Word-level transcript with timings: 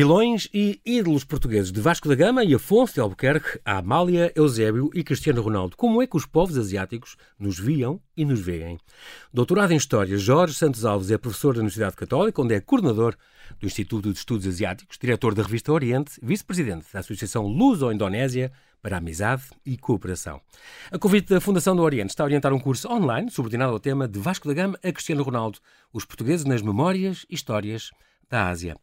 Vilões 0.00 0.48
e 0.54 0.80
ídolos 0.82 1.24
portugueses 1.24 1.70
de 1.70 1.78
Vasco 1.78 2.08
da 2.08 2.14
Gama 2.14 2.42
e 2.42 2.54
Afonso 2.54 2.94
de 2.94 3.00
Albuquerque 3.00 3.60
a 3.62 3.76
Amália, 3.76 4.32
Eusébio 4.34 4.88
e 4.94 5.04
Cristiano 5.04 5.42
Ronaldo. 5.42 5.76
Como 5.76 6.00
é 6.00 6.06
que 6.06 6.16
os 6.16 6.24
povos 6.24 6.56
asiáticos 6.56 7.18
nos 7.38 7.58
viam 7.58 8.00
e 8.16 8.24
nos 8.24 8.40
veem? 8.40 8.78
Doutorado 9.30 9.74
em 9.74 9.76
História, 9.76 10.16
Jorge 10.16 10.54
Santos 10.54 10.86
Alves 10.86 11.10
é 11.10 11.18
professor 11.18 11.52
da 11.52 11.60
Universidade 11.60 11.96
Católica, 11.96 12.40
onde 12.40 12.54
é 12.54 12.60
coordenador 12.62 13.14
do 13.60 13.66
Instituto 13.66 14.10
de 14.10 14.18
Estudos 14.18 14.46
Asiáticos, 14.46 14.96
diretor 14.98 15.34
da 15.34 15.42
revista 15.42 15.70
Oriente, 15.70 16.12
vice-presidente 16.22 16.86
da 16.90 17.00
Associação 17.00 17.46
Luso-Indonésia 17.46 18.50
para 18.80 18.96
Amizade 18.96 19.42
e 19.66 19.76
Cooperação. 19.76 20.40
A 20.90 20.98
convite 20.98 21.28
da 21.28 21.42
Fundação 21.42 21.76
do 21.76 21.82
Oriente 21.82 22.08
está 22.08 22.22
a 22.22 22.24
orientar 22.24 22.54
um 22.54 22.58
curso 22.58 22.90
online 22.90 23.30
subordinado 23.30 23.74
ao 23.74 23.78
tema 23.78 24.08
de 24.08 24.18
Vasco 24.18 24.48
da 24.48 24.54
Gama 24.54 24.78
a 24.82 24.92
Cristiano 24.92 25.22
Ronaldo, 25.22 25.58
os 25.92 26.06
portugueses 26.06 26.46
nas 26.46 26.62
memórias 26.62 27.26
e 27.28 27.34
histórias 27.34 27.90
da 28.30 28.48
Ásia. 28.48 28.76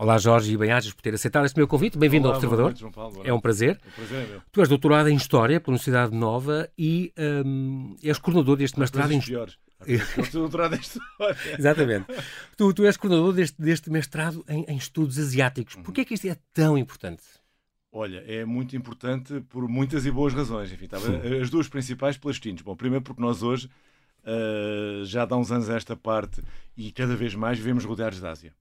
Olá 0.00 0.16
Jorge 0.16 0.54
e 0.54 0.56
bem-ajas 0.56 0.94
por 0.94 1.02
ter 1.02 1.12
aceitado 1.12 1.44
este 1.44 1.58
meu 1.58 1.68
convite. 1.68 1.98
Bem-vindo 1.98 2.26
ao 2.26 2.32
Observador. 2.32 2.72
Noite, 2.72 2.90
Paulo, 2.90 3.20
é 3.22 3.34
um 3.34 3.38
prazer. 3.38 3.78
O 3.86 3.96
prazer 3.96 4.24
é 4.24 4.26
meu. 4.28 4.42
Tu 4.50 4.60
és 4.62 4.66
doutorado 4.70 5.10
em 5.10 5.14
História 5.14 5.60
pela 5.60 5.74
Universidade 5.74 6.16
Nova 6.16 6.70
e 6.78 7.12
um, 7.44 7.94
és 8.02 8.18
coordenador 8.18 8.56
deste 8.56 8.80
mestrado 8.80 9.12
em 9.12 9.20
piores. 9.20 9.58
doutorado 10.32 10.74
em 10.74 10.78
História. 10.78 11.36
Exatamente. 11.58 12.06
Tu, 12.56 12.72
tu 12.72 12.86
és 12.86 12.96
coordenador 12.96 13.34
deste, 13.34 13.60
deste 13.60 13.90
mestrado 13.90 14.42
em, 14.48 14.64
em 14.68 14.76
Estudos 14.78 15.18
Asiáticos. 15.18 15.74
Uhum. 15.74 15.82
Porquê 15.82 16.00
é 16.00 16.04
que 16.06 16.14
isto 16.14 16.26
é 16.26 16.36
tão 16.54 16.78
importante? 16.78 17.22
Olha, 17.92 18.24
é 18.26 18.42
muito 18.46 18.74
importante 18.74 19.42
por 19.50 19.68
muitas 19.68 20.06
e 20.06 20.10
boas 20.10 20.32
razões. 20.32 20.72
Enfim, 20.72 20.86
tá, 20.86 20.96
as 21.42 21.50
duas 21.50 21.68
principais 21.68 22.16
palestinos. 22.16 22.62
Bom, 22.62 22.74
primeiro 22.74 23.04
porque 23.04 23.20
nós 23.20 23.42
hoje, 23.42 23.68
uh, 24.24 25.04
já 25.04 25.28
há 25.28 25.36
uns 25.36 25.52
anos 25.52 25.68
a 25.68 25.76
esta 25.76 25.94
parte, 25.94 26.42
e 26.74 26.90
cada 26.90 27.14
vez 27.14 27.34
mais 27.34 27.58
vivemos 27.58 27.84
rodeados 27.84 28.18
da 28.18 28.30
Ásia. 28.30 28.54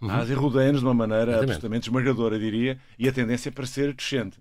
Uhum. 0.00 0.10
A 0.10 0.18
Ásia 0.18 0.36
rodeia-nos 0.36 0.80
de 0.80 0.86
uma 0.86 0.94
maneira 0.94 1.24
Exatamente. 1.24 1.50
absolutamente 1.50 1.88
esmagadora, 1.88 2.38
diria, 2.38 2.78
e 2.98 3.08
a 3.08 3.12
tendência 3.12 3.48
é 3.48 3.52
para 3.52 3.66
ser 3.66 3.94
crescente. 3.94 4.38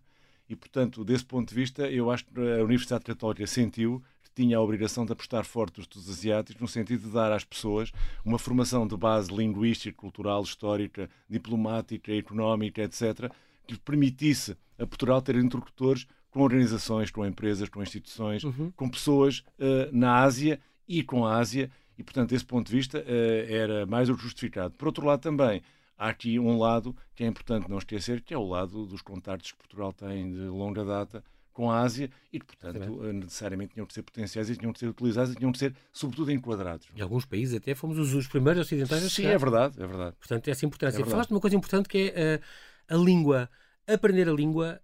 E, 0.49 0.55
portanto, 0.55 1.03
desse 1.03 1.25
ponto 1.25 1.49
de 1.49 1.55
vista, 1.55 1.89
eu 1.89 2.09
acho 2.09 2.25
que 2.25 2.39
a 2.39 2.64
Universidade 2.64 3.03
Católica 3.03 3.45
sentiu 3.45 4.02
que 4.23 4.30
tinha 4.33 4.58
a 4.58 4.61
obrigação 4.61 5.05
de 5.05 5.11
apostar 5.11 5.44
forte 5.44 5.77
nos 5.77 5.86
estudos 5.86 6.09
asiáticos, 6.09 6.61
no 6.61 6.67
sentido 6.67 7.08
de 7.08 7.11
dar 7.11 7.31
às 7.31 7.44
pessoas 7.44 7.91
uma 8.23 8.39
formação 8.39 8.88
de 8.88 8.95
base 8.95 9.33
linguística, 9.33 9.95
cultural, 9.97 10.41
histórica, 10.44 11.09
diplomática, 11.30 12.14
económica, 12.14 12.81
etc., 12.83 13.31
que 13.66 13.77
permitisse 13.77 14.55
a 14.80 14.86
Portugal 14.88 15.21
ter 15.21 15.36
interlocutores 15.36 16.08
com 16.31 16.42
organizações, 16.42 17.11
com 17.11 17.25
empresas, 17.25 17.67
com 17.67 17.81
instituições, 17.81 18.44
uhum. 18.44 18.71
com 18.75 18.89
pessoas 18.89 19.39
uh, 19.59 19.89
na 19.92 20.19
Ásia 20.19 20.59
e 20.88 21.03
com 21.03 21.25
a 21.25 21.36
Ásia 21.38 21.69
e, 21.98 22.03
portanto, 22.03 22.30
desse 22.30 22.45
ponto 22.45 22.67
de 22.67 22.76
vista, 22.76 23.03
eh, 23.06 23.48
era 23.50 23.86
mais 23.86 24.08
do 24.08 24.16
que 24.16 24.23
justificado. 24.23 24.73
Por 24.76 24.88
outro 24.88 25.06
lado, 25.06 25.22
também 25.22 25.62
há 25.98 26.09
aqui 26.09 26.38
um 26.38 26.58
lado 26.58 26.95
que 27.16 27.23
é 27.23 27.28
importante 27.28 27.70
não 27.70 27.78
esquecer, 27.78 28.22
que 28.22 28.34
é 28.34 28.38
o 28.38 28.48
lado 28.48 28.86
dos 28.86 29.02
contactos 29.02 29.52
que 29.52 29.58
Portugal 29.58 29.92
tem 29.92 30.31
de 30.31 30.42
longa 30.42 30.86
data 30.86 31.23
com 31.52 31.72
a 31.72 31.80
Ásia 31.80 32.12
e 32.31 32.39
que, 32.39 32.45
portanto, 32.45 33.04
é 33.04 33.14
necessariamente 33.14 33.73
tinham 33.73 33.88
que 33.88 33.94
ser 33.94 34.04
potenciais 34.04 34.48
e 34.48 34.56
tinham 34.56 34.72
que 34.72 34.78
ser 34.78 34.89
utilizados 34.89 35.34
e 35.34 35.36
tinham 35.36 35.52
que 35.52 35.58
ser, 35.58 35.76
sobretudo, 35.92 36.31
enquadrados. 36.31 36.88
Em 36.95 37.02
alguns 37.02 37.26
países 37.26 37.56
até 37.56 37.73
fomos 37.73 37.98
os, 37.98 38.14
os 38.14 38.28
primeiros 38.28 38.61
ocidentais 38.61 39.04
a 39.04 39.09
Sim, 39.09 39.26
é 39.26 39.38
verdade, 39.39 39.82
é 39.82 39.88
verdade. 39.88 40.16
Portanto, 40.20 40.48
essa 40.48 40.66
importância. 40.67 41.02
É 41.02 41.06
Falaste 41.06 41.30
de 41.30 41.34
uma 41.34 41.42
coisa 41.42 41.56
importante 41.56 41.89
que 41.89 42.14
é 42.16 42.20
a, 42.20 42.22
eh, 42.36 42.42
a 42.89 42.95
língua. 42.95 43.50
Aprender 43.88 44.30
a 44.30 44.34
língua 44.34 44.80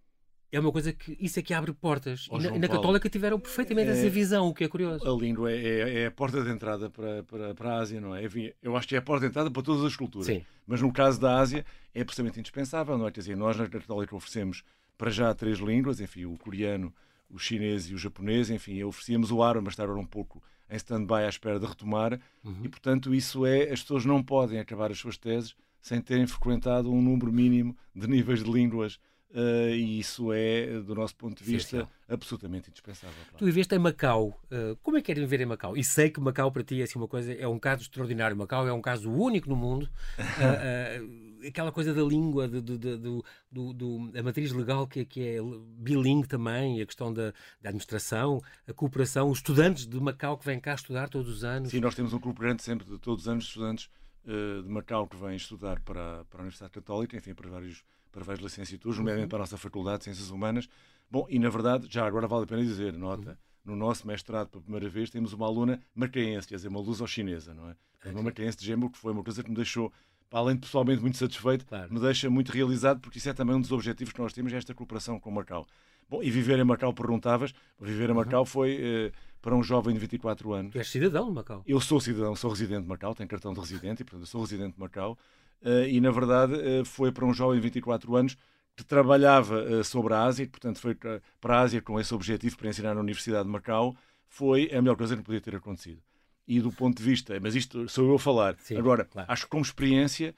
é 0.53 0.59
uma 0.59 0.71
coisa 0.71 0.93
que 0.93 1.17
isso 1.19 1.39
é 1.39 1.41
que 1.41 1.51
abre 1.51 1.73
portas. 1.73 2.27
Oh, 2.29 2.37
e, 2.37 2.43
na, 2.43 2.59
na, 2.59 2.67
Católica 2.67 3.09
tiveram 3.09 3.39
perfeitamente 3.39 3.89
é, 3.89 3.93
essa 3.93 4.09
visão, 4.09 4.47
o 4.47 4.53
que 4.53 4.63
é 4.63 4.67
curioso. 4.67 5.03
A 5.03 5.19
língua 5.19 5.51
é, 5.51 5.55
é, 5.55 5.99
é, 6.01 6.05
a 6.05 6.11
porta 6.11 6.43
de 6.43 6.49
entrada 6.51 6.91
para, 6.91 7.23
para, 7.23 7.55
para 7.55 7.73
a 7.73 7.79
Ásia, 7.79 7.99
não 7.99 8.15
é? 8.15 8.23
Enfim, 8.23 8.51
eu 8.61 8.77
acho 8.77 8.87
que 8.87 8.95
é 8.95 8.99
a 8.99 9.01
porta 9.01 9.25
de 9.25 9.31
entrada 9.31 9.49
para 9.49 9.63
todas 9.63 9.83
as 9.83 9.95
culturas. 9.95 10.27
Sim. 10.27 10.45
Mas 10.67 10.80
no 10.80 10.93
caso 10.93 11.19
da 11.19 11.39
Ásia 11.39 11.65
é 11.93 12.02
absolutamente 12.02 12.39
indispensável, 12.39 12.97
não 12.99 13.08
é? 13.08 13.11
Quer 13.11 13.21
dizer, 13.21 13.36
nós 13.36 13.58
na 13.58 13.67
Católica 13.67 14.15
oferecemos 14.15 14.63
para 14.95 15.09
já 15.09 15.33
três 15.33 15.58
línguas, 15.58 15.99
enfim, 15.99 16.25
o 16.25 16.37
coreano, 16.37 16.93
o 17.31 17.39
chinês 17.39 17.89
e 17.89 17.95
o 17.95 17.97
japonês, 17.97 18.52
enfim, 18.52 18.83
oferecíamos 18.83 19.31
o 19.31 19.42
árabe, 19.42 19.65
mas 19.65 19.73
estavam 19.73 19.99
um 19.99 20.05
pouco 20.05 20.42
em 20.69 20.75
stand-by 20.75 21.25
à 21.25 21.30
espera 21.30 21.59
de 21.59 21.65
retomar, 21.65 22.19
uhum. 22.43 22.61
e 22.63 22.69
portanto 22.69 23.13
isso 23.13 23.45
é, 23.45 23.71
as 23.71 23.81
pessoas 23.81 24.05
não 24.05 24.21
podem 24.23 24.59
acabar 24.59 24.92
as 24.92 24.99
suas 24.99 25.17
teses 25.17 25.55
sem 25.81 25.99
terem 25.99 26.25
frequentado 26.25 26.92
um 26.92 27.02
número 27.02 27.31
mínimo 27.31 27.75
de 27.93 28.08
níveis 28.08 28.43
de 28.43 28.49
línguas 28.49 28.99
Uh, 29.33 29.70
e 29.70 29.99
isso 29.99 30.32
é, 30.32 30.80
do 30.82 30.94
nosso 30.94 31.16
ponto 31.16 31.44
de 31.44 31.44
vista, 31.44 31.80
sim, 31.80 31.83
sim. 31.83 31.89
absolutamente 32.08 32.70
indispensável. 32.70 33.16
Claro. 33.16 33.38
Tu 33.39 33.45
viveste 33.45 33.73
em 33.73 33.80
Macau. 33.80 34.39
Uh, 34.45 34.76
como 34.83 34.95
é 34.95 35.02
que 35.02 35.11
é 35.11 35.16
viver 35.16 35.42
em 35.42 35.45
Macau? 35.48 35.76
E 35.76 35.83
sei 35.83 36.11
que 36.11 36.20
Macau 36.20 36.52
para 36.52 36.64
ti 36.64 36.80
é 36.80 36.83
assim, 36.83 36.99
uma 36.99 37.08
coisa, 37.08 37.33
é 37.33 37.48
um 37.48 37.58
caso 37.58 37.82
extraordinário. 37.82 38.38
Macau 38.38 38.67
é 38.67 38.72
um 38.72 38.82
caso 38.82 39.11
único 39.11 39.49
no 39.49 39.55
mundo. 39.55 39.89
Uh, 40.20 41.33
aquela 41.48 41.72
coisa 41.72 41.95
da 41.95 42.04
língua, 42.04 42.48
de, 42.48 42.61
do, 42.61 43.26
do, 43.52 43.73
do, 43.73 44.11
a 44.16 44.22
matriz 44.22 44.52
legal 44.52 44.86
que, 44.86 45.04
que 45.04 45.27
é 45.27 45.38
bilingue 45.80 46.27
também, 46.27 46.80
a 46.80 46.86
questão 46.86 47.11
da, 47.11 47.32
da, 47.60 47.70
administração, 47.70 48.39
a 48.67 48.73
cooperação, 48.73 49.32
os 49.32 49.39
estudantes 49.39 49.88
de 49.88 49.99
Macau 49.99 50.38
que 50.38 50.45
vêm 50.45 50.60
cá 50.60 50.76
estudar 50.76 51.10
todos 51.10 51.27
os 51.27 51.43
anos. 51.43 51.72
Sim, 51.72 51.80
nós 51.80 51.95
temos 51.95 52.14
um 52.14 52.20
grande 52.20 52.61
sempre 52.61 52.86
de 52.86 52.99
todos 52.99 53.23
os 53.23 53.27
anos 53.27 53.45
estudantes 53.45 53.89
de 54.23 54.70
Macau 54.70 55.08
que 55.08 55.17
vêm 55.17 55.36
estudar 55.36 55.80
para, 55.82 56.23
para 56.26 56.39
a 56.39 56.43
Universidade 56.43 56.72
Católica, 56.72 57.17
enfim, 57.17 57.33
para 57.33 57.49
vários 57.49 57.83
para 58.13 58.23
várias 58.23 58.43
licenciaturas, 58.43 58.97
nomeadamente 58.97 59.25
uhum. 59.25 59.29
para 59.29 59.39
a 59.39 59.41
nossa 59.41 59.57
Faculdade 59.57 59.97
de 59.97 60.03
Ciências 60.05 60.29
Humanas. 60.29 60.69
Bom, 61.11 61.25
e 61.29 61.37
na 61.39 61.49
verdade, 61.49 61.87
já 61.89 62.05
agora 62.05 62.27
vale 62.27 62.43
a 62.43 62.47
pena 62.47 62.61
dizer, 62.63 62.93
nota, 62.93 63.31
uhum. 63.65 63.73
no 63.73 63.75
nosso 63.75 64.07
mestrado, 64.07 64.47
pela 64.49 64.61
primeira 64.63 64.87
vez, 64.87 65.09
temos 65.09 65.33
uma 65.33 65.45
aluna 65.45 65.81
macaense, 65.93 66.47
quer 66.47 66.55
dizer, 66.55 66.69
uma 66.69 66.79
luso-chinesa, 66.79 67.53
não 67.53 67.69
é? 67.69 67.75
é 68.05 68.11
uma 68.11 68.23
macaense 68.23 68.57
de 68.57 68.65
Gêmeo, 68.65 68.89
que 68.89 68.97
foi 68.97 69.11
uma 69.11 69.23
coisa 69.23 69.43
que 69.43 69.49
me 69.49 69.55
deixou, 69.55 69.91
além 70.31 70.55
de 70.55 70.61
pessoalmente 70.61 71.01
muito 71.01 71.17
satisfeito, 71.17 71.65
claro. 71.65 71.91
me 71.93 71.99
deixa 71.99 72.29
muito 72.29 72.51
realizado, 72.51 72.99
porque 72.99 73.17
isso 73.17 73.29
é 73.29 73.33
também 73.33 73.55
um 73.55 73.61
dos 73.61 73.71
objetivos 73.71 74.13
que 74.13 74.21
nós 74.21 74.31
temos, 74.31 74.53
é 74.53 74.57
esta 74.57 74.73
cooperação 74.73 75.19
com 75.19 75.31
Macau. 75.31 75.67
Bom, 76.09 76.21
e 76.21 76.30
viver 76.30 76.59
em 76.59 76.63
Macau, 76.63 76.93
perguntavas, 76.93 77.53
viver 77.80 78.05
em 78.05 78.09
uhum. 78.09 78.17
Macau 78.17 78.41
uhum. 78.41 78.45
foi 78.45 78.77
eh, 78.80 79.11
para 79.41 79.55
um 79.55 79.63
jovem 79.63 79.93
de 79.93 79.99
24 79.99 80.53
anos. 80.53 80.71
Tu 80.71 80.77
és 80.77 80.89
cidadão 80.89 81.27
de 81.27 81.33
Macau? 81.33 81.63
Eu 81.65 81.80
sou 81.81 81.99
cidadão, 81.99 82.35
sou 82.35 82.51
residente 82.51 82.83
de 82.83 82.87
Macau, 82.87 83.15
tenho 83.15 83.27
cartão 83.27 83.53
de 83.53 83.59
residente, 83.59 84.01
e 84.01 84.05
portanto 84.05 84.27
sou 84.27 84.41
residente 84.41 84.75
de 84.75 84.80
Macau. 84.80 85.17
Uh, 85.63 85.87
e 85.87 86.01
na 86.01 86.11
verdade 86.11 86.53
uh, 86.55 86.83
foi 86.83 87.09
para 87.09 87.25
um 87.25 87.33
jovem 87.33 87.55
de 87.55 87.63
24 87.63 88.13
anos 88.17 88.37
que 88.75 88.83
trabalhava 88.83 89.63
uh, 89.63 89.83
sobre 89.83 90.13
a 90.13 90.23
Ásia, 90.23 90.45
portanto 90.45 90.77
foi 90.77 90.93
para 90.93 91.21
a 91.41 91.61
Ásia 91.61 91.81
com 91.81 91.97
esse 91.97 92.13
objetivo 92.13 92.57
para 92.57 92.67
ensinar 92.67 92.93
na 92.93 92.99
Universidade 92.99 93.45
de 93.45 93.49
Macau, 93.49 93.95
foi 94.27 94.69
a 94.73 94.81
melhor 94.81 94.97
coisa 94.97 95.15
que 95.15 95.23
podia 95.23 95.39
ter 95.39 95.55
acontecido. 95.55 96.01
E 96.45 96.59
do 96.59 96.69
ponto 96.69 96.97
de 96.97 97.03
vista, 97.03 97.39
mas 97.39 97.55
isto 97.55 97.87
sou 97.87 98.09
eu 98.09 98.15
a 98.15 98.19
falar. 98.19 98.57
Sim, 98.59 98.75
Agora, 98.75 99.05
claro. 99.05 99.31
acho 99.31 99.45
que 99.45 99.49
como 99.49 99.63
experiência, 99.63 100.35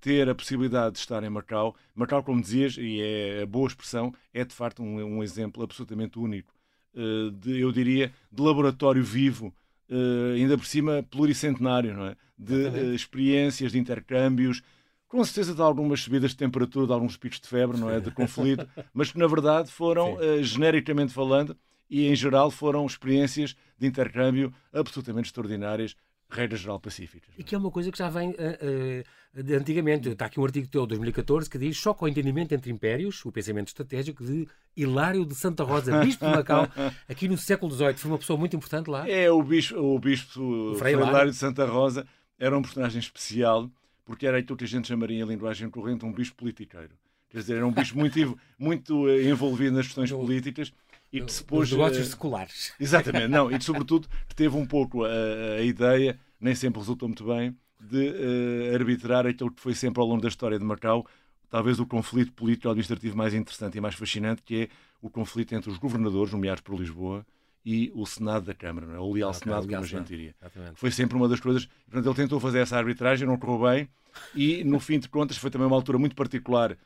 ter 0.00 0.28
a 0.28 0.34
possibilidade 0.34 0.94
de 0.94 0.98
estar 0.98 1.22
em 1.22 1.30
Macau, 1.30 1.74
Macau, 1.94 2.22
como 2.22 2.42
dizias, 2.42 2.76
e 2.76 3.00
é 3.00 3.42
a 3.42 3.46
boa 3.46 3.66
expressão, 3.68 4.12
é 4.34 4.44
de 4.44 4.52
facto 4.52 4.82
um, 4.82 5.02
um 5.02 5.22
exemplo 5.22 5.62
absolutamente 5.62 6.18
único, 6.18 6.52
de, 7.40 7.60
eu 7.60 7.72
diria, 7.72 8.12
de 8.30 8.42
laboratório 8.42 9.02
vivo, 9.02 9.54
ainda 10.36 10.56
por 10.56 10.66
cima 10.66 11.02
pluricentenário, 11.10 11.94
não 11.94 12.06
é? 12.06 12.16
de 12.38 12.94
experiências, 12.94 13.72
de 13.72 13.78
intercâmbios, 13.78 14.62
com 15.12 15.22
certeza 15.24 15.54
de 15.54 15.60
algumas 15.60 16.00
subidas 16.00 16.30
de 16.30 16.38
temperatura, 16.38 16.86
de 16.86 16.92
alguns 16.92 17.16
picos 17.16 17.38
de 17.38 17.46
febre, 17.46 17.78
não 17.78 17.90
é? 17.90 18.00
De 18.00 18.10
conflito, 18.10 18.66
mas 18.92 19.12
que 19.12 19.18
na 19.18 19.26
verdade 19.26 19.70
foram, 19.70 20.14
uh, 20.14 20.42
genericamente 20.42 21.12
falando, 21.12 21.56
e 21.88 22.06
em 22.06 22.16
geral 22.16 22.50
foram 22.50 22.86
experiências 22.86 23.54
de 23.78 23.86
intercâmbio 23.86 24.52
absolutamente 24.72 25.26
extraordinárias, 25.26 25.94
regra 26.32 26.56
geral 26.56 26.80
pacíficas. 26.80 27.30
E 27.36 27.42
que 27.42 27.54
é 27.54 27.58
uma 27.58 27.70
coisa 27.70 27.90
que 27.92 27.98
já 27.98 28.08
vem 28.08 28.30
uh, 28.30 28.32
uh, 28.32 29.42
de 29.42 29.54
antigamente. 29.54 30.08
Está 30.08 30.26
aqui 30.26 30.40
um 30.40 30.44
artigo 30.44 30.66
teu 30.66 30.82
de 30.82 30.88
2014 30.88 31.48
que 31.48 31.58
diz 31.58 31.76
choque 31.76 32.02
ao 32.02 32.08
entendimento 32.08 32.52
entre 32.52 32.70
impérios, 32.70 33.24
o 33.24 33.32
pensamento 33.32 33.68
estratégico 33.68 34.24
de 34.24 34.48
Hilário 34.76 35.24
de 35.24 35.34
Santa 35.34 35.64
Rosa, 35.64 35.98
bispo 36.04 36.24
de 36.24 36.32
Macau, 36.32 36.68
aqui 37.08 37.28
no 37.28 37.36
século 37.36 37.72
XVIII. 37.72 37.94
Foi 37.94 38.10
uma 38.10 38.18
pessoa 38.18 38.38
muito 38.38 38.56
importante 38.56 38.88
lá. 38.88 39.08
É, 39.08 39.30
o 39.30 39.42
bispo, 39.42 39.78
o 39.78 39.98
bispo 39.98 40.40
o 40.40 40.74
Frei 40.76 40.94
Hilário 40.94 41.30
de 41.30 41.36
Santa 41.36 41.64
Rosa 41.66 42.06
era 42.38 42.56
um 42.56 42.62
personagem 42.62 42.98
especial 42.98 43.70
porque 44.04 44.26
era 44.26 44.38
aquilo 44.38 44.56
que 44.56 44.64
a 44.64 44.68
gente 44.68 44.88
chamaria 44.88 45.22
em 45.22 45.26
linguagem 45.26 45.70
corrente 45.70 46.04
um 46.04 46.12
bicho 46.12 46.34
politiqueiro. 46.34 46.90
Quer 47.30 47.38
dizer, 47.38 47.56
era 47.56 47.66
um 47.66 47.72
bicho 47.72 47.96
muito, 47.96 48.38
muito 48.58 49.08
eh, 49.08 49.24
envolvido 49.24 49.76
nas 49.76 49.86
questões 49.86 50.10
políticas 50.10 50.72
e 51.12 51.20
que 51.20 51.32
se 51.32 51.44
pôs. 51.44 51.70
negócios 51.70 52.06
uh, 52.06 52.10
seculares. 52.10 52.72
Exatamente, 52.80 53.28
não, 53.28 53.50
e 53.50 53.58
que, 53.58 53.64
sobretudo 53.64 54.08
que 54.28 54.34
teve 54.34 54.56
um 54.56 54.66
pouco 54.66 55.04
a, 55.04 55.10
a 55.58 55.62
ideia, 55.62 56.18
nem 56.40 56.54
sempre 56.54 56.80
resultou 56.80 57.08
muito 57.08 57.24
bem, 57.24 57.56
de 57.80 58.08
uh, 58.08 58.74
arbitrar 58.74 59.26
aquilo 59.26 59.52
que 59.52 59.60
foi 59.60 59.74
sempre 59.74 60.00
ao 60.00 60.06
longo 60.06 60.22
da 60.22 60.28
história 60.28 60.58
de 60.58 60.64
Macau, 60.64 61.06
talvez 61.50 61.78
o 61.78 61.86
conflito 61.86 62.32
político-administrativo 62.32 63.16
mais 63.16 63.34
interessante 63.34 63.76
e 63.76 63.80
mais 63.80 63.94
fascinante, 63.94 64.42
que 64.42 64.62
é 64.62 64.68
o 65.02 65.10
conflito 65.10 65.54
entre 65.54 65.70
os 65.70 65.76
governadores, 65.76 66.32
nomeados 66.32 66.62
por 66.62 66.78
Lisboa, 66.78 67.26
e 67.64 67.92
o 67.94 68.04
Senado 68.04 68.46
da 68.46 68.54
Câmara, 68.54 68.86
não 68.86 68.94
é? 68.94 68.98
o 68.98 69.12
leal 69.12 69.32
Senado, 69.32 69.66
como 69.66 69.78
a 69.78 69.86
gente 69.86 70.08
diria. 70.08 70.34
Exatamente. 70.40 70.80
Foi 70.80 70.90
sempre 70.90 71.16
uma 71.16 71.28
das 71.28 71.40
coisas. 71.40 71.66
Portanto, 71.84 72.06
ele 72.06 72.14
tentou 72.14 72.40
fazer 72.40 72.58
essa 72.58 72.76
arbitragem, 72.76 73.26
não 73.26 73.38
correu 73.38 73.70
bem, 73.70 73.88
e 74.34 74.64
no 74.64 74.80
fim 74.80 74.98
de 74.98 75.08
contas 75.08 75.36
foi 75.36 75.50
também 75.50 75.66
uma 75.66 75.76
altura 75.76 75.98
muito 75.98 76.16
particular. 76.16 76.76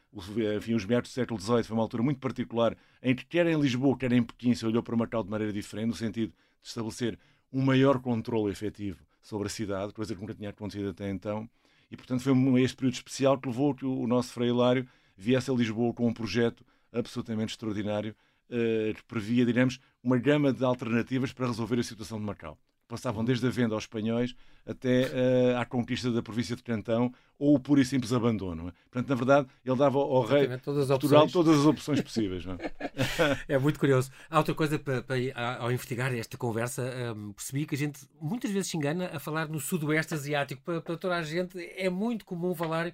Enfim, 0.56 0.74
os 0.74 0.84
meados 0.84 1.10
do 1.10 1.14
século 1.14 1.40
XVIII 1.40 1.64
foi 1.64 1.76
uma 1.76 1.82
altura 1.82 2.02
muito 2.02 2.20
particular 2.20 2.76
em 3.02 3.14
que, 3.14 3.24
quer 3.24 3.46
em 3.46 3.58
Lisboa, 3.58 3.96
quer 3.96 4.12
em 4.12 4.22
Pequim, 4.22 4.54
se 4.54 4.66
olhou 4.66 4.82
para 4.82 4.96
Macau 4.96 5.22
de 5.22 5.30
maneira 5.30 5.52
diferente, 5.52 5.88
no 5.88 5.94
sentido 5.94 6.30
de 6.30 6.68
estabelecer 6.68 7.18
um 7.52 7.62
maior 7.62 7.98
controle 8.00 8.50
efetivo 8.50 8.98
sobre 9.22 9.46
a 9.46 9.50
cidade, 9.50 9.92
coisa 9.92 10.14
que 10.14 10.20
nunca 10.20 10.34
tinha 10.34 10.50
acontecido 10.50 10.90
até 10.90 11.10
então. 11.10 11.48
E, 11.90 11.96
portanto, 11.96 12.20
foi 12.20 12.62
este 12.62 12.76
período 12.76 12.94
especial 12.94 13.38
que 13.38 13.48
levou 13.48 13.74
que 13.74 13.84
o 13.84 14.06
nosso 14.06 14.32
Frei 14.32 14.48
Hilário 14.48 14.86
viesse 15.16 15.50
a 15.50 15.54
Lisboa 15.54 15.92
com 15.94 16.06
um 16.06 16.12
projeto 16.12 16.64
absolutamente 16.92 17.52
extraordinário 17.52 18.14
uh, 18.50 18.94
que 18.94 19.04
previa, 19.04 19.44
diremos, 19.44 19.80
uma 20.06 20.18
gama 20.18 20.52
de 20.52 20.64
alternativas 20.64 21.32
para 21.32 21.48
resolver 21.48 21.80
a 21.80 21.82
situação 21.82 22.18
de 22.18 22.24
Macau 22.24 22.56
passavam 22.86 23.24
desde 23.24 23.44
a 23.46 23.50
venda 23.50 23.74
aos 23.74 23.82
espanhóis 23.82 24.34
até 24.64 25.06
uh, 25.06 25.58
à 25.58 25.64
conquista 25.64 26.10
da 26.12 26.22
província 26.22 26.54
de 26.54 26.62
Cantão 26.62 27.12
ou 27.36 27.56
o 27.56 27.58
puro 27.58 27.80
e 27.80 27.84
simples 27.84 28.12
abandono. 28.12 28.68
É? 28.68 28.72
Portanto, 28.90 29.08
na 29.08 29.14
verdade, 29.14 29.48
ele 29.64 29.76
dava 29.76 29.98
ao 29.98 30.22
rei 30.24 30.46
todas 30.58 30.86
Portugal 30.86 31.28
todas 31.28 31.58
as 31.58 31.66
opções 31.66 32.00
possíveis. 32.00 32.44
É? 32.46 33.36
é? 33.54 33.58
muito 33.58 33.78
curioso. 33.78 34.10
Há 34.30 34.38
outra 34.38 34.54
coisa 34.54 34.78
para, 34.78 35.02
para 35.02 35.16
ao 35.58 35.70
investigar 35.72 36.14
esta 36.14 36.36
conversa, 36.36 36.82
um, 37.16 37.32
percebi 37.32 37.66
que 37.66 37.74
a 37.74 37.78
gente 37.78 38.00
muitas 38.20 38.50
vezes 38.50 38.70
se 38.70 38.76
engana 38.76 39.10
a 39.12 39.18
falar 39.18 39.48
no 39.48 39.60
sudoeste 39.60 40.14
asiático. 40.14 40.62
Para, 40.62 40.80
para 40.80 40.96
toda 40.96 41.16
a 41.16 41.22
gente 41.22 41.58
é 41.76 41.90
muito 41.90 42.24
comum 42.24 42.54
falar 42.54 42.92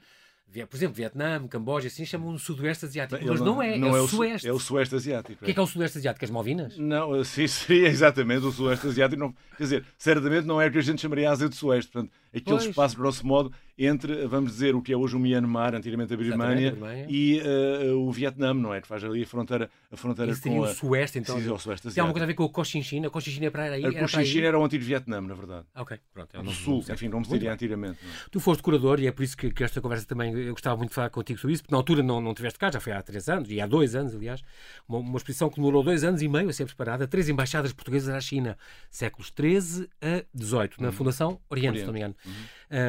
por 0.68 0.76
exemplo, 0.76 0.94
Vietnã, 0.94 1.46
Camboja, 1.48 1.88
assim 1.88 2.04
chamam 2.04 2.32
no 2.32 2.38
Sudoeste 2.38 2.84
Asiático. 2.84 3.24
Mas 3.24 3.40
não 3.40 3.62
é, 3.62 3.78
não 3.78 3.96
é, 3.96 3.98
é 3.98 4.02
o 4.02 4.08
Sueste. 4.08 4.48
É 4.48 4.52
o 4.52 4.58
Sueste 4.58 4.94
Asiático. 4.94 5.42
O 5.42 5.44
que 5.44 5.50
é, 5.50 5.54
que 5.54 5.60
é 5.60 5.62
o 5.62 5.66
Sudoeste 5.66 5.98
Asiático? 5.98 6.24
As 6.24 6.30
Malvinas? 6.30 6.76
Não, 6.76 7.22
sim, 7.24 7.46
seria 7.46 7.88
exatamente 7.88 8.44
o 8.44 8.52
Sudoeste 8.52 8.86
Asiático. 8.86 9.20
Não, 9.20 9.32
quer 9.56 9.62
dizer, 9.64 9.84
certamente 9.96 10.46
não 10.46 10.60
é 10.60 10.66
o 10.68 10.72
que 10.72 10.78
a 10.78 10.82
gente 10.82 11.00
chamaria 11.00 11.30
Ásia 11.30 11.48
do 11.48 11.54
Sueste. 11.54 11.90
Portanto, 11.90 12.12
aquele 12.34 12.56
pois. 12.56 12.64
espaço, 12.64 12.96
grosso 12.96 13.26
modo, 13.26 13.52
entre, 13.78 14.26
vamos 14.26 14.52
dizer, 14.52 14.74
o 14.74 14.82
que 14.82 14.92
é 14.92 14.96
hoje 14.96 15.16
o 15.16 15.18
Myanmar, 15.18 15.74
antigamente 15.74 16.12
a 16.12 16.16
Birmania, 16.16 16.76
e 17.08 17.40
uh, 17.40 17.98
o 17.98 18.12
Vietnã, 18.12 18.52
não 18.54 18.72
é? 18.72 18.80
Que 18.80 18.86
faz 18.86 19.02
ali 19.02 19.22
a 19.22 19.26
fronteira, 19.26 19.70
a 19.90 19.96
fronteira 19.96 20.32
Isso 20.32 20.42
com 20.42 20.60
o 20.60 20.68
Sueste, 20.68 21.18
então. 21.18 21.40
Sim, 21.40 21.48
o 21.48 21.58
Sueste. 21.58 21.90
Tem 21.90 22.00
alguma 22.00 22.12
coisa 22.12 22.24
a 22.24 22.26
ver 22.26 22.34
com 22.34 22.44
o 22.44 22.48
Cochinchina? 22.48 23.08
A 23.08 23.10
Cochinchina 23.10 23.46
é 23.46 23.50
para 23.50 23.64
aí? 23.64 23.84
A 23.84 24.00
Cochinchina 24.00 24.46
era 24.46 24.58
o 24.58 24.64
antigo 24.64 24.84
Vietnã, 24.84 25.20
na 25.20 25.34
verdade. 25.34 25.66
Ok, 25.74 25.98
pronto. 26.12 26.36
É 26.36 26.40
o 26.40 26.50
Sul, 26.50 26.84
enfim, 26.90 27.10
como 27.10 27.24
se 27.24 27.32
diria 27.32 27.52
antigamente. 27.52 27.98
Não. 28.02 28.10
É? 28.10 28.14
Tu 28.30 28.40
foste 28.40 28.62
curador 28.62 29.00
e 29.00 29.06
é 29.06 29.12
por 29.12 29.22
isso 29.22 29.36
que, 29.36 29.50
que, 29.50 29.64
esta 29.64 29.80
conversa 29.80 30.06
também, 30.06 30.32
eu 30.34 30.52
gostava 30.52 30.76
muito 30.76 30.90
de 30.90 30.94
falar 30.94 31.10
contigo 31.10 31.38
sobre 31.40 31.54
isso, 31.54 31.62
porque 31.62 31.74
na 31.74 31.78
altura 31.78 32.02
não, 32.02 32.20
não 32.20 32.34
tiveste 32.34 32.58
cá, 32.58 32.70
já 32.70 32.80
foi 32.80 32.92
há 32.92 33.02
três 33.02 33.28
anos, 33.28 33.50
e 33.50 33.60
há 33.60 33.66
dois 33.66 33.94
anos, 33.94 34.14
aliás, 34.14 34.42
uma, 34.88 34.98
uma 34.98 35.16
exposição 35.16 35.48
que 35.48 35.56
demorou 35.56 35.82
dois 35.82 36.04
anos 36.04 36.22
e 36.22 36.28
meio 36.28 36.48
a 36.48 36.52
ser 36.52 36.66
preparada, 36.66 37.06
três 37.06 37.28
embaixadas 37.28 37.72
portuguesas 37.72 38.14
à 38.14 38.20
China, 38.20 38.56
séculos 38.90 39.32
XIII 39.34 39.88
a 40.00 40.24
XVIII, 40.38 40.70
na 40.78 40.88
uhum. 40.88 40.92
Fundação 40.92 41.40
Oriente, 41.48 41.68
Oriente. 41.68 41.80
se 41.80 41.86
não 41.86 41.92
me 41.92 41.98
engano. 42.00 42.14
Uhum. 42.24 42.32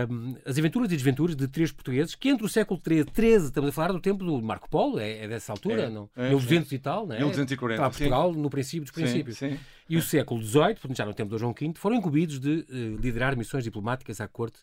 Um, 0.10 0.36
as 0.46 0.58
aventuras 0.58 0.92
e 0.92 0.96
desventuras 0.96 1.36
de 1.36 1.48
três 1.48 1.72
portugueses, 1.72 2.16
que 2.16 2.30
entre 2.30 2.46
o 2.46 2.50
século 2.50 2.82
XIII, 2.86 3.46
estamos 3.46 3.70
a 3.70 3.74
falar 3.74 3.92
do 3.92 4.00
tempo 4.00 4.24
do 4.24 4.42
Marco 4.42 4.70
Polo, 4.70 5.00
é, 5.00 5.26
é 5.26 5.28
dessa 5.28 5.52
altura, 5.52 5.84
é, 5.84 5.90
não? 5.90 6.10
É, 6.16 6.30
1200 6.30 6.72
é. 6.72 6.76
e 6.76 6.80
tal, 6.80 7.08
não 7.08 7.16
é? 7.16 7.20
1240. 7.20 7.82
Para 7.82 7.90
Portugal, 7.90 8.34
sim. 8.34 8.40
no 8.40 8.50
princípio 8.50 8.84
dos 8.84 8.92
princípios. 8.92 9.38
Sim, 9.38 9.52
sim. 9.52 9.60
E 9.90 9.98
o 9.98 10.02
século 10.02 10.42
XVIII, 10.42 10.96
já 10.96 11.06
no 11.06 11.14
tempo 11.14 11.30
do 11.30 11.38
João 11.38 11.54
V, 11.54 11.74
foram 11.76 11.96
incumbidos 11.98 12.40
de 12.40 12.66
uh, 12.70 13.02
liderar 13.02 13.36
missões 13.36 13.64
diplomáticas 13.64 14.22
à 14.22 14.28
corte 14.28 14.60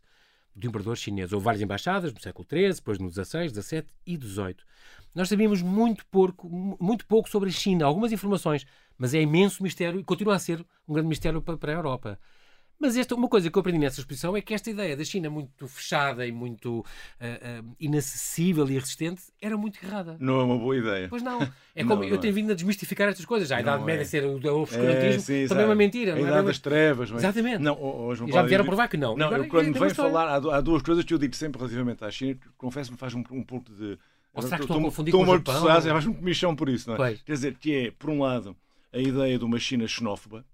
do 0.54 0.66
imperador 0.66 0.96
chinês. 0.96 1.32
Houve 1.32 1.44
várias 1.44 1.62
embaixadas 1.62 2.12
no 2.12 2.20
século 2.20 2.46
XIII, 2.48 2.74
depois 2.74 2.98
no 2.98 3.10
XVI, 3.10 3.48
XVII 3.48 3.84
e 4.06 4.16
XVIII. 4.16 4.56
Nós 5.14 5.28
sabíamos 5.28 5.60
muito 5.62 6.06
pouco, 6.06 6.48
muito 6.80 7.06
pouco 7.06 7.28
sobre 7.28 7.48
a 7.48 7.52
China, 7.52 7.84
algumas 7.84 8.12
informações, 8.12 8.66
mas 8.96 9.12
é 9.12 9.20
imenso 9.20 9.62
mistério 9.62 9.98
e 9.98 10.04
continua 10.04 10.36
a 10.36 10.38
ser 10.38 10.64
um 10.88 10.94
grande 10.94 11.08
mistério 11.08 11.42
para, 11.42 11.56
para 11.56 11.72
a 11.72 11.74
Europa. 11.74 12.18
Mas 12.80 12.96
esta, 12.96 13.14
uma 13.14 13.28
coisa 13.28 13.50
que 13.50 13.58
eu 13.58 13.60
aprendi 13.60 13.78
nessa 13.78 14.00
exposição 14.00 14.34
é 14.34 14.40
que 14.40 14.54
esta 14.54 14.70
ideia 14.70 14.96
da 14.96 15.04
China 15.04 15.28
muito 15.28 15.68
fechada 15.68 16.26
e 16.26 16.32
muito 16.32 16.78
uh, 16.78 16.82
uh, 16.82 17.76
inacessível 17.78 18.66
e 18.70 18.78
resistente 18.78 19.20
era 19.38 19.54
muito 19.54 19.78
errada. 19.84 20.16
Não 20.18 20.40
é 20.40 20.44
uma 20.44 20.56
boa 20.56 20.74
ideia. 20.74 21.06
Pois 21.10 21.22
não. 21.22 21.42
É 21.74 21.84
como 21.84 21.96
não, 21.96 22.04
eu 22.04 22.16
tenho 22.16 22.32
é. 22.32 22.34
vindo 22.34 22.52
a 22.52 22.54
desmistificar 22.54 23.10
estas 23.10 23.26
coisas. 23.26 23.46
Já 23.46 23.58
a 23.58 23.60
Idade 23.60 23.84
Média 23.84 24.00
é. 24.00 24.04
ser 24.06 24.24
o 24.24 24.36
obscurantismo 24.62 25.34
é, 25.34 25.46
também 25.46 25.64
é 25.64 25.66
uma 25.66 25.74
mentira. 25.74 26.14
A 26.14 26.20
Idade 26.20 26.46
das 26.46 26.58
Trevas. 26.58 27.10
Mas... 27.10 27.22
Exatamente. 27.22 27.58
Não, 27.58 27.78
hoje 27.78 28.24
e 28.26 28.32
já 28.32 28.42
me 28.42 28.48
vieram 28.48 28.64
provar 28.64 28.88
que 28.88 28.96
não. 28.96 29.14
Não, 29.14 29.26
Agora, 29.26 29.42
eu, 29.42 29.48
quando 29.50 29.78
venho 29.78 29.94
falar, 29.94 30.36
há, 30.36 30.60
duas 30.62 30.80
coisas 30.80 31.04
que 31.04 31.12
eu 31.12 31.18
digo 31.18 31.36
sempre 31.36 31.58
relativamente 31.58 32.02
à 32.02 32.10
China, 32.10 32.38
confesso-me 32.56 32.96
faz 32.96 33.12
um, 33.12 33.22
um 33.30 33.44
pouco 33.44 33.70
de... 33.70 33.98
Ou 34.32 34.42
será 34.42 34.56
que 34.56 34.62
estou 34.62 34.78
a 34.78 34.80
confundir 34.80 35.12
com 35.12 35.22
o 35.22 35.26
Japão? 35.26 35.64
Faz-me 35.64 36.14
comichão 36.14 36.56
por 36.56 36.70
isso, 36.70 36.88
não 36.88 36.94
é? 36.94 36.96
Pois. 36.96 37.22
Quer 37.22 37.32
dizer, 37.32 37.58
que 37.58 37.74
é, 37.74 37.90
por 37.90 38.08
um 38.08 38.22
lado, 38.22 38.56
a 38.90 38.98
ideia 38.98 39.38
de 39.38 39.44
uma 39.44 39.58
China 39.58 39.86
xenófoba, 39.86 40.46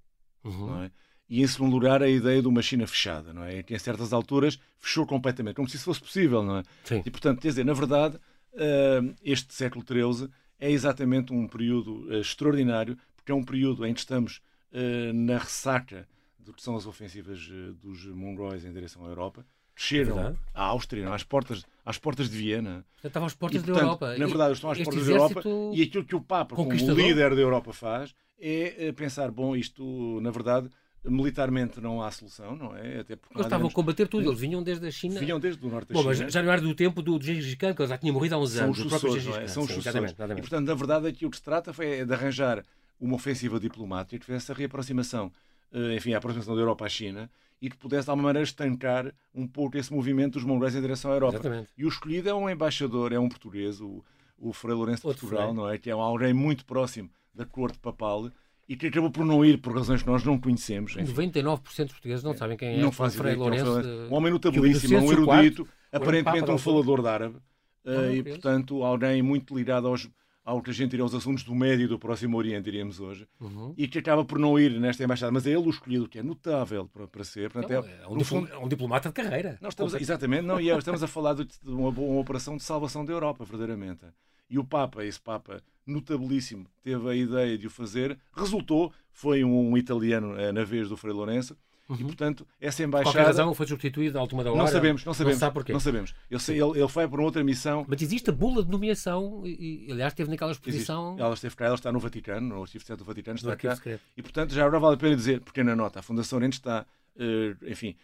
uhum. 0.43 0.67
não 0.67 0.83
é? 0.83 0.91
E, 1.29 1.43
em 1.43 1.47
segundo 1.47 1.73
lugar, 1.73 2.03
a 2.03 2.09
ideia 2.09 2.41
de 2.41 2.49
uma 2.49 2.63
China 2.63 2.87
fechada, 2.87 3.33
não 3.33 3.43
é? 3.43 3.63
Que, 3.63 3.75
em 3.75 3.79
certas 3.79 4.13
alturas, 4.13 4.59
fechou 4.79 5.07
completamente, 5.07 5.57
como 5.57 5.69
se 5.69 5.77
isso 5.77 5.85
fosse 5.85 6.01
possível, 6.01 6.43
não 6.43 6.59
é? 6.59 6.63
Sim. 6.85 7.03
E, 7.05 7.11
portanto, 7.11 7.41
quer 7.41 7.49
dizer, 7.49 7.65
na 7.65 7.73
verdade, 7.73 8.19
eh, 8.57 9.01
este 9.23 9.55
século 9.55 9.85
XIII 9.85 10.29
é 10.59 10.71
exatamente 10.71 11.33
um 11.33 11.47
período 11.47 12.07
eh, 12.13 12.21
extraordinário, 12.21 12.97
porque 13.15 13.31
é 13.31 13.35
um 13.35 13.45
período 13.45 13.85
em 13.85 13.93
que 13.93 14.01
estamos 14.01 14.41
eh, 14.73 15.13
na 15.13 15.39
ressaca 15.39 16.09
do 16.39 16.53
que 16.53 16.63
são 16.63 16.77
as 16.77 16.87
ofensivas 16.87 17.51
dos 17.83 18.07
mongóis 18.07 18.65
em 18.65 18.73
direção 18.73 19.05
à 19.05 19.09
Europa, 19.09 19.45
desceram 19.75 20.21
é 20.21 20.35
à 20.55 20.63
Áustria? 20.63 21.05
É? 21.05 21.13
às, 21.13 21.25
portas, 21.25 21.65
às 21.85 21.99
portas 21.99 22.31
de 22.31 22.39
Viena. 22.39 22.87
Estavam 23.03 23.27
às 23.27 23.35
portas 23.35 23.61
e, 23.61 23.65
portanto, 23.65 23.83
da 23.83 23.87
Europa. 23.87 24.17
Na 24.17 24.27
verdade, 24.27 24.53
estão 24.53 24.71
às 24.71 24.79
portas 24.79 25.07
da 25.07 25.13
Europa 25.13 25.43
e 25.75 25.83
aquilo 25.83 26.05
que 26.05 26.15
o 26.15 26.21
Papa, 26.21 26.55
como 26.55 26.73
líder 26.73 27.35
da 27.35 27.41
Europa, 27.41 27.73
faz 27.73 28.15
é 28.39 28.93
pensar, 28.93 29.31
bom, 29.31 29.57
isto, 29.57 30.21
na 30.21 30.31
verdade, 30.31 30.71
Militarmente 31.09 31.81
não 31.81 32.03
há 32.03 32.11
solução, 32.11 32.57
não 32.57 32.77
é? 32.77 33.01
Até 33.01 33.17
porque 33.17 33.37
eles 33.37 33.47
estavam 33.47 33.69
a 33.69 33.71
combater 33.71 34.09
tudo, 34.09 34.29
eles 34.29 34.41
vinham 34.41 34.63
desde 34.63 34.87
a 34.87 34.91
China. 34.91 35.21
Vinham 35.21 35.39
desde 35.39 35.65
o 35.65 35.71
norte 35.71 35.89
da 35.89 35.95
Bom, 35.95 36.13
China. 36.13 36.25
Mas 36.25 36.33
já 36.33 36.43
não 36.43 36.53
era 36.53 36.61
do 36.61 36.75
tempo 36.75 37.01
do, 37.03 37.19
do 37.19 37.25
Gengis 37.25 37.55
Khan, 37.55 37.75
que 37.75 37.83
ele 37.83 37.89
já 37.89 37.99
tinha 37.99 38.13
morrido 38.13 38.35
há 38.35 38.39
uns 38.39 38.51
São 38.51 38.65
anos. 38.65 38.79
Os 38.79 38.85
sucessores, 38.85 39.25
não 39.25 39.37
é? 39.37 39.47
São 39.47 39.63
os 39.63 39.71
Sim, 39.71 39.79
exatamente, 39.79 40.15
exatamente. 40.15 40.39
E, 40.39 40.43
portanto, 40.43 40.67
na 40.67 40.75
verdade, 40.75 41.07
aqui 41.07 41.27
o 41.27 41.31
que 41.31 41.37
se 41.37 41.43
trata 41.43 41.73
foi 41.73 42.05
de 42.05 42.13
arranjar 42.13 42.65
uma 43.01 43.15
ofensiva 43.15 43.61
diplomática 43.61 44.19
que 44.19 44.27
fizesse 44.27 44.51
a 44.51 44.55
reaproximação, 44.55 45.31
eh, 45.73 45.97
enfim, 45.97 46.15
a 46.15 46.19
aproximação 46.19 46.55
da 46.55 46.61
Europa 46.61 46.87
à 46.87 46.89
China 46.89 47.31
e 47.61 47.71
que 47.71 47.77
pudesse, 47.77 48.05
de 48.05 48.11
alguma 48.11 48.29
maneira, 48.29 48.45
estancar 48.45 49.13
um 49.35 49.47
pouco 49.47 49.77
esse 49.79 49.93
movimento 49.93 50.35
dos 50.35 50.45
mongóis 50.45 50.75
em 50.75 50.81
direção 50.81 51.11
à 51.11 51.15
Europa. 51.15 51.37
Exatamente. 51.37 51.71
E 51.77 51.85
o 51.85 51.89
escolhido 51.89 52.29
é 52.29 52.35
um 52.35 52.49
embaixador, 52.51 53.13
é 53.13 53.19
um 53.19 53.29
português, 53.29 53.81
o, 53.81 54.05
o 54.39 54.53
Frei 54.53 54.75
Lourenço 54.75 55.03
de 55.03 55.07
Outro 55.09 55.21
Portugal, 55.23 55.49
Frei. 55.49 55.57
não 55.57 55.71
é? 55.71 55.79
Que 55.79 55.91
é 55.91 55.93
alguém 55.93 56.35
muito 56.35 56.65
próximo 56.65 57.11
da 57.35 57.45
corte 57.45 57.79
papal 57.79 58.31
e 58.69 58.77
que 58.77 58.89
acabou 58.89 59.11
por 59.11 59.25
não 59.25 59.45
ir 59.45 59.59
por 59.59 59.75
razões 59.75 60.03
que 60.03 60.09
nós 60.09 60.25
não 60.25 60.39
conhecemos. 60.39 60.97
Enfim. 60.97 61.13
99% 61.13 61.61
dos 61.63 61.93
portugueses 61.93 62.25
não 62.25 62.35
sabem 62.35 62.57
quem 62.57 62.79
é 62.79 62.79
não 62.79 62.91
faz 62.91 63.15
Frei 63.15 63.35
Lourenço. 63.35 63.81
Um 64.11 64.15
homem 64.15 64.33
notabilíssimo, 64.33 64.99
um 64.99 65.13
erudito, 65.13 65.69
aparentemente 65.93 66.51
um 66.51 66.59
falador 66.59 67.01
de 67.01 67.09
árabe 67.09 67.37
uh, 67.85 68.11
e, 68.13 68.23
portanto, 68.23 68.83
alguém 68.83 69.23
muito 69.23 69.57
ligado 69.57 69.87
aos, 69.87 70.09
ao 70.45 70.61
que 70.61 70.71
a 70.71 70.73
gente 70.73 70.91
diria 70.91 71.05
aos 71.05 71.15
assuntos 71.15 71.45
do 71.45 71.55
Médio 71.55 71.85
e 71.85 71.89
do 71.89 71.99
Próximo 71.99 72.37
Oriente, 72.37 72.65
diríamos 72.65 72.99
hoje, 72.99 73.27
uhum. 73.41 73.73
e 73.77 73.87
que 73.87 73.99
acaba 73.99 74.25
por 74.25 74.39
não 74.39 74.59
ir 74.59 74.81
nesta 74.81 75.05
embaixada. 75.05 75.31
Mas 75.31 75.47
é 75.47 75.51
ele 75.51 75.67
o 75.67 75.71
escolhido, 75.71 76.09
que 76.09 76.19
é 76.19 76.23
notável 76.23 76.89
para, 76.89 77.07
para 77.07 77.25
ser. 77.25 77.51
Portanto, 77.51 77.71
não, 77.71 77.89
é, 77.89 78.03
é, 78.03 78.09
um 78.09 78.25
fundo, 78.25 78.53
é, 78.53 78.59
um 78.59 78.69
diplomata 78.69 79.09
de 79.09 79.15
carreira. 79.15 79.59
Nós 79.61 79.73
estamos, 79.73 79.95
exatamente, 79.95 80.43
não, 80.43 80.61
e 80.61 80.71
é, 80.71 80.77
estamos 80.77 81.03
a 81.03 81.07
falar 81.07 81.35
de, 81.35 81.45
de 81.45 81.71
uma, 81.71 81.91
uma 81.91 82.21
operação 82.21 82.57
de 82.57 82.65
salvação 82.65 83.05
da 83.05 83.13
Europa, 83.13 83.45
verdadeiramente. 83.45 84.05
E 84.49 84.59
o 84.59 84.65
Papa, 84.65 85.05
esse 85.05 85.21
Papa 85.21 85.63
notabilíssimo, 85.87 86.67
teve 86.83 87.09
a 87.09 87.15
ideia 87.15 87.57
de 87.57 87.67
o 87.67 87.71
fazer, 87.71 88.19
resultou, 88.35 88.93
foi 89.13 89.45
um, 89.45 89.77
italiano 89.77 90.39
eh, 90.39 90.51
na 90.53 90.65
vez 90.65 90.89
do 90.89 90.97
Frei 90.97 91.13
Lourenço, 91.13 91.57
Uhum. 91.89 91.97
E, 92.01 92.05
portanto, 92.05 92.47
essa 92.61 92.83
embaixada. 92.83 93.13
Por 93.13 93.17
qualquer 93.17 93.27
razão 93.29 93.55
foi 93.55 93.67
substituído 93.67 94.19
à 94.19 94.21
última 94.21 94.43
da 94.43 94.51
hora. 94.51 94.59
Não 94.59 94.67
sabemos, 94.67 95.05
não 95.05 95.15
sabemos. 95.15 95.37
Não 95.37 95.41
sabe 95.41 95.55
porquê. 95.55 95.73
Não 95.73 95.81
sabemos. 95.81 96.15
Sei, 96.41 96.61
ele, 96.61 96.81
ele 96.81 96.89
foi 96.89 97.07
para 97.07 97.23
outra 97.23 97.45
missão. 97.45 97.87
Mas 97.89 98.03
existe 98.03 98.29
a 98.29 98.33
bula 98.33 98.65
de 98.65 98.71
nomeação, 98.71 99.43
e, 99.47 99.87
aliás, 99.91 100.13
esteve 100.13 100.29
naquela 100.29 100.51
exposição. 100.51 101.11
Existe. 101.11 101.23
Ela 101.23 101.35
esteve 101.35 101.57
cá, 101.57 101.67
ela 101.67 101.75
está 101.77 101.93
no 101.93 102.01
Vaticano, 102.01 102.49
no 102.49 102.63
Arquivo 102.63 102.83
Secreto 102.83 102.99
do 102.99 103.05
Vaticano, 103.05 103.37
está 103.37 103.57
cá. 103.57 103.77
Secreto. 103.77 104.01
E, 104.17 104.23
portanto, 104.23 104.53
já 104.53 104.67
agora 104.67 104.81
vale 104.81 104.95
a 104.97 104.99
pena 104.99 105.15
dizer, 105.15 105.41
pequena 105.41 105.77
nota, 105.77 106.01
a 106.01 106.03
Fundação 106.03 106.39
Oriente 106.39 106.55
está, 106.55 106.85
uh, 107.17 107.71
enfim, 107.71 107.95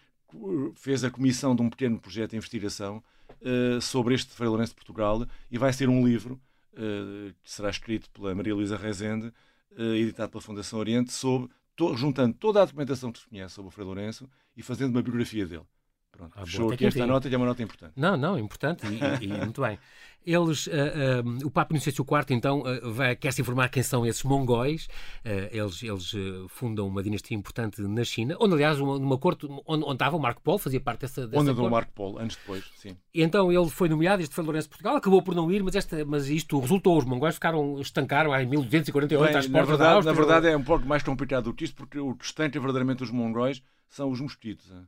fez 0.77 1.03
a 1.03 1.11
comissão 1.11 1.57
de 1.57 1.63
um 1.63 1.69
pequeno 1.69 1.99
projeto 1.99 2.31
de 2.31 2.37
investigação 2.37 3.03
uh, 3.41 3.81
sobre 3.81 4.15
este 4.15 4.33
Frei 4.33 4.49
Lourenço 4.49 4.73
de 4.73 4.77
Portugal 4.77 5.27
e 5.51 5.59
vai 5.59 5.73
ser 5.73 5.89
um 5.89 6.07
livro 6.07 6.41
uh, 6.73 7.33
que 7.43 7.51
será 7.51 7.71
escrito 7.71 8.11
pela 8.11 8.35
Maria 8.35 8.55
Luísa 8.55 8.77
Rezende, 8.77 9.33
uh, 9.73 9.95
editado 9.95 10.31
pela 10.31 10.43
Fundação 10.43 10.79
Oriente, 10.79 11.13
sobre, 11.13 11.51
to, 11.77 11.97
juntando 11.97 12.35
toda 12.35 12.63
a 12.63 12.65
documentação 12.65 13.13
que 13.13 13.19
se 13.19 13.29
conhece 13.29 13.55
sobre 13.55 13.69
o 13.69 13.71
Frei 13.71 13.87
Lourenço 13.87 14.29
e 14.57 14.63
fazendo 14.63 14.91
uma 14.91 15.03
biografia 15.03 15.47
dele. 15.47 15.67
Pronto, 16.13 16.33
ah, 16.37 16.45
fechou 16.45 16.71
aqui 16.71 16.87
esta 16.87 17.07
nota 17.07 17.29
e 17.29 17.35
é 17.35 17.37
uma 17.37 17.47
nota 17.47 17.63
importante. 17.63 17.95
Não, 17.97 18.17
não, 18.17 18.39
importante 18.39 18.87
e, 18.87 19.25
e, 19.25 19.29
e 19.33 19.39
muito 19.41 19.63
bem. 19.63 19.79
Eles, 20.25 20.69
uh, 20.69 20.71
uh, 20.71 21.47
o 21.47 21.51
Papa 21.51 21.75
Inocêncio 21.75 22.05
IV, 22.09 22.27
então, 22.37 22.61
uh, 22.61 22.93
vai, 22.93 23.17
quer 23.17 23.33
se 23.33 23.41
informar 23.41 23.69
quem 23.69 23.83
são 23.83 24.07
esses 24.07 24.23
mongóis. 24.23 24.87
eles 25.51 25.83
eles 25.83 26.13
fundam 26.49 26.87
uma 26.87 27.03
dinastia 27.03 27.37
importante 27.37 27.83
na 27.83 28.05
China, 28.05 28.37
onde, 28.39 28.55
aliás, 28.55 28.79
uma, 28.79 28.99
numa 28.99 29.19
corte 29.19 29.47
onde, 29.67 29.85
onde 29.85 29.95
estava 29.95 30.17
o 30.17 30.21
Marco 30.21 30.41
Polo, 30.41 30.59
fazia 30.59 30.81
parte 30.81 31.01
dessa, 31.01 31.27
dessa 31.27 31.41
Onde 31.41 31.51
andou 31.51 31.67
o 31.67 31.71
Marco 31.71 31.93
Polo, 31.93 32.19
anos 32.19 32.37
depois, 32.37 32.65
sim. 32.77 32.97
E 33.13 33.23
então 33.23 33.51
ele 33.51 33.69
foi 33.69 33.89
nomeado, 33.89 34.23
este 34.23 34.33
foi 34.33 34.45
Lourenço 34.45 34.67
de 34.67 34.71
Portugal, 34.71 34.97
acabou 34.97 35.23
por 35.23 35.35
não 35.35 35.51
ir, 35.51 35.63
mas, 35.63 35.75
esta, 35.75 36.05
mas 36.05 36.29
isto 36.29 36.59
resultou. 36.61 36.99
Os 36.99 37.05
mongóis 37.05 37.35
ficaram, 37.35 37.81
estancaram 37.81 38.33
em 38.39 38.47
1248 38.47 39.25
Bem, 39.25 39.37
às 39.37 39.47
portas 39.47 39.53
na 39.53 39.77
verdade, 39.77 40.05
da 40.05 40.13
Na 40.13 40.17
verdade 40.17 40.47
é 40.49 40.57
um 40.57 40.63
pouco 40.63 40.87
mais 40.87 41.03
complicado 41.03 41.45
do 41.45 41.55
que 41.55 41.65
isto, 41.65 41.75
porque 41.75 41.99
o 41.99 42.15
que 42.15 42.25
estanca 42.25 42.61
verdadeiramente 42.61 43.03
os 43.03 43.11
mongóis 43.11 43.61
são 43.89 44.09
os 44.09 44.21
mosquitos. 44.21 44.71
Hein? 44.71 44.87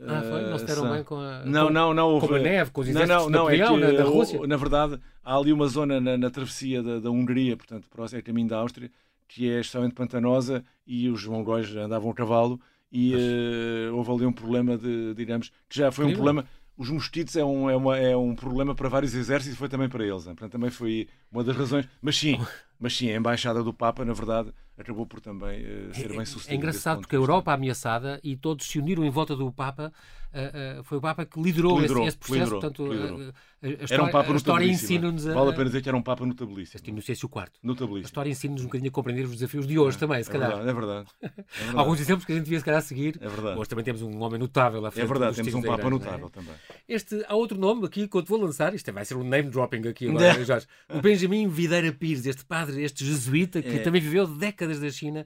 Ah, 0.00 0.22
foi? 0.22 0.42
Não 0.42 0.58
se 0.58 0.64
deram 0.64 0.82
são... 0.82 0.92
bem 0.92 1.04
com 1.04 1.16
a, 1.16 1.44
não, 1.44 1.66
com, 1.66 1.72
não, 1.72 1.94
não, 1.94 2.20
com 2.20 2.34
a 2.34 2.38
neve, 2.38 2.70
com 2.70 2.80
os 2.80 2.88
exércitos 2.88 3.16
não, 3.16 3.30
não, 3.30 3.44
não, 3.44 3.50
é 3.50 3.56
que, 3.56 3.76
na, 3.76 3.90
da 3.92 4.04
Rússia? 4.04 4.46
Na 4.46 4.56
verdade, 4.56 5.00
há 5.22 5.36
ali 5.36 5.52
uma 5.52 5.66
zona 5.68 6.00
na, 6.00 6.16
na 6.18 6.30
travessia 6.30 6.82
da, 6.82 6.98
da, 6.98 7.10
Hungria, 7.10 7.56
portanto, 7.56 7.88
próximo 7.88 8.18
é 8.18 8.22
caminho 8.22 8.48
da 8.48 8.58
Áustria, 8.58 8.90
que 9.28 9.48
é 9.48 9.60
extremamente 9.60 9.94
pantanosa 9.94 10.64
e 10.86 11.08
os 11.08 11.24
mongóis 11.26 11.74
andavam 11.76 12.10
a 12.10 12.14
cavalo 12.14 12.60
e 12.90 13.14
uh, 13.14 13.94
houve 13.96 14.10
ali 14.10 14.26
um 14.26 14.32
problema 14.32 14.76
de, 14.76 15.14
digamos, 15.14 15.50
que 15.68 15.78
já 15.78 15.90
foi 15.90 16.06
um 16.06 16.12
problema 16.12 16.44
os 16.76 16.90
mosquitos 16.90 17.36
é 17.36 17.44
um, 17.44 17.70
é, 17.70 17.76
uma, 17.76 17.96
é 17.96 18.16
um 18.16 18.34
problema 18.34 18.74
para 18.74 18.88
vários 18.88 19.14
exércitos 19.14 19.54
e 19.54 19.58
foi 19.58 19.68
também 19.68 19.88
para 19.88 20.04
eles. 20.04 20.26
Né? 20.26 20.32
Portanto, 20.32 20.52
também 20.52 20.70
foi 20.70 21.08
uma 21.30 21.44
das 21.44 21.56
razões. 21.56 21.88
Mas 22.02 22.16
sim, 22.16 22.38
mas 22.78 22.96
sim, 22.96 23.10
a 23.10 23.16
embaixada 23.16 23.62
do 23.62 23.72
Papa, 23.72 24.04
na 24.04 24.12
verdade, 24.12 24.52
acabou 24.76 25.06
por 25.06 25.20
também 25.20 25.62
uh, 25.62 25.94
ser 25.94 26.08
bem 26.08 26.24
sucedida. 26.24 26.54
É 26.54 26.56
engraçado 26.56 27.00
porque 27.00 27.14
a 27.14 27.18
Europa 27.18 27.52
ameaçada 27.52 28.20
e 28.22 28.36
todos 28.36 28.66
se 28.66 28.78
uniram 28.78 29.04
em 29.04 29.10
volta 29.10 29.36
do 29.36 29.50
Papa. 29.52 29.92
Uh, 30.32 30.80
uh, 30.80 30.84
foi 30.84 30.98
o 30.98 31.00
Papa 31.00 31.24
que 31.24 31.40
liderou, 31.40 31.80
liderou 31.80 32.02
esse, 32.02 32.08
esse, 32.08 32.18
processo. 32.18 32.54
Liderou, 32.54 32.60
portanto, 32.60 32.92
liderou. 32.92 33.32
A, 33.64 33.66
a, 33.66 33.70
história, 33.70 33.94
era 33.94 34.02
um 34.02 34.10
Papa 34.10 34.32
a 34.32 34.36
história 34.36 34.66
ensina-nos. 34.66 35.24
Vale 35.24 35.50
a 35.50 35.52
pena 35.54 35.64
dizer 35.64 35.80
que 35.80 35.88
era 35.88 35.96
um 35.96 36.02
Papa 36.02 36.26
notabilíssimo. 36.26 36.76
Este 36.76 36.90
Inocêncio 36.90 37.30
IV. 37.34 37.46
Notabilíssimo. 37.62 38.04
A 38.04 38.08
história 38.08 38.30
ensina-nos 38.30 38.62
um 38.62 38.66
bocadinho 38.66 38.90
a 38.90 38.92
compreender 38.92 39.24
os 39.24 39.30
desafios 39.30 39.66
de 39.66 39.78
hoje 39.78 39.96
é, 39.96 40.00
também, 40.00 40.22
se 40.22 40.28
é 40.28 40.32
calhar. 40.32 40.50
Verdade, 40.50 40.68
é 40.68 40.74
verdade. 40.74 41.08
É 41.22 41.28
verdade. 41.28 41.78
Alguns 41.78 42.00
exemplos 42.00 42.26
que 42.26 42.32
a 42.32 42.34
gente 42.34 42.44
devia 42.44 42.58
se 42.58 42.64
calhar 42.64 42.82
seguir. 42.82 43.18
É 43.20 43.26
verdade. 43.28 43.58
Hoje 43.58 43.68
também 43.70 43.84
temos 43.84 44.02
um 44.02 44.20
homem 44.20 44.38
notável 44.38 44.84
à 44.84 44.90
frente. 44.90 45.04
É 45.04 45.08
verdade, 45.08 45.36
temos 45.36 45.54
um 45.54 45.62
Papa 45.62 45.88
notável 45.88 46.26
é? 46.26 46.30
também. 46.30 46.54
Este, 46.86 47.24
há 47.26 47.34
outro 47.34 47.58
nome 47.58 47.86
aqui 47.86 48.06
que 48.06 48.14
eu 48.14 48.22
te 48.22 48.28
vou 48.28 48.38
lançar, 48.38 48.74
isto 48.74 48.92
vai 48.92 49.04
ser 49.04 49.16
um 49.16 49.24
name 49.24 49.48
dropping 49.48 49.88
aqui 49.88 50.10
agora, 50.10 50.34
Jorge. 50.44 50.66
O 50.90 51.00
Benjamin 51.00 51.48
Videira 51.48 51.90
Pires, 51.90 52.26
este 52.26 52.44
padre, 52.44 52.82
este 52.82 53.02
jesuíta 53.02 53.62
que 53.62 53.78
também 53.78 54.00
viveu 54.02 54.26
décadas 54.26 54.78
da 54.78 54.90
China. 54.90 55.24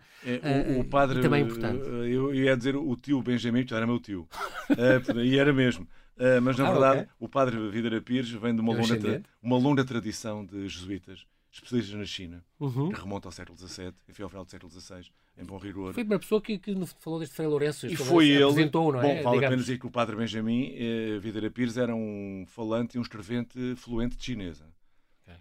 o, 0.77 0.81
o 0.81 0.85
padre. 0.85 1.21
Também 1.21 1.43
é 1.43 1.45
importante. 1.45 1.83
Eu 1.89 2.33
ia 2.33 2.57
dizer 2.57 2.77
o 2.77 2.95
tio 2.95 3.21
Benjamin, 3.21 3.65
que 3.65 3.75
era 3.75 3.85
meu 3.85 3.99
tio. 3.99 4.29
e 5.25 5.37
era 5.37 5.53
mesmo. 5.53 5.89
Uh, 6.19 6.43
mas, 6.43 6.57
na 6.57 6.67
ah, 6.67 6.71
verdade, 6.73 7.01
okay. 7.01 7.13
o 7.21 7.29
padre 7.29 7.71
Videira 7.71 8.01
Pires 8.01 8.31
vem 8.31 8.55
de 8.55 8.61
uma 8.61 8.73
longa, 8.73 9.23
uma 9.41 9.57
longa 9.57 9.85
tradição 9.85 10.45
de 10.45 10.69
jesuítas 10.69 11.25
especialistas 11.53 11.99
na 11.99 12.05
China, 12.05 12.45
uhum. 12.59 12.91
que 12.91 13.01
remonta 13.01 13.29
ao 13.29 13.33
século 13.33 13.57
XVII, 13.57 13.93
enfim, 14.09 14.23
ao 14.23 14.29
final 14.29 14.45
do 14.45 14.51
século 14.51 14.71
XVI, 14.71 15.07
em 15.37 15.45
bom 15.45 15.57
rigor. 15.57 15.95
Foi 15.95 16.03
uma 16.03 16.19
pessoa 16.19 16.41
que, 16.41 16.59
que 16.59 16.75
falou 17.01 17.21
deste 17.21 17.35
Frei 17.35 17.49
Lourenço. 17.49 17.87
E 17.87 17.97
foi 17.97 18.29
ele. 18.29 18.43
Apresentou, 18.43 18.93
não 18.93 19.01
é? 19.01 19.03
Bom, 19.03 19.23
vale 19.23 19.45
a 19.45 19.49
pena 19.49 19.57
dizer 19.57 19.79
que 19.79 19.87
o 19.87 19.91
padre 19.91 20.17
Benjamin 20.17 20.75
eh, 20.77 21.19
Videira 21.19 21.51
Pires 21.51 21.77
era 21.77 21.95
um 21.95 22.45
falante 22.47 22.97
e 22.97 22.99
um 22.99 23.03
escrevente 23.03 23.75
fluente 23.77 24.17
de 24.17 24.25
chinesa. 24.25 24.67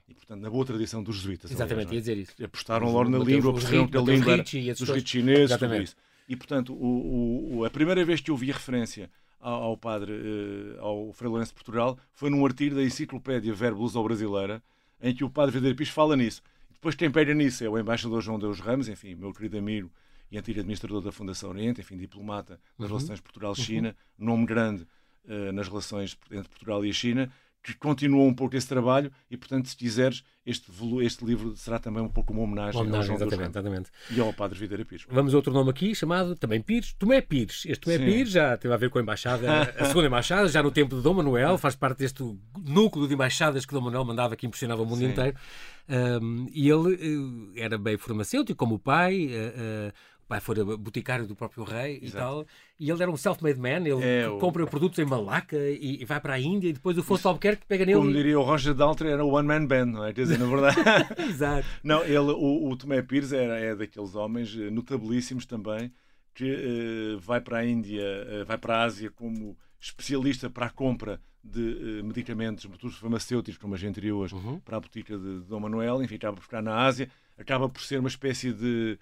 E, 0.08 0.14
portanto, 0.14 0.42
na 0.42 0.50
boa 0.50 0.66
tradição 0.66 1.04
dos 1.04 1.18
jesuítas. 1.18 1.52
Exatamente, 1.52 1.90
aliás, 1.90 2.08
é? 2.08 2.12
ia 2.12 2.16
dizer 2.16 2.18
isso. 2.18 2.44
Apostaram 2.44 2.92
logo 2.92 3.10
na 3.10 3.20
língua, 3.20 3.54
perceberam 3.54 3.88
que 3.88 3.98
a 3.98 4.02
língua 4.02 4.38
dos 4.38 4.90
ritos 4.90 5.10
chineses, 5.10 5.58
tudo 5.58 5.76
isso. 5.76 5.96
E, 6.30 6.36
portanto, 6.36 6.74
o, 6.74 7.58
o, 7.58 7.66
a 7.66 7.70
primeira 7.70 8.04
vez 8.04 8.22
que 8.22 8.32
eu 8.32 8.36
vi 8.36 8.52
referência 8.52 9.10
ao, 9.40 9.64
ao 9.64 9.78
padre, 9.78 10.12
uh, 10.12 10.82
ao 10.82 11.14
Frei 11.14 11.30
Lourenço 11.30 11.52
de 11.52 11.56
Portugal, 11.56 11.98
foi 12.14 12.30
num 12.30 12.46
artigo 12.46 12.76
da 12.76 12.84
Enciclopédia 12.84 13.54
Verbo 13.54 13.82
Luso-Brasileira, 13.82 14.62
em 15.02 15.14
que 15.14 15.24
o 15.24 15.30
padre 15.30 15.54
Videira 15.54 15.76
Pires 15.76 15.92
fala 15.92 16.16
nisso. 16.16 16.42
Depois 16.72 16.96
quem 16.96 17.10
pega 17.10 17.34
nisso 17.34 17.64
é 17.64 17.70
o 17.70 17.78
embaixador 17.78 18.22
João 18.22 18.40
Deus 18.40 18.60
Ramos, 18.60 18.88
enfim, 18.88 19.16
meu 19.16 19.34
querido 19.34 19.58
amigo 19.58 19.92
e 20.32 20.38
antigo 20.38 20.60
administrador 20.60 21.02
da 21.02 21.12
Fundação 21.12 21.50
Oriente, 21.50 21.82
enfim, 21.82 21.98
diplomata 21.98 22.60
nas 22.78 22.90
uhum. 22.90 22.98
relações 22.98 23.20
Portugal-China, 23.20 23.96
uhum. 24.20 24.26
nome 24.26 24.46
grande 24.46 24.88
uh, 25.26 25.52
nas 25.54 25.68
relações 25.68 26.18
entre 26.32 26.50
Portugal 26.50 26.86
e 26.86 26.90
a 26.90 26.94
China, 26.94 27.32
que 27.74 27.80
continua 27.80 28.24
um 28.24 28.34
pouco 28.34 28.56
esse 28.56 28.68
trabalho 28.68 29.12
e, 29.30 29.36
portanto, 29.36 29.68
se 29.68 29.76
quiseres, 29.76 30.24
este, 30.46 30.72
este 31.02 31.26
livro 31.26 31.56
será 31.58 31.78
também 31.78 32.02
um 32.02 32.08
pouco 32.08 32.32
uma 32.32 32.44
homenagem, 32.44 32.76
uma 32.76 32.82
homenagem 32.82 33.12
ao 33.12 33.18
João 33.18 33.28
exatamente, 33.28 33.52
exatamente. 33.52 33.92
e 34.10 34.20
ao 34.20 34.32
Padre 34.34 34.58
Videira 34.58 34.86
Pires. 34.86 35.06
Vamos 35.10 35.34
a 35.34 35.38
outro 35.38 35.52
nome 35.52 35.70
aqui, 35.70 35.94
chamado 35.94 36.36
também 36.36 36.62
Pires, 36.62 36.94
Tomé 36.94 37.20
Pires. 37.22 37.64
Este 37.66 37.82
Tomé 37.82 37.98
Sim. 37.98 38.06
Pires 38.06 38.32
já 38.32 38.56
teve 38.58 38.74
a 38.74 38.78
ver 38.78 38.90
com 38.90 39.00
a 39.00 39.02
embaixada, 39.02 39.64
a 39.78 39.86
segunda 39.86 40.08
embaixada, 40.08 40.48
já 40.48 40.64
no 40.64 40.72
tempo 40.72 40.96
de 40.96 41.02
Dom 41.02 41.16
Manuel, 41.16 41.58
faz 41.58 41.76
parte 41.76 42.00
deste 42.00 42.24
núcleo 42.58 43.08
de 43.08 43.14
embaixadas 43.14 43.66
que 43.66 43.74
Dom 43.74 43.82
Manuel 43.82 44.06
mandava 44.06 44.36
que 44.36 44.46
impressionava 44.46 44.82
o 44.82 44.86
mundo 44.86 45.00
Sim. 45.00 45.10
inteiro. 45.10 45.38
Um, 45.90 46.48
e 46.52 46.70
ele 46.70 46.96
uh, 46.96 47.52
era 47.56 47.78
bem 47.78 47.98
farmacêutico, 47.98 48.58
como 48.58 48.76
o 48.76 48.80
pai, 48.80 49.28
uh, 49.28 49.90
uh, 49.90 49.94
pai 50.28 50.42
fora 50.42 50.64
boticário 50.66 51.26
do 51.26 51.36
próprio 51.36 51.64
rei 51.64 52.00
Exato. 52.02 52.08
e 52.08 52.12
tal. 52.12 52.46
E 52.80 52.92
ele 52.92 53.02
era 53.02 53.10
um 53.10 53.18
self-made 53.18 53.60
man, 53.60 53.88
ele 53.88 54.04
é, 54.04 54.28
o... 54.28 54.38
compra 54.38 54.68
produtos 54.68 55.00
em 55.00 55.06
Malaca 55.06 55.58
e, 55.58 56.02
e, 56.02 56.06
vai 56.06 56.20
para 56.20 56.34
a 56.34 56.40
Índia 56.40 56.70
e 56.70 56.74
depois 56.74 56.98
o 56.98 57.04
Fosso 57.04 57.28
Albuquerque 57.28 57.66
pega 57.66 57.86
nele. 57.86 57.98
Como 57.98 58.12
diria 58.12 58.40
o 58.40 58.44
Roger 58.44 58.74
Daltrey, 58.74 59.12
era 59.12 59.24
o 59.24 59.30
one-man 59.30 59.66
band, 59.66 59.86
não 59.86 60.06
é? 60.06 60.14
Quer 60.14 60.24
dizer, 60.24 60.38
na 60.38 60.46
verdade. 60.46 60.78
Exato. 61.30 61.66
Não, 61.84 62.04
ele, 62.04 62.18
o, 62.18 62.70
o 62.70 62.78
Tomé 62.78 63.02
Pires 63.02 63.32
era, 63.32 63.58
é 63.58 63.76
daqueles 63.76 64.16
homens 64.16 64.56
eh, 64.56 64.70
notabilíssimos 64.70 65.46
também 65.46 65.92
que 66.38 66.54
uh, 66.54 67.20
vai 67.20 67.42
para 67.42 67.58
a 67.58 67.66
Índia, 67.66 68.04
uh, 68.04 68.46
vai 68.46 68.60
para 68.60 68.78
a 68.78 68.84
Ásia 68.84 69.10
como 69.10 69.58
especialista 69.80 70.48
para 70.52 70.68
a 70.68 70.70
compra 70.70 71.20
de 71.44 71.62
uh, 72.02 72.04
medicamentos, 72.04 72.64
produtos 72.68 73.00
farmacêuticos, 73.00 73.58
como 73.58 73.74
a 73.74 73.78
gente 73.78 73.96
diria 73.96 74.16
hoje, 74.16 74.36
uhum. 74.36 74.60
para 74.60 74.78
a 74.78 74.80
botica 74.80 75.18
de, 75.18 75.40
de 75.40 75.46
Dom 75.48 75.62
Manuel, 75.62 76.04
enfim, 76.04 76.14
acaba 76.14 76.36
por 76.36 76.44
ficar 76.44 76.62
na 76.62 76.76
Ásia, 76.86 77.10
acaba 77.38 77.68
por 77.68 77.82
ser 77.82 78.00
uma 78.00 78.08
espécie 78.08 78.54
de 78.54 79.00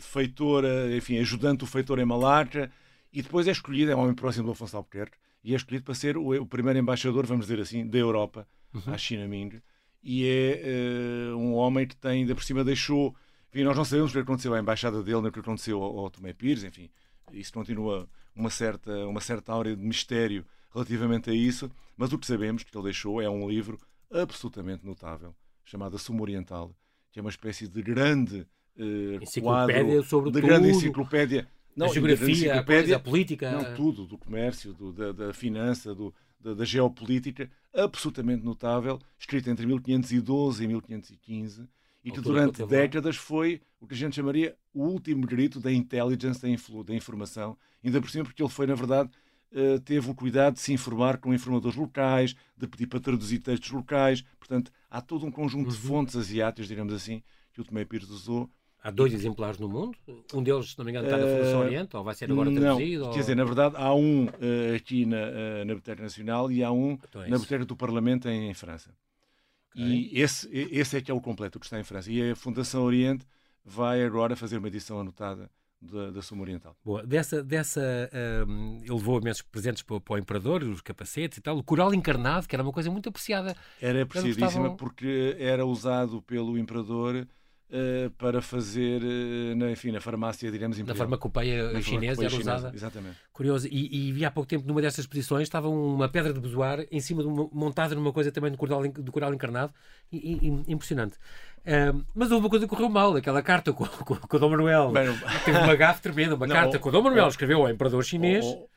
feitora, 0.00 0.94
enfim, 0.96 1.18
ajudante 1.18 1.64
o 1.64 1.66
feitor 1.66 1.98
em 1.98 2.04
Malaca, 2.04 2.70
e 3.12 3.22
depois 3.22 3.46
é 3.46 3.50
escolhido, 3.50 3.90
é 3.90 3.96
um 3.96 4.00
homem 4.00 4.14
próximo 4.14 4.46
do 4.46 4.52
Afonso 4.52 4.76
Albuquerque, 4.76 5.16
e 5.44 5.52
é 5.52 5.56
escolhido 5.56 5.84
para 5.84 5.94
ser 5.94 6.16
o, 6.16 6.30
o 6.30 6.46
primeiro 6.46 6.78
embaixador, 6.78 7.26
vamos 7.26 7.46
dizer 7.46 7.60
assim, 7.60 7.86
da 7.86 7.98
Europa 7.98 8.46
uhum. 8.72 8.92
à 8.92 8.98
China 8.98 9.26
Ming, 9.26 9.60
e 10.02 10.26
é 10.26 11.30
uh, 11.32 11.36
um 11.36 11.54
homem 11.54 11.86
que 11.86 11.96
tem, 11.96 12.22
ainda 12.22 12.34
por 12.34 12.42
cima, 12.42 12.64
deixou. 12.64 13.14
Enfim, 13.50 13.64
nós 13.64 13.76
não 13.76 13.84
sabemos 13.84 14.10
o 14.10 14.14
que 14.14 14.20
aconteceu 14.20 14.54
à 14.54 14.58
embaixada 14.58 15.02
dele, 15.02 15.20
nem 15.20 15.28
o 15.28 15.32
que 15.32 15.40
aconteceu 15.40 15.82
ao, 15.82 15.98
ao 15.98 16.10
Tomé 16.10 16.32
Pires, 16.32 16.64
enfim, 16.64 16.90
isso 17.32 17.52
continua 17.52 18.08
uma 18.34 18.50
certa, 18.50 19.06
uma 19.06 19.20
certa 19.20 19.52
áurea 19.52 19.76
de 19.76 19.82
mistério 19.82 20.44
relativamente 20.72 21.30
a 21.30 21.34
isso, 21.34 21.70
mas 21.96 22.12
o 22.12 22.18
que 22.18 22.26
sabemos 22.26 22.62
que 22.62 22.76
ele 22.76 22.84
deixou 22.84 23.20
é 23.20 23.28
um 23.28 23.48
livro 23.48 23.78
absolutamente 24.10 24.84
notável, 24.86 25.34
chamado 25.64 25.96
A 25.96 25.98
Sumo 25.98 26.22
Oriental, 26.22 26.74
que 27.10 27.18
é 27.18 27.22
uma 27.22 27.30
espécie 27.30 27.68
de 27.68 27.82
grande 27.82 28.46
uh, 28.76 29.22
enciclopédia 29.22 30.02
sobre 30.02 30.30
de 30.30 30.40
tudo. 30.40 30.46
grande 30.46 30.70
enciclopédia. 30.70 31.48
Não, 31.74 31.86
a 31.86 31.92
geografia, 31.92 32.60
a, 32.60 32.62
coisa, 32.62 32.96
a 32.96 33.00
política. 33.00 33.50
Não, 33.50 33.74
tudo, 33.74 34.06
do 34.06 34.18
comércio, 34.18 34.72
do, 34.74 34.92
da, 34.92 35.12
da, 35.12 35.32
finança, 35.32 35.94
do, 35.94 36.14
da, 36.38 36.52
da, 36.52 36.64
geopolítica, 36.64 37.50
absolutamente 37.74 38.44
notável, 38.44 38.98
escrita 39.18 39.50
entre 39.50 39.66
1512 39.66 40.62
e 40.62 40.66
1515, 40.66 41.68
e 42.04 42.10
que 42.10 42.20
durante 42.20 42.64
décadas 42.66 43.16
foi 43.16 43.60
o 43.80 43.86
que 43.86 43.94
a 43.94 43.96
gente 43.96 44.16
chamaria 44.16 44.54
o 44.74 44.84
último 44.84 45.26
grito 45.26 45.60
da 45.60 45.72
intelligence, 45.72 46.42
da, 46.42 46.48
influ, 46.48 46.84
da 46.84 46.94
informação, 46.94 47.56
ainda 47.82 48.00
por 48.00 48.10
cima 48.10 48.24
porque 48.24 48.42
ele 48.42 48.50
foi, 48.50 48.66
na 48.66 48.74
verdade, 48.74 49.10
uh, 49.52 49.80
teve 49.80 50.10
o 50.10 50.14
cuidado 50.14 50.54
de 50.54 50.60
se 50.60 50.72
informar 50.72 51.18
com 51.18 51.32
informadores 51.32 51.76
locais, 51.76 52.34
de 52.56 52.66
pedir 52.66 52.86
para 52.86 53.00
traduzir 53.00 53.38
textos 53.38 53.70
locais, 53.70 54.22
portanto, 54.38 54.70
há 54.90 55.00
todo 55.00 55.24
um 55.24 55.30
conjunto 55.30 55.68
uhum. 55.68 55.72
de 55.72 55.78
fontes 55.78 56.16
asiáticas, 56.16 56.68
digamos 56.68 56.92
assim, 56.92 57.22
que 57.52 57.60
o 57.60 57.64
Tomé 57.64 57.84
Pires 57.84 58.10
usou 58.10 58.50
Há 58.82 58.90
dois 58.90 59.14
exemplares 59.14 59.58
no 59.60 59.68
mundo? 59.68 59.96
Um 60.34 60.42
deles, 60.42 60.72
se 60.72 60.78
não 60.78 60.84
me 60.84 60.90
engano, 60.90 61.06
está 61.06 61.16
na 61.16 61.24
Fundação 61.24 61.60
uh, 61.60 61.64
Oriente, 61.64 61.96
ou 61.96 62.02
vai 62.02 62.14
ser 62.14 62.30
agora 62.32 62.50
traduzido? 62.50 63.00
Não, 63.00 63.06
ou... 63.06 63.14
quer 63.14 63.20
dizer, 63.20 63.36
na 63.36 63.44
verdade, 63.44 63.76
há 63.78 63.94
um 63.94 64.24
uh, 64.24 64.76
aqui 64.76 65.06
na, 65.06 65.18
uh, 65.18 65.58
na 65.58 65.74
Biblioteca 65.74 66.02
Nacional 66.02 66.50
e 66.50 66.64
há 66.64 66.72
um 66.72 66.98
então 67.08 67.22
é 67.22 67.28
na 67.28 67.36
Biblioteca 67.36 67.64
do 67.64 67.76
Parlamento 67.76 68.28
em, 68.28 68.50
em 68.50 68.54
França. 68.54 68.90
Okay. 69.70 69.84
E 69.84 70.20
esse, 70.20 70.48
esse 70.52 70.96
é 70.96 71.00
que 71.00 71.12
é 71.12 71.14
o 71.14 71.20
completo, 71.20 71.58
o 71.58 71.60
que 71.60 71.66
está 71.66 71.78
em 71.78 71.84
França. 71.84 72.10
E 72.10 72.32
a 72.32 72.34
Fundação 72.34 72.82
Oriente 72.82 73.24
vai 73.64 74.02
agora 74.02 74.34
fazer 74.34 74.58
uma 74.58 74.66
edição 74.66 74.98
anotada 74.98 75.48
da, 75.80 76.10
da 76.10 76.20
Suma 76.20 76.42
Oriental. 76.42 76.76
Boa. 76.84 77.06
Dessa, 77.06 77.42
dessa 77.42 78.10
um, 78.46 78.80
ele 78.82 78.92
levou 78.92 79.20
imensos 79.20 79.42
presentes 79.42 79.82
para, 79.82 80.00
para, 80.00 80.14
o 80.14 80.18
Imperador, 80.18 80.62
os 80.64 80.80
capacetes 80.80 81.38
e 81.38 81.40
tal. 81.40 81.56
O 81.56 81.62
coral 81.62 81.94
encarnado, 81.94 82.48
que 82.48 82.54
era 82.54 82.62
uma 82.62 82.72
coisa 82.72 82.90
muito 82.90 83.08
apreciada. 83.08 83.56
Era 83.80 84.02
apreciadíssima 84.02 84.76
porque 84.76 85.36
era 85.38 85.64
usado 85.64 86.20
pelo 86.22 86.58
Imperador 86.58 87.26
uh, 87.72 88.10
para 88.10 88.42
fazer, 88.42 89.02
uh, 89.02 89.56
na, 89.56 89.70
enfim, 89.70 89.90
na 89.90 90.00
farmácia, 90.00 90.50
digamos, 90.50 90.78
imperial. 90.78 90.96
Na 90.96 90.98
farmacopeia 90.98 91.72
na 91.72 91.80
chinesa 91.80 92.24
era 92.24 92.34
usada. 92.34 92.72
Exatamente. 92.74 93.16
Curioso. 93.32 93.66
E, 93.70 94.08
e 94.08 94.12
vi 94.12 94.24
há 94.24 94.30
pouco 94.30 94.48
tempo, 94.48 94.66
numa 94.66 94.80
dessas 94.82 95.00
exposições, 95.00 95.44
estava 95.44 95.68
uma 95.68 96.08
pedra 96.08 96.32
de 96.32 96.40
bezoar 96.40 96.84
em 96.90 97.00
cima 97.00 97.22
de 97.22 97.28
uma, 97.28 97.48
montada 97.52 97.94
numa 97.94 98.12
coisa 98.12 98.30
também 98.30 98.50
do 98.50 98.58
coral, 98.58 98.86
do 98.86 99.12
coral 99.12 99.32
encarnado. 99.32 99.72
E, 100.12 100.38
e, 100.42 100.72
impressionante. 100.72 101.16
Uh, 101.60 102.04
mas 102.14 102.30
houve 102.30 102.44
uma 102.44 102.50
coisa 102.50 102.66
que 102.66 102.70
correu 102.70 102.90
mal, 102.90 103.16
aquela 103.16 103.40
carta 103.42 103.72
com, 103.72 103.86
com, 104.04 104.16
com 104.16 104.36
o 104.36 104.40
Dom 104.40 104.50
Manuel. 104.50 104.90
Bem, 104.92 105.06
Teve 105.44 105.58
uma 105.58 105.74
gafe 105.74 106.02
tremenda, 106.02 106.34
uma 106.34 106.46
não, 106.46 106.54
carta 106.54 106.78
que 106.78 106.86
o 106.86 106.90
Dom 106.90 107.02
Manuel 107.02 107.28
escreveu 107.28 107.62
ao 107.62 107.70
imperador 107.70 108.04
chinês. 108.04 108.44
Oh, 108.44 108.64
oh, 108.64 108.68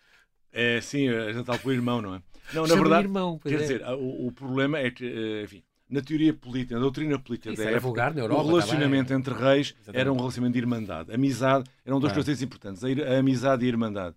é, 0.54 0.80
sim, 0.80 1.10
já 1.10 1.42
está 1.42 1.58
pelo 1.58 1.74
irmão, 1.74 2.02
não 2.02 2.16
é? 2.16 2.22
Não, 2.54 2.68
na 2.68 2.76
verdade, 2.76 3.08
irmão, 3.08 3.40
quer 3.40 3.54
é. 3.54 3.58
dizer, 3.58 3.82
o, 3.84 4.28
o, 4.28 4.32
problema 4.32 4.78
é 4.80 4.92
que, 4.92 5.06
eh, 5.06 5.44
enfim, 5.44 5.64
na 5.90 6.02
teoria 6.02 6.34
política, 6.34 6.76
na 6.76 6.82
doutrina 6.82 7.20
política 7.20 7.54
Isso 7.54 7.62
da 7.62 7.70
época, 7.70 7.80
vulgar 7.82 8.14
na 8.14 8.22
Europa, 8.22 8.42
o 8.42 8.48
relacionamento 8.48 9.14
entre 9.14 9.34
reis 9.34 9.76
Exatamente. 9.76 10.02
era 10.02 10.12
um 10.12 10.18
relacionamento 10.18 10.54
de 10.54 10.60
irmandade. 10.60 11.14
Amizade 11.14 11.70
eram 11.86 12.00
duas 12.00 12.12
coisas 12.12 12.42
importantes, 12.42 12.84
a 12.84 13.20
amizade 13.20 13.64
e 13.64 13.68
a 13.68 13.70
irmandade. 13.70 14.16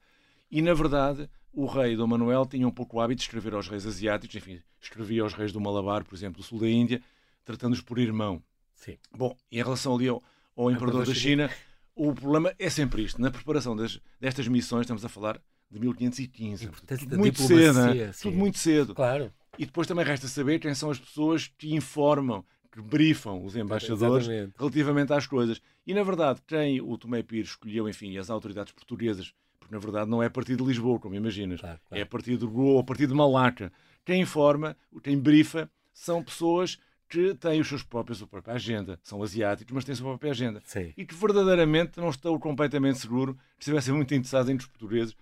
E, 0.51 0.63
na 0.63 0.73
verdade, 0.73 1.29
o 1.53 1.67
rei 1.67 1.97
Dom 1.97 2.07
Manuel 2.07 2.47
tinha 2.47 2.67
um 2.67 2.71
pouco 2.71 2.97
o 2.97 3.01
hábito 3.01 3.19
de 3.19 3.25
escrever 3.25 3.55
aos 3.55 3.69
reis 3.69 3.87
asiáticos, 3.87 4.35
enfim, 4.37 4.61
escrevia 4.81 5.23
aos 5.23 5.35
reis 5.35 5.53
do 5.53 5.61
Malabar, 5.61 6.05
por 6.05 6.15
exemplo, 6.15 6.41
do 6.41 6.43
sul 6.43 6.59
da 6.59 6.69
Índia, 6.69 7.03
tratando-os 7.45 7.83
por 7.83 7.99
irmão. 7.99 8.43
Sim. 8.75 8.97
Bom, 9.15 9.37
em 9.51 9.57
relação 9.59 9.95
ali 9.95 10.09
ao, 10.09 10.23
ao 10.57 10.71
imperador 10.71 11.05
da 11.05 11.15
China, 11.15 11.51
o 11.95 12.15
problema 12.15 12.55
é 12.59 12.71
sempre 12.71 13.03
isto. 13.03 13.21
Na 13.21 13.31
preparação 13.31 13.77
das, 13.77 14.01
destas 14.21 14.47
missões, 14.49 14.83
estamos 14.83 15.05
a 15.05 15.09
falar 15.09 15.41
de 15.71 15.79
1515. 15.79 16.69
Tudo 16.69 17.19
muito 17.19 17.43
cedo, 17.43 17.75
né? 17.75 18.13
tudo 18.23 18.37
muito 18.37 18.59
cedo. 18.59 18.95
Claro. 18.95 19.33
E 19.59 19.67
depois 19.67 19.87
também 19.87 20.05
resta 20.05 20.29
saber 20.29 20.59
quem 20.59 20.75
são 20.75 20.91
as 20.91 20.99
pessoas 20.99 21.49
que 21.59 21.75
informam, 21.75 22.45
que 22.71 22.81
brifam 22.81 23.45
os 23.45 23.57
embaixadores 23.57 24.27
Exatamente. 24.29 24.55
relativamente 24.59 25.13
às 25.13 25.27
coisas. 25.27 25.61
E, 25.87 25.93
na 25.93 26.03
verdade, 26.03 26.41
quem 26.47 26.81
o 26.81 26.97
Tomé 26.97 27.23
Pires 27.23 27.51
escolheu, 27.51 27.89
enfim, 27.89 28.17
as 28.19 28.31
autoridades 28.31 28.73
portuguesas, 28.73 29.33
porque 29.59 29.75
na 29.75 29.81
verdade 29.81 30.11
não 30.11 30.23
é 30.23 30.27
a 30.27 30.31
partir 30.31 30.55
de 30.57 30.63
Lisboa, 30.65 30.99
como 31.01 31.15
imaginas, 31.15 31.61
Claro, 31.61 31.81
claro. 31.89 32.01
é 32.01 32.03
a 32.03 32.07
partir 32.07 32.37
de 32.37 32.47
Goa 32.47 32.75
ou 32.75 32.79
a 32.79 32.85
partir 32.85 33.07
de 33.07 33.15
Malaca. 33.15 33.73
Quem 34.05 34.21
informa, 34.23 34.77
quem 35.03 35.19
brifa, 35.19 35.69
são 35.93 36.23
pessoas 36.23 36.79
que 37.09 37.35
têm 37.35 37.59
os 37.61 37.67
seus 37.69 37.83
próprios, 37.83 38.19
a 38.19 38.21
sua 38.21 38.29
própria 38.29 38.55
agenda. 38.55 39.01
São 39.03 39.23
asiáticos, 39.23 39.75
mas 39.75 39.85
têm 39.85 39.95
a 39.95 39.97
sua 39.97 40.09
própria 40.11 40.31
agenda. 40.31 40.61
Sim. 40.65 40.93
E 40.97 41.05
que 41.05 41.15
verdadeiramente 41.15 41.99
não 41.99 42.11
estou 42.11 42.39
completamente 42.39 42.99
seguro 42.99 43.35
que 43.57 43.63
estivessem 43.65 43.95
muito 43.95 44.15
interessados 44.15 44.51
em 44.51 44.57
que 44.57 44.63
os 44.63 44.69
portugueses 44.69 45.17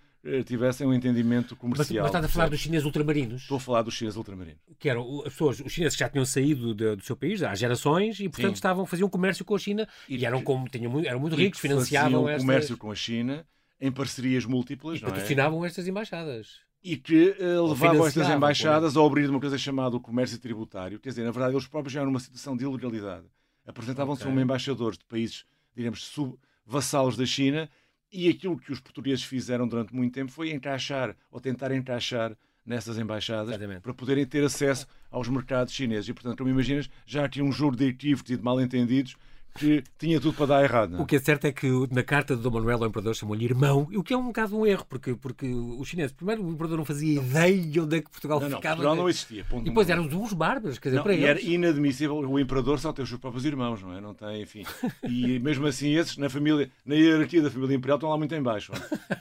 tivessem 0.45 0.85
um 0.87 0.93
entendimento 0.93 1.51
Mas, 1.51 1.59
comercial. 1.59 2.03
mas 2.03 2.09
estás 2.09 2.25
a 2.25 2.27
falar 2.27 2.49
dos 2.49 2.59
chineses 2.59 2.85
ultramarinos, 2.85 3.41
Estou 3.43 3.57
a 3.57 3.59
falar 3.59 3.81
dos 3.81 3.93
chineses 3.93 4.17
ultramarinos. 4.17 4.59
que 4.79 4.89
eram 4.89 5.19
as 5.25 5.33
pessoas, 5.33 5.59
os 5.59 5.71
chineses 5.71 5.95
que 5.95 5.99
já 6.01 6.09
tinham 6.09 6.25
saído 6.25 6.73
de- 6.75 6.95
do 6.95 7.03
seu 7.03 7.15
país 7.15 7.41
há 7.43 7.53
gerações 7.55 8.19
e, 8.19 8.29
portanto, 8.29 8.47
Sim. 8.49 8.53
estavam, 8.55 8.85
faziam 8.85 9.09
comércio 9.09 9.43
com 9.45 9.55
a 9.55 9.59
China 9.59 9.87
e, 10.09 10.17
E 10.17 10.25
eram, 10.25 10.41
como, 10.41 10.67
tinham, 10.67 10.91
muito- 10.91 11.07
eram 11.07 11.19
muito 11.19 11.35
ricos, 11.35 11.59
financiavam 11.59 12.23
faziam 12.23 12.39
comércio 12.39 12.77
com 12.77 12.91
a 12.91 12.95
China 12.95 13.45
em 13.79 13.91
parcerias 13.91 14.43
múltiplas, 14.45 14.99
e 14.99 15.03
é? 15.03 15.07
patrocinavam 15.07 15.63
estas 15.63 15.87
embaixadas. 15.87 16.59
e 16.83 16.95
que 16.95 17.35
eh, 17.39 17.59
levavam 17.59 18.05
estas 18.07 18.29
embaixadas 18.29 18.95
a 18.95 19.01
abrir 19.05 19.29
uma 19.29 19.39
coisa 19.39 19.57
chamada 19.57 19.95
o 19.95 19.99
comércio 19.99 20.37
tributário. 20.39 20.99
Quer 20.99 21.09
dizer, 21.09 21.23
na 21.23 21.31
verdade, 21.31 21.53
eles 21.53 21.67
próprios 21.67 21.91
já 21.93 21.99
eram 21.99 22.11
numa 22.11 22.19
situação 22.19 22.55
de 22.55 22.63
ilegalidade. 22.63 23.25
Apresentavam-se 23.65 24.21
Ok. 24.21 24.31
como 24.31 24.41
embaixadores 24.41 24.97
de 24.97 25.03
países, 25.05 25.43
diremos, 25.75 26.03
sub-vassalos 26.05 27.17
da 27.17 27.25
China 27.25 27.69
e 28.11 28.29
aquilo 28.29 28.57
que 28.57 28.71
os 28.71 28.79
portugueses 28.79 29.23
fizeram 29.23 29.67
durante 29.67 29.93
muito 29.93 30.13
tempo 30.13 30.31
foi 30.31 30.51
encaixar 30.51 31.15
ou 31.31 31.39
tentar 31.39 31.71
encaixar 31.71 32.35
nessas 32.65 32.97
embaixadas 32.97 33.49
Exatamente. 33.49 33.81
para 33.81 33.93
poderem 33.93 34.25
ter 34.25 34.43
acesso 34.43 34.85
aos 35.09 35.29
mercados 35.29 35.73
chineses. 35.73 36.09
E, 36.09 36.13
portanto, 36.13 36.39
como 36.39 36.49
imaginas, 36.49 36.89
já 37.05 37.27
tinha 37.27 37.45
um 37.45 37.51
juro 37.51 37.75
de 37.75 37.85
equívocos 37.85 38.29
e 38.29 38.35
de 38.35 38.43
mal-entendidos 38.43 39.15
que 39.57 39.83
tinha 39.97 40.19
tudo 40.19 40.35
para 40.35 40.45
dar 40.45 40.63
errado. 40.63 40.91
não 40.91 40.99
é? 40.99 41.01
O 41.01 41.05
que 41.05 41.15
é 41.15 41.19
certo 41.19 41.45
é 41.45 41.51
que 41.51 41.67
na 41.91 42.03
carta 42.03 42.35
de 42.35 42.41
Dom 42.41 42.51
Manuel 42.51 42.83
ao 42.83 42.89
Imperador 42.89 43.15
chamou-lhe 43.15 43.45
irmão, 43.45 43.87
o 43.95 44.03
que 44.03 44.13
é 44.13 44.17
um 44.17 44.27
bocado 44.27 44.57
um 44.57 44.65
erro, 44.65 44.85
porque, 44.87 45.15
porque 45.15 45.47
os 45.47 45.87
chineses, 45.87 46.11
primeiro, 46.11 46.43
o 46.43 46.49
Imperador 46.51 46.77
não 46.77 46.85
fazia 46.85 47.19
ideia 47.21 47.83
onde 47.83 47.97
é 47.97 48.01
que 48.01 48.09
Portugal 48.09 48.39
Não, 48.39 48.49
não, 48.49 48.57
ficava. 48.57 48.75
Portugal 48.75 48.95
não 48.95 49.09
existia. 49.09 49.43
ponto 49.45 49.61
E 49.63 49.69
depois 49.69 49.89
eram 49.89 50.03
uns 50.05 50.33
bárbaros, 50.33 50.79
quer 50.79 50.89
dizer, 50.89 50.97
Não, 50.97 51.03
para 51.03 51.13
e 51.13 51.17
eles. 51.23 51.29
era 51.29 51.41
inadmissível 51.41 52.17
o 52.17 52.39
imperador 52.39 52.79
só 52.79 52.93
ter 52.93 53.01
os 53.01 53.09
seus 53.09 53.19
próprios 53.19 53.45
irmãos, 53.45 53.81
não 53.81 53.93
é? 53.93 53.99
Não 54.01 54.13
tem, 54.13 54.41
enfim. 54.41 54.63
E 55.03 55.39
mesmo 55.39 55.65
assim, 55.65 55.95
esses 55.95 56.17
na 56.17 56.29
família, 56.29 56.69
na 56.85 56.95
hierarquia 56.95 57.41
da 57.41 57.49
família 57.51 57.75
imperial 57.75 57.97
estão 57.97 58.09
lá 58.09 58.17
muito 58.17 58.33
em 58.35 58.41
baixo. 58.41 58.71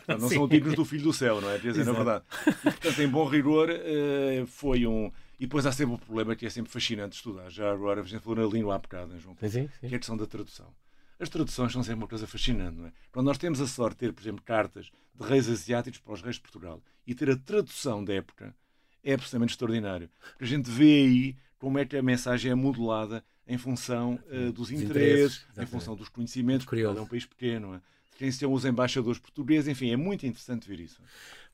Não, 0.06 0.14
é? 0.16 0.18
Não 0.18 0.28
são 0.30 0.46
dignos 0.48 0.74
do 0.74 0.84
filho 0.84 1.04
do 1.04 1.12
céu, 1.12 1.40
não 1.40 1.50
é? 1.50 1.58
Quer 1.58 1.68
dizer, 1.72 1.84
na 1.84 1.92
Exato. 1.92 1.96
verdade. 2.04 2.24
E, 2.46 2.70
portanto, 2.70 3.02
em 3.02 3.08
bom 3.08 3.24
rigor, 3.26 3.68
eh, 3.70 4.44
foi 4.46 4.86
um. 4.86 5.10
E 5.38 5.46
depois 5.46 5.66
há 5.66 5.72
sempre 5.72 5.94
o 5.94 5.98
problema 5.98 6.34
que 6.34 6.46
é 6.46 6.50
sempre 6.50 6.72
fascinante 6.72 7.16
estudar. 7.16 7.50
Já 7.50 7.70
agora, 7.70 8.00
a 8.00 8.04
gente 8.04 8.22
falou 8.22 8.44
na 8.44 8.52
língua 8.52 8.74
há 8.74 8.78
bocado, 8.78 9.12
né, 9.12 9.18
João? 9.18 9.36
Sim, 9.40 9.48
sim, 9.48 9.68
sim. 9.80 9.88
que 9.88 9.94
é 9.94 9.96
a 9.96 9.98
questão 9.98 10.16
da 10.16 10.26
tradução. 10.26 10.72
As 11.18 11.28
traduções 11.28 11.72
são 11.72 11.82
sempre 11.82 12.00
uma 12.00 12.08
coisa 12.08 12.26
fascinante, 12.26 12.76
não 12.76 12.86
é? 12.86 12.92
Quando 13.10 13.26
nós 13.26 13.38
temos 13.38 13.60
a 13.60 13.66
sorte 13.66 13.94
de 13.94 14.00
ter, 14.00 14.12
por 14.12 14.22
exemplo, 14.22 14.42
cartas 14.42 14.90
de 15.14 15.26
reis 15.26 15.48
asiáticos 15.48 15.98
para 15.98 16.12
os 16.12 16.22
reis 16.22 16.36
de 16.36 16.42
Portugal 16.42 16.82
e 17.06 17.14
ter 17.14 17.30
a 17.30 17.36
tradução 17.36 18.04
da 18.04 18.14
época, 18.14 18.54
é 19.02 19.14
absolutamente 19.14 19.52
extraordinário. 19.52 20.10
Porque 20.32 20.44
a 20.44 20.46
gente 20.46 20.70
vê 20.70 21.04
aí 21.04 21.36
como 21.58 21.78
é 21.78 21.86
que 21.86 21.96
a 21.96 22.02
mensagem 22.02 22.50
é 22.50 22.54
modulada 22.54 23.24
em 23.46 23.56
função 23.56 24.18
eh, 24.28 24.50
dos 24.50 24.70
interesses, 24.70 24.90
interesses, 24.90 25.46
em 25.58 25.66
função 25.66 25.94
dos 25.94 26.08
conhecimentos, 26.08 26.66
porque 26.66 26.82
é 26.82 26.90
um 26.90 27.06
país 27.06 27.24
pequeno, 27.24 27.68
não 27.68 27.74
é? 27.76 27.80
Quem 28.18 28.30
são 28.30 28.52
os 28.52 28.64
embaixadores 28.64 29.18
portugueses, 29.18 29.68
enfim, 29.68 29.90
é 29.90 29.96
muito 29.96 30.26
interessante 30.26 30.68
ver 30.68 30.80
isso. 30.80 31.00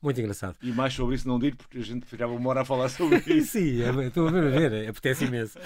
Muito 0.00 0.20
engraçado. 0.20 0.56
E 0.62 0.72
mais 0.72 0.92
sobre 0.94 1.14
isso 1.14 1.28
não 1.28 1.38
digo, 1.38 1.56
porque 1.56 1.78
a 1.78 1.82
gente 1.82 2.04
ficava 2.06 2.32
uma 2.32 2.50
hora 2.50 2.62
a 2.62 2.64
falar 2.64 2.88
sobre 2.88 3.18
isso. 3.32 3.52
Sim, 3.52 3.82
é- 3.82 4.06
estou 4.06 4.26
a 4.28 4.30
ver, 4.32 4.46
a 4.46 4.50
ver, 4.50 4.72
é, 4.72 4.88
apetece 4.88 5.24
imenso. 5.24 5.58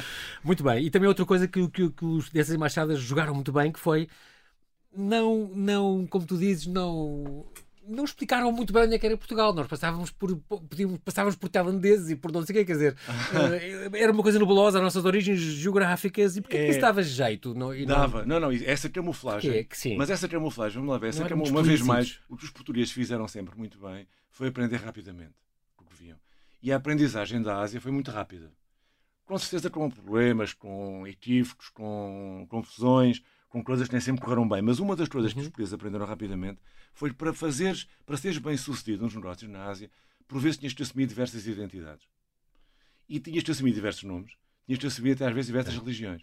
Muito 0.44 0.62
bem. 0.62 0.84
E 0.84 0.90
também 0.90 1.08
outra 1.08 1.24
coisa 1.24 1.48
que, 1.48 1.66
que, 1.68 1.88
que 1.90 2.04
os, 2.04 2.28
dessas 2.30 2.54
embaixadas 2.54 2.98
jogaram 3.00 3.34
muito 3.34 3.52
bem, 3.52 3.72
que 3.72 3.80
foi 3.80 4.08
não, 4.94 5.48
não, 5.54 6.06
como 6.06 6.26
tu 6.26 6.36
dizes, 6.38 6.66
não, 6.66 7.46
não 7.88 8.04
explicaram 8.04 8.50
muito 8.52 8.72
bem 8.72 8.84
onde 8.84 8.94
é 8.94 8.98
que 8.98 9.06
era 9.06 9.16
Portugal. 9.16 9.52
Nós 9.54 9.66
passávamos 9.66 10.10
por, 10.10 10.36
podíamos, 10.36 10.98
passávamos 11.04 11.36
por 11.36 11.48
tailandeses 11.48 12.10
e 12.10 12.16
por 12.16 12.32
não 12.32 12.44
sei 12.44 12.54
o 12.54 12.58
quê, 12.58 12.64
quer 12.64 12.72
dizer, 12.72 12.96
eh, 13.94 14.00
era 14.02 14.12
uma 14.12 14.22
coisa 14.22 14.38
nebulosa, 14.38 14.78
as 14.78 14.84
nossas 14.84 15.04
origens 15.04 15.38
geográficas, 15.40 16.36
e 16.36 16.40
porque 16.40 16.56
é 16.56 16.60
que 16.60 16.66
É. 16.66 16.70
isso 16.70 16.80
dava 16.80 17.02
jeito? 17.02 17.54
Não, 17.54 17.72
não- 17.74 17.86
Dava. 17.86 18.24
Não, 18.24 18.40
não, 18.40 18.50
essa 18.52 18.88
camuflagem. 18.88 19.50
Que 19.52 19.58
é 19.58 19.64
que 19.64 19.76
sim. 19.78 19.96
Mas 19.96 20.10
essa 20.10 20.28
camuflagem, 20.28 20.76
vamos 20.78 20.92
lá 20.92 20.98
ver, 20.98 21.08
essa 21.08 21.28
Não 21.28 21.36
muito 21.36 21.50
uma 21.50 21.62
vez 21.62 21.80
mais, 21.80 22.18
o 22.28 22.36
que 22.36 22.44
os 22.44 22.50
portugueses 22.50 22.90
fizeram 22.92 23.26
sempre 23.28 23.56
muito 23.56 23.78
bem 23.78 24.06
foi 24.30 24.48
aprender 24.48 24.76
rapidamente 24.76 25.32
o 25.78 25.84
que 25.84 25.94
viam. 25.94 26.18
E 26.62 26.72
a 26.72 26.76
aprendizagem 26.76 27.40
da 27.40 27.58
Ásia 27.60 27.80
foi 27.80 27.92
muito 27.92 28.10
rápida. 28.10 28.50
Com 29.24 29.36
certeza 29.38 29.68
com 29.70 29.90
problemas, 29.90 30.52
com 30.54 31.06
equívocos, 31.06 31.68
com 31.70 32.46
confusões, 32.48 33.22
com 33.48 33.62
coisas 33.62 33.88
que 33.88 33.94
nem 33.94 34.00
sempre 34.00 34.22
correram 34.22 34.48
bem. 34.48 34.62
Mas 34.62 34.78
uma 34.78 34.96
das 34.96 35.08
coisas 35.08 35.32
que 35.32 35.38
os 35.38 35.46
portugueses 35.46 35.72
aprenderam 35.74 36.06
rapidamente 36.06 36.60
foi 36.92 37.12
para 37.12 37.32
fazeres, 37.32 37.86
para 38.04 38.16
seres 38.16 38.38
bem 38.38 38.56
sucedido 38.56 39.04
nos 39.04 39.14
negócios 39.14 39.50
na 39.50 39.64
Ásia, 39.64 39.90
por 40.26 40.40
vezes 40.40 40.58
tinhas 40.58 40.72
que 40.72 40.82
assumir 40.82 41.06
diversas 41.06 41.46
identidades. 41.46 42.06
E 43.08 43.20
tinhas 43.20 43.44
que 43.44 43.50
assumir 43.50 43.72
diversos 43.72 44.02
nomes, 44.02 44.32
tinhas 44.66 44.80
que 44.80 44.86
assumir 44.86 45.12
até 45.12 45.26
às 45.26 45.32
vezes 45.32 45.46
diversas 45.46 45.76
religiões. 45.76 46.22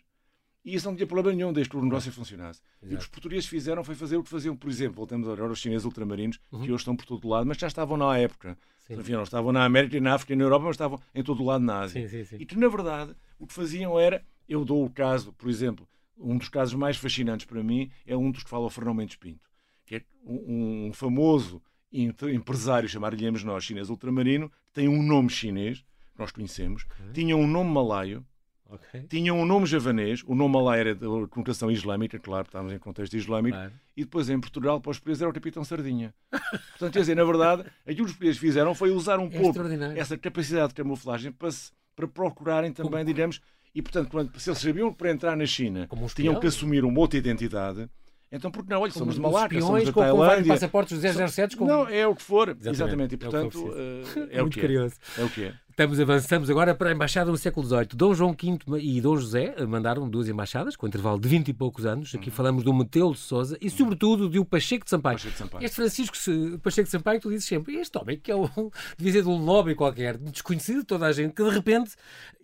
E 0.65 0.75
isso 0.75 0.87
não 0.87 0.95
tinha 0.95 1.05
problema 1.05 1.35
nenhum 1.35 1.51
desde 1.51 1.69
que 1.69 1.77
o 1.77 1.83
negócio 1.83 2.11
funcionasse. 2.11 2.61
E 2.81 2.87
o 2.87 2.97
que 2.97 3.03
os 3.03 3.07
portugueses 3.07 3.45
fizeram 3.45 3.83
foi 3.83 3.95
fazer 3.95 4.15
o 4.15 4.23
que 4.23 4.29
faziam, 4.29 4.55
por 4.55 4.69
exemplo, 4.69 4.95
voltamos 4.95 5.27
agora 5.27 5.49
aos 5.49 5.59
chineses 5.59 5.85
ultramarinos, 5.85 6.39
que 6.49 6.71
hoje 6.71 6.75
estão 6.75 6.95
por 6.95 7.05
todo 7.05 7.27
lado, 7.27 7.45
mas 7.45 7.57
já 7.57 7.67
estavam 7.67 7.97
na 7.97 8.17
época. 8.17 8.57
Sim. 8.87 8.95
Enfim, 8.95 9.13
não 9.13 9.23
estavam 9.23 9.51
na 9.51 9.63
América, 9.65 9.97
e 9.97 10.01
na 10.01 10.13
África 10.13 10.33
e 10.33 10.35
na 10.35 10.43
Europa, 10.43 10.65
mas 10.65 10.75
estavam 10.75 11.01
em 11.13 11.23
todo 11.23 11.41
o 11.41 11.45
lado 11.45 11.63
na 11.63 11.79
Ásia. 11.81 12.07
Sim, 12.07 12.23
sim. 12.23 12.37
E 12.39 12.45
que, 12.45 12.57
na 12.57 12.67
verdade, 12.67 13.13
o 13.39 13.47
que 13.47 13.53
faziam 13.53 13.99
era, 13.99 14.25
eu 14.47 14.63
dou 14.63 14.85
o 14.85 14.89
caso, 14.89 15.33
por 15.33 15.49
exemplo, 15.49 15.87
um 16.17 16.37
dos 16.37 16.49
casos 16.49 16.73
mais 16.73 16.97
fascinantes 16.97 17.45
para 17.45 17.63
mim 17.63 17.89
é 18.05 18.15
um 18.15 18.31
dos 18.31 18.43
que 18.43 18.49
fala 18.49 18.65
o 18.65 18.69
Fernão 18.69 18.93
Mendes 18.93 19.15
Pinto, 19.15 19.49
que 19.85 19.95
é 19.95 20.01
um, 20.25 20.87
um 20.87 20.93
famoso 20.93 21.61
empresário, 21.91 22.89
chamar-lhe-emos 22.89 23.43
nós, 23.43 23.63
chinês 23.63 23.89
ultramarino, 23.89 24.49
que 24.49 24.73
tem 24.73 24.87
um 24.87 25.01
nome 25.03 25.29
chinês, 25.29 25.79
que 25.79 26.19
nós 26.19 26.31
conhecemos, 26.31 26.85
tinha 27.13 27.35
um 27.37 27.47
nome 27.47 27.69
malaio, 27.71 28.25
Ok. 28.69 29.03
tinha 29.07 29.31
um 29.33 29.45
nome 29.45 29.67
javanês, 29.67 30.23
o 30.25 30.33
nome 30.33 30.53
malaio 30.55 30.79
era 30.79 30.95
de 30.95 31.05
conotação 31.29 31.69
islâmica, 31.69 32.17
claro, 32.17 32.47
estávamos 32.47 32.73
em 32.73 32.79
contexto 32.79 33.15
islâmico, 33.15 33.55
Claro. 33.55 33.73
e 33.95 34.03
depois 34.03 34.29
em 34.29 34.39
Portugal, 34.39 34.81
para 34.81 34.89
os 34.89 34.97
portugueses, 34.97 35.21
era 35.21 35.29
o 35.29 35.33
Capitão 35.33 35.63
Sardinha. 35.63 36.13
Portanto, 36.31 36.93
quer 36.93 36.99
dizer, 37.01 37.15
na 37.15 37.23
verdade, 37.23 37.61
aquilo 37.85 37.97
que 37.97 38.01
os 38.05 38.11
portugueses 38.13 38.39
fizeram 38.39 38.73
foi 38.73 38.89
usar 38.89 39.19
um 39.19 39.27
É 39.27 39.39
pouco 39.39 39.59
essa 39.95 40.17
capacidade 40.17 40.69
de 40.69 40.73
camuflagem 40.75 41.31
para, 41.31 41.51
se- 41.51 41.71
para 41.95 42.07
procurarem 42.07 42.73
também, 42.73 43.05
digamos, 43.05 43.39
e 43.75 43.81
portanto, 43.81 44.31
se 44.39 44.49
eles 44.49 44.59
sabiam 44.59 44.91
que 44.91 44.97
para 44.97 45.11
entrar 45.11 45.35
na 45.35 45.45
China 45.45 45.87
Como 45.87 46.07
tinham 46.07 46.39
que 46.39 46.47
assumir 46.47 46.83
uma 46.85 46.99
outra 46.99 47.17
identidade, 47.17 47.89
então 48.31 48.49
porque 48.49 48.73
não? 48.73 48.81
Olha, 48.81 48.91
somos 48.91 49.15
de 49.15 49.21
Malaca, 49.21 49.59
somos 49.61 49.83
da 49.85 49.93
com, 49.93 49.99
Tailândia. 50.01 50.53
passaportes 50.53 50.99
007 50.99 51.55
com... 51.55 51.65
Não, 51.65 51.87
é 51.87 52.07
o 52.07 52.15
que 52.15 52.21
for, 52.23 52.49
Exatamente, 52.49 53.13
exatamente, 53.13 53.13
e 53.13 53.13
é 53.13 53.17
o 53.17 53.19
que 53.19 53.25
portanto 53.57 53.73
eh, 53.77 54.27
é 54.37 54.39
o 54.39 54.41
Muito 54.41 54.53
que 54.55 54.61
curioso. 54.61 54.95
é. 55.17 55.21
É 55.21 55.25
o 55.25 55.29
que 55.29 55.43
é. 55.43 55.53
Estamos, 55.73 55.99
avançamos 55.99 56.51
agora 56.51 56.75
para 56.75 56.91
a 56.91 56.93
embaixada 56.93 57.31
no 57.31 57.37
século 57.37 57.65
XVIII. 57.65 57.87
Dom 57.95 58.13
João 58.13 58.37
V 58.39 58.79
e 58.79 59.01
Dom 59.01 59.17
José 59.17 59.55
mandaram 59.65 60.07
duas 60.07 60.29
embaixadas, 60.29 60.75
com 60.75 60.85
intervalo 60.85 61.19
de 61.19 61.27
20 61.27 61.47
e 61.47 61.53
poucos 61.53 61.83
anos. 61.83 62.13
Aqui 62.13 62.29
falamos 62.29 62.63
do 62.63 62.71
Metelo 62.71 63.11
de 63.13 63.17
Souza 63.17 63.57
e, 63.59 63.71
sobretudo, 63.71 64.29
do 64.29 64.45
Pacheco 64.45 64.83
de 64.83 64.91
Sampaio. 64.91 65.15
Pacheco 65.15 65.31
de 65.31 65.37
Sampaio. 65.39 65.65
Este 65.65 65.75
Francisco 65.75 66.15
Pacheco 66.61 66.85
de 66.85 66.91
Sampaio, 66.91 67.19
tu 67.19 67.29
dizes 67.31 67.45
sempre, 67.45 67.77
este 67.77 67.97
homem 67.97 68.19
que 68.19 68.31
é 68.31 68.35
um, 68.35 68.45
devia 68.95 69.13
ser 69.13 69.23
de 69.23 69.29
um 69.29 69.43
lobby 69.43 69.73
qualquer, 69.73 70.15
desconhecido 70.19 70.81
de 70.81 70.85
toda 70.85 71.07
a 71.07 71.11
gente, 71.11 71.33
que 71.33 71.43
de 71.43 71.49
repente 71.49 71.95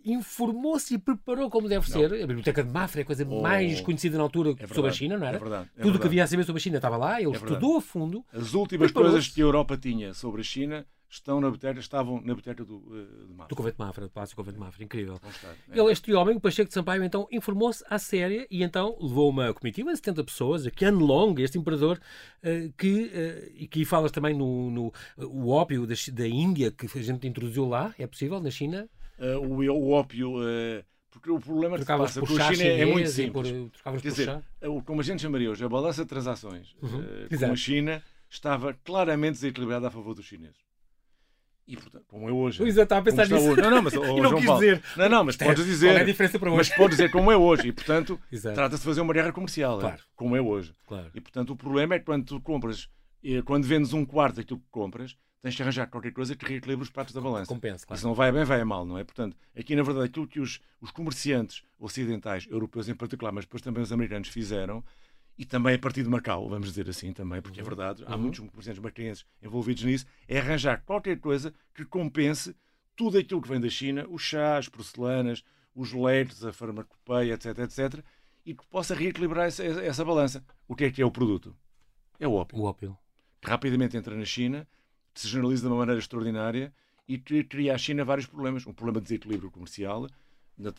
informou-se 0.04 0.92
e 0.94 0.98
preparou 0.98 1.48
como 1.48 1.68
deve 1.68 1.88
ser. 1.88 2.06
A 2.12 2.26
Biblioteca 2.26 2.64
de 2.64 2.70
Mafra 2.72 3.02
é 3.02 3.04
a 3.04 3.06
coisa 3.06 3.24
Oh. 3.30 3.42
mais 3.42 3.80
conhecida 3.80 4.16
na 4.16 4.24
altura 4.24 4.56
sobre 4.74 4.90
a 4.90 4.92
China, 4.92 5.16
não 5.16 5.26
era? 5.28 5.36
é 5.36 5.40
verdade, 5.40 5.70
é 5.78 5.82
Tudo 5.82 5.96
o 5.96 6.00
que 6.00 6.06
havia 6.08 6.24
a 6.24 6.26
saber 6.26 6.42
sobre 6.42 6.58
a 6.58 6.62
China 6.64 6.76
estava 6.78 6.96
lá, 6.96 7.20
ele 7.22 7.30
verdade. 7.30 7.52
estudou 7.52 7.76
a 7.76 7.80
fundo. 7.80 8.24
As 8.32 8.54
últimas 8.54 8.90
coisas 8.90 9.28
que 9.28 9.40
a 9.40 9.44
Europa 9.44 9.76
tinha 9.76 10.12
sobre 10.14 10.40
a 10.40 10.44
China 10.44 10.84
estão 11.10 11.40
na 11.40 11.48
biblioteca, 11.50 11.80
estavam 11.80 12.14
na 12.16 12.34
biblioteca 12.34 12.64
do, 12.64 12.82
eh, 12.92 13.26
de 13.26 13.32
Mafra. 13.34 13.48
Do 13.48 13.56
Convento 13.56 13.76
de 13.76 13.84
Mafra, 13.84 14.04
do 14.06 14.10
Palácio 14.10 14.34
do 14.34 14.36
Convento 14.36 14.54
de 14.54 14.60
Mafra, 14.60 14.84
incrível. 14.84 15.20
Estar, 15.28 15.48
é. 15.68 15.78
Ele, 15.78 15.90
este 15.92 16.14
homem, 16.14 16.36
o 16.36 16.40
Pacheco 16.40 16.68
de 16.68 16.74
Sampaio, 16.74 17.02
então 17.02 17.26
informou-se 17.32 17.84
à 17.90 17.98
séria 17.98 18.46
e 18.50 18.62
então 18.62 18.96
levou 19.00 19.28
uma 19.28 19.52
comitiva 19.52 19.90
de 19.90 19.96
70 19.96 20.24
pessoas, 20.24 20.66
a 20.66 20.70
Qianlong, 20.70 21.40
este 21.42 21.58
imperador, 21.58 22.00
eh, 22.42 22.70
que, 22.78 23.10
eh, 23.12 23.52
e 23.54 23.66
que 23.66 23.84
falas 23.84 24.12
também 24.12 24.34
no, 24.34 24.70
no 24.70 24.92
o 25.18 25.50
ópio 25.50 25.86
da, 25.86 25.94
da 26.12 26.28
Índia, 26.28 26.70
que 26.70 26.86
a 26.86 27.02
gente 27.02 27.26
introduziu 27.26 27.66
lá, 27.68 27.94
é 27.98 28.06
possível, 28.06 28.40
na 28.40 28.50
China? 28.50 28.88
O, 29.42 29.56
o 29.72 29.90
ópio, 29.90 30.34
porque 31.10 31.30
o 31.30 31.38
problema 31.38 31.76
que 31.76 31.82
se 31.82 31.86
passa 31.88 32.20
por 32.20 32.28
com 32.28 32.36
a 32.42 32.54
China 32.54 32.64
é 32.68 32.86
muito 32.86 33.10
chinês 33.10 33.18
e 33.18 33.30
por, 33.30 33.44
simples. 33.44 33.72
trocavas 33.72 34.00
Quer 34.00 34.08
por 34.08 34.14
dizer, 34.16 34.42
o- 34.70 34.82
como 34.82 35.00
a 35.00 35.04
gente 35.04 35.20
chamaria 35.20 35.50
hoje, 35.50 35.62
a 35.64 35.68
balança 35.68 36.02
de 36.04 36.08
transações 36.08 36.74
Uhum. 36.80 37.02
com 37.38 37.52
a 37.52 37.56
China 37.56 38.02
estava 38.30 38.72
claramente 38.84 39.32
desequilibrada 39.32 39.88
a 39.88 39.90
favor 39.90 40.14
dos 40.14 40.24
chineses. 40.24 40.69
E, 41.70 41.76
portanto, 41.76 42.04
como 42.08 42.28
é 42.28 42.32
hoje. 42.32 42.62
É, 42.64 42.68
estava 42.68 43.00
a 43.00 43.04
pensar 43.04 43.22
está 43.22 43.36
nisso. 43.36 43.48
hoje. 43.50 43.60
Não, 43.62 43.70
não, 43.70 43.82
mas, 43.82 43.94
oh, 43.96 44.04
E 44.04 44.06
não 44.08 44.16
João 44.30 44.34
quis 44.36 44.46
Paulo, 44.46 44.60
dizer. 44.60 44.82
Não, 44.96 45.08
não, 45.08 45.24
mas 45.24 45.36
podes 45.36 45.64
dizer. 45.64 45.86
Qual 45.88 45.98
é 45.98 46.00
a 46.00 46.04
diferença 46.04 46.38
para 46.38 46.50
Mas 46.50 46.66
hoje? 46.68 46.76
pode 46.76 46.90
dizer 46.90 47.10
como 47.10 47.30
é 47.30 47.36
hoje. 47.36 47.68
E, 47.68 47.72
portanto, 47.72 48.20
trata-se 48.54 48.80
de 48.82 48.86
fazer 48.86 49.00
uma 49.00 49.12
guerra 49.14 49.32
comercial. 49.32 49.78
é? 49.78 49.80
Claro. 49.80 50.02
Como 50.16 50.36
é 50.36 50.40
hoje. 50.40 50.74
Claro. 50.86 51.10
E, 51.14 51.20
portanto, 51.20 51.50
o 51.50 51.56
problema 51.56 51.94
é 51.94 51.98
que 51.98 52.04
quando 52.04 52.24
tu 52.24 52.40
compras, 52.40 52.88
eh, 53.24 53.42
quando 53.42 53.64
vendes 53.66 53.92
um 53.92 54.04
quarto 54.04 54.36
daquilo 54.36 54.58
que 54.58 54.66
compras, 54.70 55.16
tens 55.42 55.54
que 55.56 55.62
arranjar 55.62 55.86
qualquer 55.86 56.12
coisa 56.12 56.36
que 56.36 56.44
reequilibre 56.44 56.82
os 56.82 56.90
pratos 56.90 57.14
da 57.14 57.20
balança. 57.20 57.46
Compensa, 57.46 57.86
claro. 57.86 57.98
Se 58.00 58.06
não 58.06 58.14
vai 58.14 58.30
bem, 58.30 58.44
vai 58.44 58.60
a 58.60 58.64
mal, 58.64 58.84
não 58.84 58.98
é? 58.98 59.04
Portanto, 59.04 59.36
aqui 59.56 59.74
na 59.74 59.82
verdade 59.82 60.06
aquilo 60.06 60.26
que 60.26 60.38
os, 60.40 60.60
os 60.80 60.90
comerciantes 60.90 61.62
ocidentais, 61.78 62.46
europeus 62.50 62.88
em 62.88 62.94
particular, 62.94 63.32
mas 63.32 63.44
depois 63.44 63.62
também 63.62 63.82
os 63.82 63.90
americanos 63.92 64.28
fizeram, 64.28 64.84
e 65.38 65.44
também 65.44 65.74
a 65.74 65.78
partir 65.78 66.02
de 66.02 66.08
Macau, 66.08 66.48
vamos 66.48 66.68
dizer 66.68 66.88
assim 66.88 67.12
também, 67.12 67.40
porque 67.40 67.60
é 67.60 67.62
uhum. 67.62 67.66
é 67.66 67.70
verdade, 67.70 68.04
há 68.06 68.14
uhum. 68.14 68.22
muitos 68.22 68.40
comerciantes 68.40 68.82
macaenses 68.82 69.24
envolvidos 69.42 69.84
nisso, 69.84 70.06
é 70.28 70.38
arranjar 70.38 70.82
qualquer 70.84 71.18
coisa 71.18 71.54
que 71.74 71.84
compense 71.84 72.54
tudo 72.94 73.16
aquilo 73.18 73.40
que 73.40 73.48
vem 73.48 73.60
da 73.60 73.68
China, 73.68 74.06
os 74.08 74.20
chás, 74.20 74.66
as 74.66 74.68
porcelanas, 74.68 75.42
os 75.74 75.92
leites, 75.92 76.44
a 76.44 76.52
farmacopeia, 76.52 77.34
etc, 77.34 77.58
etc, 77.60 78.04
e 78.44 78.54
que 78.54 78.66
possa 78.66 78.94
reequilibrar 78.94 79.46
essa, 79.46 79.64
essa 79.64 80.04
balança. 80.04 80.44
O 80.68 80.74
que 80.74 80.84
é 80.84 80.90
que 80.90 81.00
é 81.00 81.06
o 81.06 81.10
produto? 81.10 81.56
É 82.18 82.28
o 82.28 82.32
ópio. 82.32 82.58
O 82.58 82.64
ópio. 82.64 82.96
Que 83.40 83.48
rapidamente 83.48 83.96
entra 83.96 84.14
na 84.14 84.24
China, 84.24 84.68
se 85.14 85.26
generaliza 85.28 85.62
de 85.62 85.68
uma 85.68 85.76
maneira 85.76 85.98
extraordinária 85.98 86.72
e 87.08 87.18
cria 87.18 87.74
à 87.74 87.78
China 87.78 88.04
vários 88.04 88.26
problemas. 88.26 88.66
Um 88.66 88.72
problema 88.72 89.00
de 89.00 89.04
desequilíbrio 89.04 89.50
comercial, 89.50 90.06
da, 90.56 90.72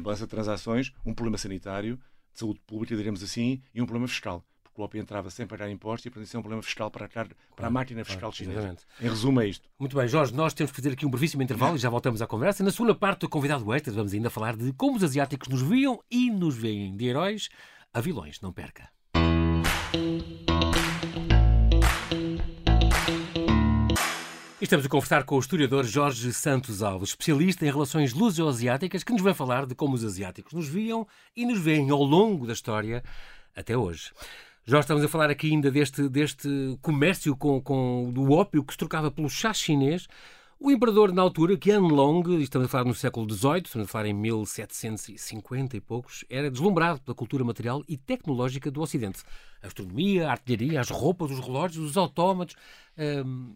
balança 0.00 0.24
de 0.24 0.30
transações, 0.30 0.92
um 1.04 1.14
problema 1.14 1.38
sanitário, 1.38 2.00
de 2.38 2.40
saúde 2.40 2.60
pública, 2.66 2.96
diremos 2.96 3.22
assim, 3.22 3.60
e 3.74 3.82
um 3.82 3.86
problema 3.86 4.06
fiscal 4.08 4.44
o 4.80 4.84
ópio 4.84 5.00
entrava 5.00 5.28
sem 5.30 5.46
pagar 5.46 5.68
impostos 5.70 6.06
e, 6.06 6.10
portanto, 6.10 6.26
isso 6.26 6.36
é 6.36 6.38
um 6.38 6.42
problema 6.42 6.62
fiscal 6.62 6.90
para 6.90 7.06
a, 7.06 7.08
para 7.08 7.66
a 7.66 7.70
máquina 7.70 8.04
fiscal 8.04 8.30
claro, 8.30 8.36
chinesa. 8.36 8.58
Exatamente. 8.58 8.82
Em 9.00 9.08
resumo, 9.08 9.40
é 9.40 9.48
isto. 9.48 9.68
Muito 9.78 9.96
bem, 9.96 10.06
Jorge, 10.06 10.32
nós 10.34 10.54
temos 10.54 10.70
que 10.70 10.76
fazer 10.76 10.92
aqui 10.92 11.04
um 11.04 11.10
brevíssimo 11.10 11.42
intervalo 11.42 11.76
e 11.76 11.78
já 11.78 11.90
voltamos 11.90 12.22
à 12.22 12.26
conversa. 12.26 12.62
Na 12.62 12.70
segunda 12.70 12.94
parte 12.94 13.20
do 13.20 13.28
Convidado 13.28 13.72
Extra, 13.74 13.92
vamos 13.92 14.14
ainda 14.14 14.30
falar 14.30 14.56
de 14.56 14.72
como 14.72 14.96
os 14.96 15.04
asiáticos 15.04 15.48
nos 15.48 15.62
viam 15.62 16.00
e 16.10 16.30
nos 16.30 16.56
veem 16.56 16.96
de 16.96 17.06
heróis 17.06 17.48
a 17.92 18.00
vilões. 18.00 18.40
Não 18.40 18.52
perca. 18.52 18.88
Estamos 24.60 24.84
a 24.84 24.88
conversar 24.88 25.22
com 25.22 25.36
o 25.36 25.38
historiador 25.38 25.84
Jorge 25.84 26.32
Santos 26.32 26.82
Alves, 26.82 27.10
especialista 27.10 27.64
em 27.64 27.70
relações 27.70 28.12
luso-asiáticas, 28.12 29.04
que 29.04 29.12
nos 29.12 29.22
vai 29.22 29.32
falar 29.32 29.64
de 29.66 29.72
como 29.72 29.94
os 29.94 30.04
asiáticos 30.04 30.52
nos 30.52 30.68
viam 30.68 31.06
e 31.36 31.46
nos 31.46 31.60
veem 31.60 31.88
ao 31.90 32.02
longo 32.02 32.44
da 32.44 32.54
história 32.54 33.04
até 33.54 33.76
hoje. 33.76 34.10
Já 34.64 34.80
estamos 34.80 35.04
a 35.04 35.08
falar 35.08 35.30
aqui 35.30 35.52
ainda 35.52 35.70
deste, 35.70 36.08
deste 36.08 36.76
comércio 36.82 37.36
com, 37.36 37.62
com, 37.62 38.10
do 38.12 38.32
ópio 38.32 38.64
que 38.64 38.72
se 38.72 38.78
trocava 38.78 39.12
pelo 39.12 39.30
chá 39.30 39.54
chinês. 39.54 40.08
O 40.58 40.72
imperador, 40.72 41.12
na 41.12 41.22
altura, 41.22 41.56
Qianlong, 41.56 42.42
estamos 42.42 42.66
a 42.66 42.68
falar 42.68 42.84
no 42.84 42.96
século 42.96 43.32
XVIII, 43.32 43.62
estamos 43.64 43.86
a 43.86 43.90
falar 43.92 44.06
em 44.06 44.12
1750 44.12 45.76
e 45.76 45.80
poucos, 45.80 46.24
era 46.28 46.50
deslumbrado 46.50 47.00
pela 47.00 47.14
cultura 47.14 47.44
material 47.44 47.84
e 47.86 47.96
tecnológica 47.96 48.72
do 48.72 48.80
Ocidente. 48.80 49.22
A 49.62 49.68
astronomia, 49.68 50.26
a 50.26 50.32
artilharia, 50.32 50.80
as 50.80 50.90
roupas, 50.90 51.30
os 51.30 51.38
relógios, 51.38 51.90
os 51.90 51.96
autómatos. 51.96 52.56
Hum, 52.98 53.54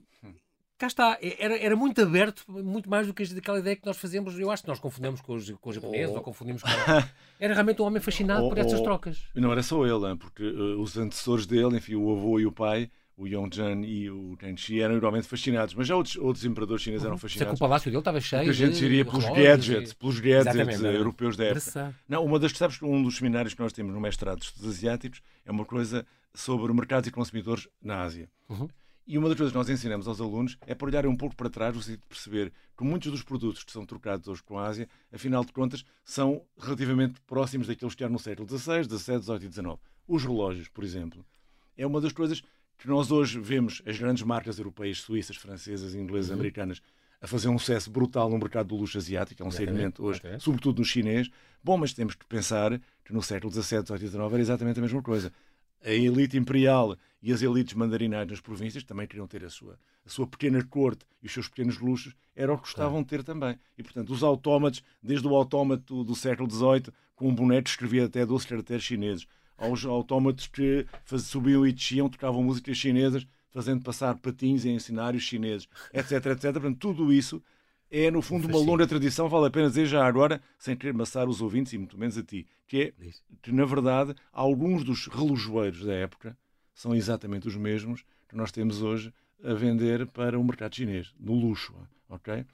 cá 0.83 0.87
está, 0.89 1.19
era, 1.39 1.57
era 1.57 1.77
muito 1.77 2.03
aberto, 2.03 2.45
muito 2.49 2.91
mais 2.91 3.07
do 3.07 3.15
que 3.15 3.23
aquela 3.23 3.61
ideia 3.61 3.77
que 3.77 3.87
nós 3.87 3.97
fazemos. 3.97 4.37
Eu 4.37 4.51
acho 4.51 4.65
que 4.65 4.69
nós 4.69 4.81
confundimos 4.81 5.21
com 5.21 5.35
os, 5.35 5.49
com 5.49 5.71
os 5.71 5.77
japoneses 5.77 6.11
oh. 6.11 6.19
ou 6.19 6.23
confundimos 6.23 6.61
com. 6.63 6.69
Era 7.39 7.55
realmente 7.55 7.81
um 7.81 7.85
homem 7.85 8.01
fascinado 8.01 8.47
oh, 8.47 8.49
por 8.49 8.59
estas 8.59 8.81
oh. 8.81 8.83
trocas. 8.83 9.23
Não 9.35 9.51
era 9.51 9.63
só 9.63 9.85
ele, 9.85 10.17
porque 10.17 10.45
uh, 10.45 10.81
os 10.81 10.97
antecessores 10.97 11.45
dele, 11.45 11.77
enfim, 11.77 11.97
o 11.97 12.13
avô 12.13 12.39
e 12.39 12.47
o 12.47 12.53
pai, 12.53 12.89
o 13.17 13.27
Yongzhen 13.27 13.85
e 13.85 14.09
o 14.11 14.37
Tenchi 14.37 14.81
eram 14.81 14.97
igualmente 14.97 15.27
fascinados, 15.27 15.75
mas 15.75 15.89
já 15.89 15.97
outros, 15.97 16.17
outros 16.17 16.45
imperadores 16.45 16.83
chineses 16.83 17.05
eram 17.05 17.19
fascinados. 17.19 17.35
Uhum. 17.35 17.39
Será 17.39 17.51
que 17.51 17.57
o 17.57 17.69
palácio 17.69 17.91
dele 17.91 17.99
estava 18.01 18.21
cheio 18.21 18.45
Muita 18.45 18.55
gente 18.55 18.85
iria 18.85 19.05
pelos 19.05 19.25
gadgets, 19.25 19.91
e... 19.91 19.97
pelos 19.97 20.21
gadgets 20.21 20.83
europeus 20.83 21.37
da 21.37 21.45
época. 21.45 21.95
Não, 22.09 22.25
uma 22.25 22.39
das, 22.39 22.53
sabes, 22.53 22.81
um 22.81 23.03
dos 23.03 23.17
seminários 23.17 23.55
que 23.55 23.61
nós 23.61 23.73
temos 23.73 23.93
no 23.93 24.01
mestrado 24.01 24.39
de 24.39 24.45
estudos 24.47 24.71
asiáticos 24.71 25.21
é 25.45 25.51
uma 25.51 25.65
coisa 25.65 26.07
sobre 26.33 26.73
mercados 26.73 27.09
e 27.09 27.11
consumidores 27.11 27.69
na 27.83 28.03
Ásia. 28.03 28.29
Uhum. 28.49 28.69
E 29.07 29.19
uma 29.19 29.29
das 29.29 29.37
coisas 29.37 29.53
que 29.53 29.59
nós 29.59 29.69
ensinamos 29.69 30.07
aos 30.07 30.21
alunos 30.21 30.57
é 30.67 30.75
para 30.75 30.87
olharem 30.87 31.11
um 31.11 31.17
pouco 31.17 31.35
para 31.35 31.51
trás 31.51 31.75
no 31.75 31.83
sentido 31.83 32.03
de 32.03 32.07
perceber 32.07 32.53
que 32.77 32.85
muitos 32.85 33.11
dos 33.11 33.23
produtos 33.23 33.65
que 33.65 33.73
são 33.73 33.85
trocados 33.85 34.29
hoje 34.29 34.43
com 34.43 34.59
a 34.59 34.67
Ásia, 34.67 34.89
afinal 35.13 35.45
de 35.45 35.53
contas, 35.53 35.85
são 36.05 36.43
relativamente 36.59 37.21
próximos 37.27 37.67
daqueles 37.67 37.95
que 37.95 38.05
eram 38.05 38.13
no 38.13 38.19
século 38.19 38.49
XVI, 38.49 38.85
XVII, 38.85 39.23
XVIII 39.23 39.49
e 39.49 39.53
XIX. 39.53 39.67
Os 40.07 40.23
relógios, 40.23 40.69
por 40.69 40.85
exemplo, 40.85 41.25
é 41.77 41.87
uma 41.87 42.01
das 42.01 42.13
coisas 42.13 42.43
que 42.79 42.89
nós 42.89 43.11
hoje 43.11 43.41
vemos 43.41 43.83
as 43.87 43.99
grandes 43.99 44.23
marcas 44.23 44.59
europeias, 44.59 45.01
suíças, 45.01 45.37
francesas, 45.37 45.95
inglesas, 45.95 46.31
uhum. 46.31 46.37
americanas, 46.37 46.81
a 47.21 47.27
fazer 47.27 47.49
um 47.49 47.59
sucesso 47.59 47.89
brutal 47.91 48.29
no 48.29 48.37
mercado 48.37 48.69
do 48.69 48.77
luxo 48.77 48.99
asiático, 48.99 49.43
é 49.43 49.47
um 49.47 49.51
segmento 49.51 50.05
hoje, 50.05 50.19
okay. 50.19 50.41
sobretudo 50.41 50.81
no 50.81 50.85
chinês. 50.85 51.31
Bom, 51.63 51.79
mas 51.79 51.93
temos 51.93 52.17
que 52.17 52.27
pensar 52.27 52.81
que 53.05 53.13
no 53.13 53.23
século 53.23 53.53
XVII, 53.53 53.85
XVIII 53.87 53.95
e 53.95 54.09
XIX 54.09 54.33
era 54.33 54.41
exatamente 54.41 54.79
a 54.81 54.83
mesma 54.83 55.01
coisa 55.01 55.33
a 55.85 55.91
elite 55.91 56.37
imperial 56.37 56.97
e 57.23 57.33
as 57.33 57.43
elites 57.43 57.75
mandarinais 57.75 58.29
nas 58.29 58.41
províncias 58.41 58.83
também 58.85 59.07
queriam 59.07 59.27
ter 59.27 59.45
a 59.45 59.51
sua, 59.51 59.79
a 60.05 60.09
sua 60.09 60.27
pequena 60.27 60.63
corte 60.65 61.05
e 61.23 61.27
os 61.27 61.33
seus 61.33 61.49
pequenos 61.49 61.79
luxos, 61.79 62.15
era 62.35 62.53
o 62.53 62.57
que 62.57 62.65
gostavam 62.65 63.03
de 63.03 63.09
ter 63.09 63.23
também. 63.23 63.59
E, 63.79 63.83
portanto, 63.83 64.11
os 64.11 64.23
autómatos, 64.23 64.83
desde 65.03 65.27
o 65.27 65.35
autómato 65.35 66.03
do 66.03 66.17
século 66.17 66.51
XVIII, 66.51 66.93
com 67.15 67.29
um 67.29 67.35
boneco 67.35 67.69
escrevia 67.69 68.07
até 68.07 68.27
12 68.27 68.47
caracteres 68.47 68.83
chineses, 68.83 69.27
aos 69.57 69.85
autómatos 69.85 70.47
que 70.47 70.87
faz, 71.05 71.23
subiam 71.23 71.67
e 71.67 71.73
desciam, 71.73 72.09
tocavam 72.09 72.43
músicas 72.43 72.77
chinesas, 72.77 73.27
fazendo 73.51 73.83
passar 73.83 74.17
patins 74.17 74.65
em 74.65 74.79
cenários 74.79 75.23
chineses, 75.23 75.69
etc, 75.93 76.27
etc. 76.27 76.53
Portanto, 76.53 76.79
tudo 76.79 77.13
isso 77.13 77.41
é, 77.93 78.11
no 78.11 78.23
fundo, 78.23 78.49
uma 78.49 78.59
longa 78.59 78.87
tradição, 78.87 79.29
vale 79.29 79.49
a 79.49 79.51
pena 79.51 79.69
dizer 79.69 79.85
já 79.85 80.05
agora, 80.07 80.41
sem 80.59 80.75
querer 80.75 80.95
maçar 80.95 81.29
os 81.29 81.43
ouvintes 81.43 81.75
e 81.75 81.79
muito 81.79 81.99
menos 81.99 82.17
a 82.17 82.23
ti, 82.23 82.47
que 82.67 82.95
é 82.99 83.07
que, 83.43 83.53
na 83.53 83.67
verdade, 83.67 84.15
alguns 84.33 84.83
dos 84.83 85.07
relojoeiros 85.09 85.85
da 85.85 85.93
época 85.93 86.35
são 86.75 86.95
exatamente 86.95 87.47
os 87.47 87.55
mesmos 87.55 88.03
que 88.29 88.35
nós 88.35 88.51
temos 88.51 88.81
hoje 88.81 89.13
a 89.45 89.53
vender 89.53 90.07
para 90.07 90.39
o 90.39 90.43
mercado 90.43 90.75
chinês, 90.75 91.13
no 91.21 91.35
luxo. 91.35 91.75
ok? 92.09 92.47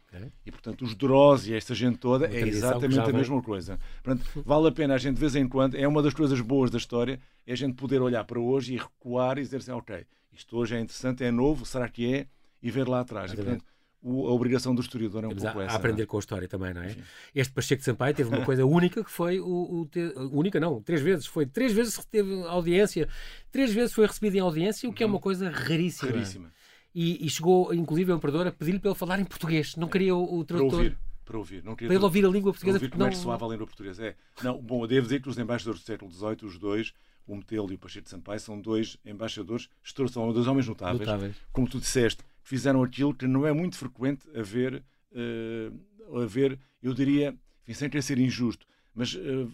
E, 0.44 0.50
portanto, 0.50 0.84
os 0.84 0.94
Droz 0.94 1.46
e 1.46 1.54
esta 1.54 1.74
gente 1.74 1.98
toda 1.98 2.26
é 2.26 2.40
exatamente 2.48 2.98
a 2.98 3.12
mesma 3.12 3.42
coisa. 3.42 3.78
Portanto, 4.02 4.42
vale 4.44 4.68
a 4.68 4.72
pena 4.72 4.94
a 4.94 4.98
gente, 4.98 5.14
de 5.14 5.20
vez 5.20 5.36
em 5.36 5.48
quando, 5.48 5.76
é 5.76 5.86
uma 5.86 6.02
das 6.02 6.14
coisas 6.14 6.40
boas 6.40 6.70
da 6.70 6.78
história, 6.78 7.20
é 7.46 7.52
a 7.52 7.56
gente 7.56 7.74
poder 7.74 8.00
olhar 8.00 8.24
para 8.24 8.40
hoje 8.40 8.74
e 8.74 8.76
recuar 8.76 9.38
e 9.38 9.42
dizer 9.42 9.58
assim, 9.58 9.72
ok, 9.72 10.04
isto 10.32 10.56
hoje 10.56 10.74
é 10.74 10.80
interessante, 10.80 11.22
é 11.22 11.30
novo, 11.30 11.64
será 11.64 11.88
que 11.88 12.12
é? 12.12 12.26
E 12.62 12.70
ver 12.70 12.88
lá 12.88 13.00
atrás. 13.00 13.32
E, 13.32 13.36
portanto, 13.36 13.64
a 14.04 14.32
obrigação 14.32 14.74
do 14.74 14.80
historiador 14.80 15.24
é 15.24 15.28
um 15.28 15.34
pouco 15.34 15.58
a, 15.58 15.64
essa. 15.64 15.74
A 15.74 15.76
aprender 15.76 16.02
não? 16.02 16.06
com 16.06 16.16
a 16.16 16.20
história 16.20 16.46
também, 16.46 16.72
não 16.72 16.82
é? 16.82 16.90
Sim. 16.90 17.02
Este 17.34 17.52
Pacheco 17.52 17.80
de 17.80 17.84
Sampaio 17.84 18.14
teve 18.14 18.28
uma 18.28 18.44
coisa 18.44 18.64
única 18.64 19.02
que 19.02 19.10
foi 19.10 19.40
o, 19.40 19.80
o 19.80 19.86
ter, 19.86 20.16
única 20.16 20.60
não, 20.60 20.80
três 20.80 21.00
vezes, 21.00 21.26
foi 21.26 21.46
três 21.46 21.72
vezes 21.72 22.04
teve 22.06 22.42
audiência, 22.44 23.08
três 23.50 23.72
vezes 23.72 23.92
foi 23.92 24.06
recebido 24.06 24.36
em 24.36 24.40
audiência, 24.40 24.88
o 24.88 24.92
que 24.92 25.02
é 25.02 25.06
uma 25.06 25.16
uhum. 25.16 25.20
coisa 25.20 25.50
raríssima. 25.50 26.12
Raríssima. 26.12 26.52
E, 26.94 27.24
e 27.26 27.28
chegou, 27.28 27.72
inclusive, 27.74 28.12
o 28.12 28.16
imperador 28.16 28.46
a 28.46 28.52
pedir-lhe 28.52 28.78
para 28.78 28.90
ele 28.90 28.98
falar 28.98 29.20
em 29.20 29.24
português. 29.24 29.76
Não 29.76 29.88
queria 29.88 30.14
o, 30.14 30.38
o 30.38 30.44
tradutor. 30.44 30.70
Para 30.70 30.78
ouvir. 30.78 30.98
Para 31.24 31.38
ouvir. 31.38 31.64
Não 31.64 31.76
queria 31.76 31.88
para 31.88 31.96
ele 31.96 32.04
ouvir 32.04 32.24
a 32.24 32.28
língua 32.28 32.52
portuguesa. 32.52 32.78
Para 32.78 32.86
ouvir 32.86 32.92
como 32.92 33.02
não... 33.02 33.08
é 33.08 33.10
que 33.10 33.16
soava 33.16 33.46
a 33.46 33.48
língua 33.48 33.66
portuguesa. 33.66 34.06
É. 34.06 34.14
Não, 34.42 34.60
bom, 34.60 34.82
eu 34.82 34.88
devo 34.88 35.06
dizer 35.06 35.20
que 35.20 35.28
os 35.28 35.38
embaixadores 35.38 35.80
do 35.80 35.84
século 35.84 36.10
XVIII, 36.10 36.38
os 36.42 36.58
dois, 36.58 36.92
o 37.26 37.36
Metelo 37.36 37.70
e 37.70 37.74
o 37.74 37.78
Pacheco 37.78 38.04
de 38.04 38.10
Sampaio, 38.10 38.40
são 38.40 38.60
dois 38.60 38.96
embaixadores, 39.04 39.68
são 40.10 40.32
dois 40.32 40.46
homens 40.46 40.66
notáveis. 40.66 41.00
notáveis. 41.00 41.36
Como 41.52 41.68
tu 41.68 41.78
disseste, 41.78 42.22
fizeram 42.48 42.82
aquilo 42.82 43.14
que 43.14 43.26
não 43.26 43.46
é 43.46 43.52
muito 43.52 43.76
frequente 43.76 44.26
haver, 44.34 44.82
uh, 45.12 46.18
haver 46.18 46.58
eu 46.82 46.94
diria, 46.94 47.36
enfim, 47.62 47.74
sem 47.74 47.90
querer 47.90 48.00
ser 48.00 48.18
injusto, 48.18 48.66
mas 48.94 49.14
uh, 49.14 49.52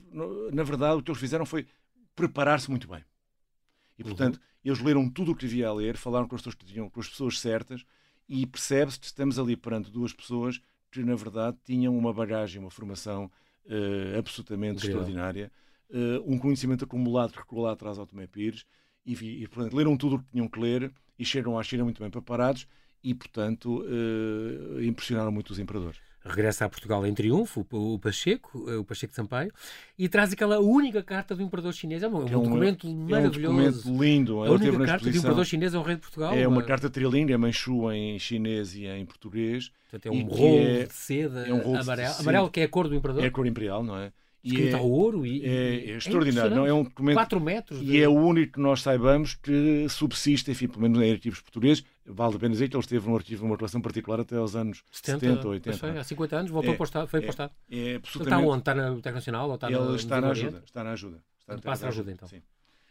na 0.53 0.63
verdade 0.63 1.01
o 1.01 1.03
que 1.03 1.11
eles 1.11 1.21
fizeram 1.21 1.45
foi 1.45 1.67
preparar-se 2.15 2.71
muito 2.71 2.87
bem. 2.87 3.05
E 3.99 4.03
uhum. 4.03 4.09
portanto, 4.09 4.37
uhum. 4.37 4.43
eles 4.65 4.81
leram 4.81 5.11
tudo 5.11 5.33
o 5.33 5.35
que 5.35 5.45
havia 5.45 5.67
a 5.67 5.73
ler, 5.73 5.97
falaram 5.97 6.29
com 6.29 6.37
as 6.37 6.41
pessoas 6.41 6.55
que 6.55 6.65
tinham, 6.65 6.89
com 6.89 7.01
as 7.01 7.09
pessoas 7.09 7.41
certas, 7.41 7.85
e 8.29 8.47
percebe-se 8.47 9.01
que 9.01 9.07
estamos 9.07 9.41
ali 9.41 9.57
perante 9.57 9.91
duas 9.91 10.13
pessoas 10.13 10.61
que, 10.93 11.03
na 11.03 11.17
verdade, 11.17 11.59
tinham 11.65 11.99
uma 11.99 12.13
bagagem, 12.13 12.61
uma 12.61 12.71
formação 12.71 13.25
uh, 13.67 14.17
absolutamente 14.17 14.77
Incrível. 14.77 15.01
extraordinária, 15.01 15.51
uh, 15.91 16.33
um 16.33 16.39
conhecimento 16.39 16.85
acumulado 16.85 17.33
que 17.33 17.39
recuou 17.39 17.65
lá 17.65 17.73
atrás 17.73 17.99
ao 17.99 18.07
Tomé 18.07 18.29
Pires, 18.29 18.65
e, 19.05 19.15
e, 19.43 19.49
portanto, 19.49 19.75
leram 19.75 19.97
tudo 19.97 20.15
o 20.15 20.19
que 20.21 20.31
tinham 20.31 20.49
que 20.49 20.61
ler 20.61 20.93
e 21.19 21.25
chegam 21.25 21.59
à 21.59 21.63
China 21.65 21.83
muito 21.83 22.01
bem 22.01 22.09
preparados 22.09 22.69
e, 23.05 23.13
portanto, 23.13 23.83
uh, 23.83 24.83
impressionaram 24.83 25.31
muito 25.31 25.51
os 25.51 25.59
imperadores. 25.59 25.99
Regressa 26.25 26.65
a 26.65 26.69
Portugal 26.71 27.07
em 27.07 27.13
triunfo, 27.13 27.67
o 27.71 27.99
Pacheco, 27.99 28.65
eh, 28.71 28.77
o 28.77 28.85
Pacheco 28.85 29.11
de 29.11 29.17
Sampaio, 29.17 29.53
e 29.99 30.09
traz 30.09 30.33
aquela 30.33 30.59
única 30.59 31.03
carta 31.03 31.37
do 31.37 31.43
imperador 31.43 31.75
chinês. 31.75 32.03
É 32.03 32.09
um, 32.09 32.27
é 32.27 32.35
um 32.35 32.45
documento 32.45 32.89
maravilhoso. 32.89 33.59
É 33.59 33.61
um 33.61 33.71
documento 33.71 34.03
lindo. 34.03 34.43
A 34.43 34.51
única 34.51 34.87
carta 34.87 35.11
do 35.11 35.19
imperador 35.19 35.45
chinês 35.45 35.75
é 35.75 35.79
o 35.79 35.83
rei 35.83 35.97
de 35.97 36.01
Portugal. 36.01 36.33
É 36.33 36.49
uma 36.49 36.63
carta 36.63 36.89
trilingue, 36.89 37.35
é 37.35 37.37
manchu 37.37 37.93
em 37.93 38.19
chinês 38.19 38.75
e 38.75 38.87
em 38.87 39.05
português. 39.05 39.71
Portanto, 39.91 40.07
é 40.07 40.11
um 40.17 40.25
rolo 40.25 40.59
é, 40.61 40.85
de 40.85 40.95
seda 40.95 41.47
é 41.47 41.53
um 41.53 41.59
rolo 41.59 41.81
amarelo, 41.81 42.09
de 42.09 42.15
seda. 42.15 42.23
amarelo, 42.23 42.51
que 42.51 42.61
é 42.61 42.65
a 42.65 42.69
cor 42.69 42.89
do 42.89 42.95
imperador. 42.95 43.23
É 43.23 43.27
a 43.27 43.31
cor 43.31 43.47
imperial, 43.47 43.85
não 43.85 43.99
é? 43.99 44.11
escrito 44.45 44.77
é, 44.77 44.79
ao 44.79 44.91
ouro 44.91 45.27
e, 45.27 45.43
é, 45.45 45.93
é 45.93 45.97
extraordinário. 45.97 46.55
não 46.55 46.67
é 46.67 46.73
um 46.73 46.85
documento 46.85 47.15
4 47.15 47.41
metros 47.41 47.81
de... 47.81 47.93
e 47.93 48.03
é 48.03 48.09
o 48.09 48.13
único 48.13 48.55
que 48.55 48.61
nós 48.61 48.83
saibamos 48.83 49.35
que 49.35 49.87
subsiste, 49.89 50.51
enfim, 50.51 50.69
pelo 50.69 50.83
menos 50.83 51.01
em 51.01 51.11
arquivos 51.13 51.41
portugueses. 51.41 51.83
Vale 52.07 52.37
a 52.37 52.39
pena 52.39 52.53
dizer 52.53 52.69
que 52.69 52.77
ele 52.77 52.83
esteve 52.83 53.09
num 53.09 53.17
arquivo, 53.17 53.47
uma 53.47 53.57
relação 53.57 53.81
particular 53.81 54.21
até 54.21 54.37
aos 54.37 54.55
anos 54.55 54.83
70, 54.93 55.21
70 55.21 55.49
80. 55.49 55.79
Foi, 55.79 55.99
há 55.99 56.05
50 56.05 56.37
anos, 56.37 56.51
voltou 56.51 56.75
é, 56.75 56.83
Estado, 56.83 57.09
foi 57.09 57.21
para 57.21 57.27
o 57.27 57.31
Estado. 57.31 57.53
É, 57.71 57.93
é 57.93 57.97
absolutamente... 57.97 58.43
Está 58.43 58.53
onde? 58.53 58.59
Está 58.59 58.75
na 58.75 58.83
Biblioteca 58.85 59.15
Nacional 59.15 59.49
ou 59.49 59.55
está 59.55 59.71
ele 59.71 59.79
na, 59.79 59.97
está 59.97 60.21
na 60.21 60.29
ajuda, 60.29 60.63
está 60.67 60.85
na 60.85 60.93
ajuda. 60.93 61.25
Está 61.41 61.59
passa 61.59 61.87
a 61.87 61.89
ajuda, 61.89 62.13
então. 62.13 62.29
Sim. 62.29 62.43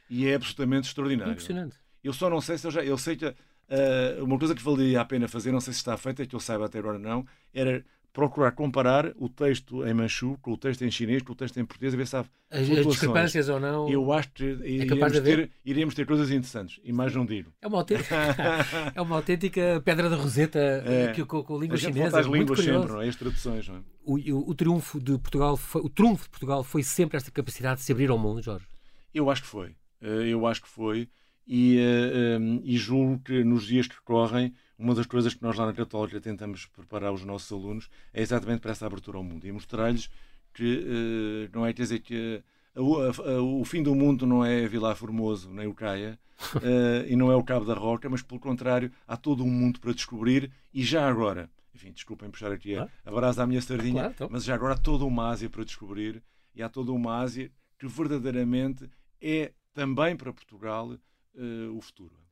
E 0.10 0.28
é 0.28 0.36
absolutamente 0.36 0.88
extraordinário. 0.88 1.32
Impressionante. 1.32 1.76
Eu 2.04 2.12
só 2.14 2.30
não 2.30 2.42
sei 2.42 2.58
se 2.58 2.68
eu 2.68 2.72
já. 2.72 2.84
Eu 2.84 2.98
sei 2.98 3.16
que 3.16 3.26
uh, 3.26 4.24
uma 4.24 4.38
coisa 4.38 4.54
que 4.54 4.62
valia 4.62 5.02
a 5.02 5.06
pena 5.06 5.28
fazer, 5.28 5.52
não 5.52 5.62
sei 5.62 5.74
se 5.74 5.80
está 5.80 5.96
feita, 5.98 6.26
que 6.26 6.36
eu 6.36 6.40
saiba 6.40 6.66
até 6.66 6.80
agora 6.80 7.00
não, 7.00 7.26
era 7.54 7.86
procurar 8.14 8.52
comparar 8.52 9.12
o 9.18 9.28
texto 9.28 9.86
em 9.86 9.94
manchu 9.94 10.38
com 10.40 10.54
o 10.54 10.58
texto 10.58 10.84
em 10.84 10.92
chinês, 10.92 11.24
com 11.24 11.34
o 11.34 11.36
texto 11.36 11.60
em 11.60 11.66
português, 11.66 11.96
a 11.96 11.98
ver 11.98 12.06
se 12.06 12.16
há 12.16 12.20
as, 12.52 12.70
as 12.70 12.86
discrepâncias 12.86 13.50
ou 13.50 13.60
não. 13.60 13.90
Eu 13.90 14.14
acho 14.14 14.32
que 14.32 14.44
é 14.44 14.68
iríamos, 14.68 15.20
ter, 15.20 15.52
iríamos 15.66 15.96
ter 15.96 16.06
coisas 16.06 16.30
interessantes, 16.30 16.80
e 16.84 16.94
mais 16.94 17.14
não 17.16 17.26
digo. 17.26 17.52
É 17.60 17.68
uma 17.68 17.80
autêntica, 17.80 18.16
é 18.94 19.02
uma 19.02 19.16
autêntica 19.16 19.82
pedra 19.84 20.10
da 20.10 20.16
roseta 20.16 20.60
é. 20.60 21.12
que, 21.12 21.26
com, 21.26 21.44
com 21.44 21.58
a 21.58 21.60
língua 21.60 21.76
a 21.76 21.80
chinesa. 21.80 22.20
As 22.20 22.28
línguas 22.28 22.60
sempre, 22.60 22.92
não 22.92 23.02
é? 23.02 23.10
As 23.10 23.16
traduções, 23.16 23.68
não 23.68 23.78
é? 23.78 23.80
O, 24.06 24.18
o, 24.18 24.50
o, 24.52 24.56
triunfo 24.56 25.00
de 25.00 25.18
Portugal, 25.18 25.58
foi, 25.58 25.82
o 25.82 25.90
trunfo 25.90 26.26
de 26.26 26.30
Portugal 26.30 26.64
foi 26.64 26.84
sempre 26.84 27.18
esta 27.18 27.32
capacidade 27.32 27.80
de 27.80 27.86
se 27.86 27.92
abrir 27.92 28.12
ao 28.12 28.18
mundo, 28.18 28.44
Jorge? 28.44 28.68
Eu 29.12 29.30
acho 29.32 29.42
que 29.42 29.48
foi. 29.48 29.76
Eh, 30.02 30.28
eu 30.28 30.46
acho 30.46 30.62
que 30.62 30.70
foi. 30.70 31.10
E, 31.48 31.78
eh, 31.78 32.38
eh, 32.38 32.62
e 32.64 32.78
julgo 32.78 33.20
que 33.20 33.44
nos 33.44 33.66
dias 33.66 33.88
que 33.88 34.00
correm 34.04 34.54
uma 34.78 34.96
das 34.96 35.06
coisas 35.06 35.34
que 35.34 35.44
nós 35.44 35.58
lá 35.58 35.66
na 35.66 35.74
Católica 35.74 36.20
tentamos 36.20 36.66
preparar 36.66 37.14
os 37.14 37.24
nossos 37.24 37.52
alunos 37.52 37.90
é 38.14 38.22
exatamente 38.22 38.62
para 38.62 38.72
essa 38.72 38.86
abertura 38.86 39.18
ao 39.18 39.24
mundo 39.24 39.46
e 39.46 39.52
mostrar-lhes 39.52 40.10
que 40.54 40.78
uh, 40.78 41.50
não 41.54 41.66
é 41.66 41.74
quer 41.74 41.84
dizer 41.84 42.00
que 42.00 42.44
a, 42.76 42.80
a, 42.80 43.42
o 43.42 43.64
fim 43.64 43.84
do 43.84 43.94
mundo 43.94 44.26
não 44.26 44.44
é 44.44 44.68
Vilar 44.68 44.96
Formoso 44.96 45.52
nem 45.52 45.68
o 45.68 45.74
Caia 45.74 46.20
uh, 46.56 47.06
e 47.08 47.16
não 47.16 47.32
é 47.32 47.36
o 47.36 47.44
Cabo 47.44 47.66
da 47.66 47.74
Roca, 47.74 48.10
mas 48.10 48.22
pelo 48.22 48.40
contrário 48.40 48.92
há 49.08 49.16
todo 49.16 49.44
um 49.44 49.50
mundo 49.50 49.80
para 49.80 49.94
descobrir 49.94 50.52
e 50.74 50.84
já 50.84 51.08
agora, 51.08 51.50
enfim, 51.74 51.92
desculpem 51.92 52.30
puxar 52.30 52.52
aqui 52.52 52.76
a, 52.76 52.88
a 53.06 53.12
brasa 53.12 53.44
à 53.44 53.48
minha 53.48 53.62
sardinha, 53.62 53.94
claro, 53.94 54.14
então. 54.14 54.28
mas 54.32 54.44
já 54.44 54.56
agora 54.56 54.74
há 54.74 54.78
toda 54.78 55.06
uma 55.06 55.30
Ásia 55.30 55.50
para 55.50 55.64
descobrir 55.64 56.22
e 56.56 56.62
há 56.62 56.70
toda 56.70 56.92
uma 56.92 57.18
Ásia 57.20 57.52
que 57.78 57.88
verdadeiramente 57.88 58.90
é 59.22 59.52
também 59.74 60.16
para 60.16 60.34
Portugal 60.34 60.90
uh, 60.90 61.78
o 61.78 61.82
futuro 61.82 62.23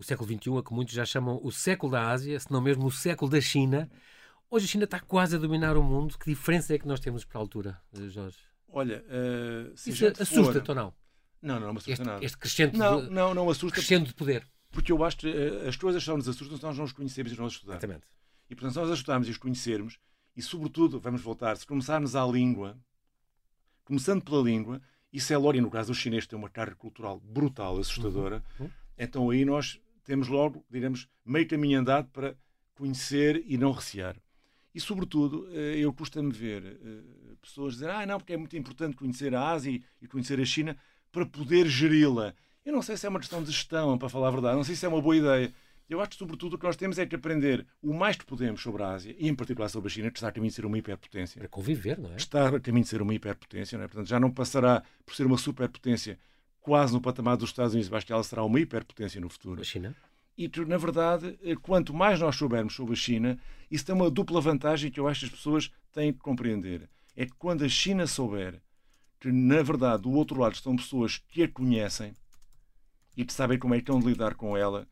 o 0.00 0.04
século 0.04 0.26
XXI, 0.26 0.58
a 0.58 0.62
que 0.62 0.72
muitos 0.72 0.94
já 0.94 1.04
chamam 1.04 1.38
o 1.42 1.52
século 1.52 1.92
da 1.92 2.08
Ásia, 2.08 2.40
se 2.40 2.50
não 2.50 2.62
mesmo 2.62 2.86
o 2.86 2.90
século 2.90 3.30
da 3.30 3.38
China. 3.38 3.88
Hoje 4.50 4.64
a 4.64 4.68
China 4.68 4.84
está 4.84 4.98
quase 4.98 5.36
a 5.36 5.38
dominar 5.38 5.76
o 5.76 5.82
mundo. 5.82 6.18
Que 6.18 6.30
diferença 6.30 6.74
é 6.74 6.78
que 6.78 6.88
nós 6.88 7.00
temos 7.00 7.22
para 7.22 7.38
a 7.38 7.42
altura, 7.42 7.78
Jorge? 8.08 8.38
Olha, 8.66 9.04
uh, 9.04 9.76
se 9.76 9.90
isso 9.90 10.06
assusta-te 10.06 10.66
for... 10.66 10.70
ou 10.70 10.74
não? 10.74 10.94
Não, 11.42 11.60
não, 11.60 11.66
não 11.66 11.72
me 11.74 11.78
assusta 11.78 11.92
este, 11.92 12.04
nada. 12.04 12.24
Este 12.24 12.38
crescente 12.38 12.78
não, 12.78 13.02
de, 13.02 13.10
não, 13.10 13.34
não 13.34 13.50
assusta. 13.50 13.74
Crescendo 13.74 14.06
de 14.06 14.14
poder. 14.14 14.46
Porque 14.70 14.90
eu 14.90 15.04
acho 15.04 15.18
que 15.18 15.28
uh, 15.28 15.68
as 15.68 15.76
coisas 15.76 16.02
só 16.02 16.16
nos 16.16 16.26
assustam 16.26 16.56
se 16.56 16.62
nós 16.62 16.78
não 16.78 16.84
os 16.84 16.92
conhecemos 16.92 17.32
e 17.32 17.36
não 17.36 17.44
os 17.44 17.52
estudamos. 17.52 17.82
Exatamente. 17.82 18.06
E 18.48 18.54
portanto, 18.54 18.72
se 18.72 18.78
nós 18.78 18.90
as 18.90 18.98
estudarmos 18.98 19.28
e 19.28 19.30
os 19.30 19.36
conhecermos, 19.38 19.98
e 20.34 20.40
sobretudo, 20.40 20.98
vamos 20.98 21.20
voltar, 21.20 21.58
se 21.58 21.66
começarmos 21.66 22.16
à 22.16 22.24
língua, 22.26 22.78
começando 23.84 24.24
pela 24.24 24.42
língua, 24.42 24.80
isso 25.12 25.32
é 25.34 25.36
e 25.36 25.60
no 25.60 25.70
caso 25.70 25.92
do 25.92 25.94
chinês 25.94 26.26
tem 26.26 26.38
uma 26.38 26.48
carga 26.48 26.74
cultural 26.74 27.20
brutal, 27.20 27.78
assustadora, 27.78 28.42
uhum. 28.58 28.66
Uhum. 28.66 28.72
então 28.96 29.30
aí 29.30 29.44
nós 29.44 29.78
temos 30.10 30.26
logo, 30.26 30.64
digamos, 30.68 31.06
meio 31.24 31.46
caminho 31.46 31.78
andado 31.78 32.08
para 32.08 32.36
conhecer 32.74 33.44
e 33.46 33.56
não 33.56 33.70
recear. 33.70 34.16
E, 34.74 34.80
sobretudo, 34.80 35.48
eh, 35.52 35.76
eu 35.76 35.92
custa-me 35.92 36.32
ver 36.32 36.64
eh, 36.64 37.34
pessoas 37.40 37.74
dizer 37.74 37.90
ah, 37.90 38.04
não, 38.04 38.18
porque 38.18 38.32
é 38.32 38.36
muito 38.36 38.56
importante 38.56 38.96
conhecer 38.96 39.32
a 39.36 39.50
Ásia 39.50 39.80
e 40.02 40.08
conhecer 40.08 40.40
a 40.40 40.44
China 40.44 40.76
para 41.12 41.24
poder 41.24 41.68
geri-la. 41.68 42.34
Eu 42.64 42.72
não 42.72 42.82
sei 42.82 42.96
se 42.96 43.06
é 43.06 43.08
uma 43.08 43.20
questão 43.20 43.40
de 43.40 43.52
gestão, 43.52 43.96
para 43.96 44.08
falar 44.08 44.28
a 44.28 44.30
verdade, 44.32 44.56
não 44.56 44.64
sei 44.64 44.74
se 44.74 44.84
é 44.84 44.88
uma 44.88 45.00
boa 45.00 45.16
ideia. 45.16 45.54
Eu 45.88 46.00
acho 46.00 46.10
que, 46.10 46.16
sobretudo, 46.16 46.54
o 46.54 46.58
que 46.58 46.66
nós 46.66 46.76
temos 46.76 46.98
é 46.98 47.06
que 47.06 47.14
aprender 47.14 47.64
o 47.80 47.94
mais 47.94 48.16
que 48.16 48.26
podemos 48.26 48.60
sobre 48.60 48.82
a 48.82 48.88
Ásia, 48.88 49.14
e 49.16 49.28
em 49.28 49.34
particular 49.34 49.68
sobre 49.68 49.86
a 49.86 49.90
China, 49.90 50.10
que 50.10 50.18
está 50.18 50.26
a 50.26 50.32
caminho 50.32 50.50
de 50.50 50.56
ser 50.56 50.66
uma 50.66 50.76
hiperpotência. 50.76 51.38
Para 51.38 51.48
conviver, 51.48 51.98
não 52.00 52.12
é? 52.12 52.16
Está 52.16 52.48
a 52.48 52.58
caminho 52.58 52.82
de 52.82 52.90
ser 52.90 53.00
uma 53.00 53.14
hiperpotência, 53.14 53.78
não 53.78 53.84
é? 53.84 53.88
Portanto, 53.88 54.08
já 54.08 54.18
não 54.18 54.30
passará 54.32 54.82
por 55.06 55.14
ser 55.14 55.24
uma 55.24 55.38
superpotência 55.38 56.18
quase 56.60 56.92
no 56.92 57.00
patamar 57.00 57.36
dos 57.36 57.50
Estados 57.50 57.72
Unidos, 57.72 57.90
mas 57.90 58.04
que 58.04 58.12
ela 58.12 58.22
será 58.22 58.44
uma 58.44 58.60
hiperpotência 58.60 59.20
no 59.20 59.28
futuro. 59.28 59.60
A 59.60 59.64
China? 59.64 59.96
E, 60.36 60.50
na 60.66 60.76
verdade, 60.76 61.38
eh, 61.42 61.56
quanto 61.56 61.92
mais 61.92 62.20
nós 62.20 62.36
soubermos 62.36 62.74
sobre 62.74 62.94
a 62.94 62.96
China, 62.96 63.38
isso 63.70 63.84
tem 63.84 63.94
uma 63.94 64.10
dupla 64.10 64.40
vantagem 64.40 64.90
que 64.90 64.98
eu 64.98 65.06
acho 65.06 65.20
que 65.20 65.26
as 65.26 65.32
pessoas 65.32 65.70
têm 65.92 66.12
que 66.12 66.18
compreender. 66.18 66.88
É 67.16 67.26
que 67.26 67.32
quando 67.32 67.64
a 67.64 67.68
China 67.68 68.06
souber 68.06 68.60
que, 69.18 69.30
na 69.30 69.62
verdade, 69.62 70.02
do 70.04 70.12
outro 70.12 70.40
lado 70.40 70.54
estão 70.54 70.74
pessoas 70.76 71.18
que 71.18 71.42
a 71.42 71.48
conhecem 71.48 72.14
e 73.16 73.24
que 73.24 73.32
sabem 73.32 73.58
como 73.58 73.74
é 73.74 73.78
que 73.78 73.82
estão 73.82 74.00
de 74.00 74.06
lidar 74.06 74.34
com 74.34 74.56
ela, 74.56 74.88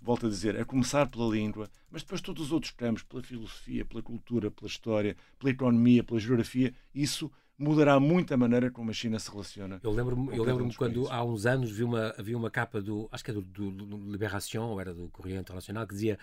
volto 0.00 0.26
a 0.26 0.28
dizer, 0.28 0.58
a 0.60 0.64
começar 0.64 1.06
pela 1.08 1.28
língua, 1.28 1.68
mas 1.90 2.02
depois 2.02 2.20
todos 2.20 2.46
os 2.46 2.52
outros 2.52 2.72
campos, 2.72 3.02
pela 3.02 3.22
filosofia, 3.22 3.84
pela 3.84 4.02
cultura, 4.02 4.50
pela 4.50 4.68
história, 4.68 5.16
pela 5.38 5.50
economia, 5.50 6.04
pela 6.04 6.20
geografia, 6.20 6.72
isso 6.94 7.30
mudará 7.58 7.98
muito 8.00 8.32
a 8.34 8.36
maneira 8.36 8.70
como 8.70 8.90
a 8.90 8.94
China 8.94 9.18
se 9.18 9.30
relaciona. 9.30 9.80
Eu 9.82 9.90
lembro-me 9.92 10.36
lembro 10.38 10.68
quando 10.76 11.08
há 11.08 11.22
uns 11.24 11.46
anos 11.46 11.70
vi 11.70 11.84
uma, 11.84 12.14
havia 12.18 12.36
uma 12.36 12.50
capa 12.50 12.80
do, 12.80 13.08
acho 13.12 13.24
que 13.24 13.30
é 13.30 13.34
do, 13.34 13.42
do, 13.42 13.70
do 13.70 14.10
Libération, 14.10 14.62
ou 14.62 14.80
era 14.80 14.92
do 14.92 15.08
Correio 15.08 15.38
Internacional, 15.38 15.86
que 15.86 15.94
dizia 15.94 16.18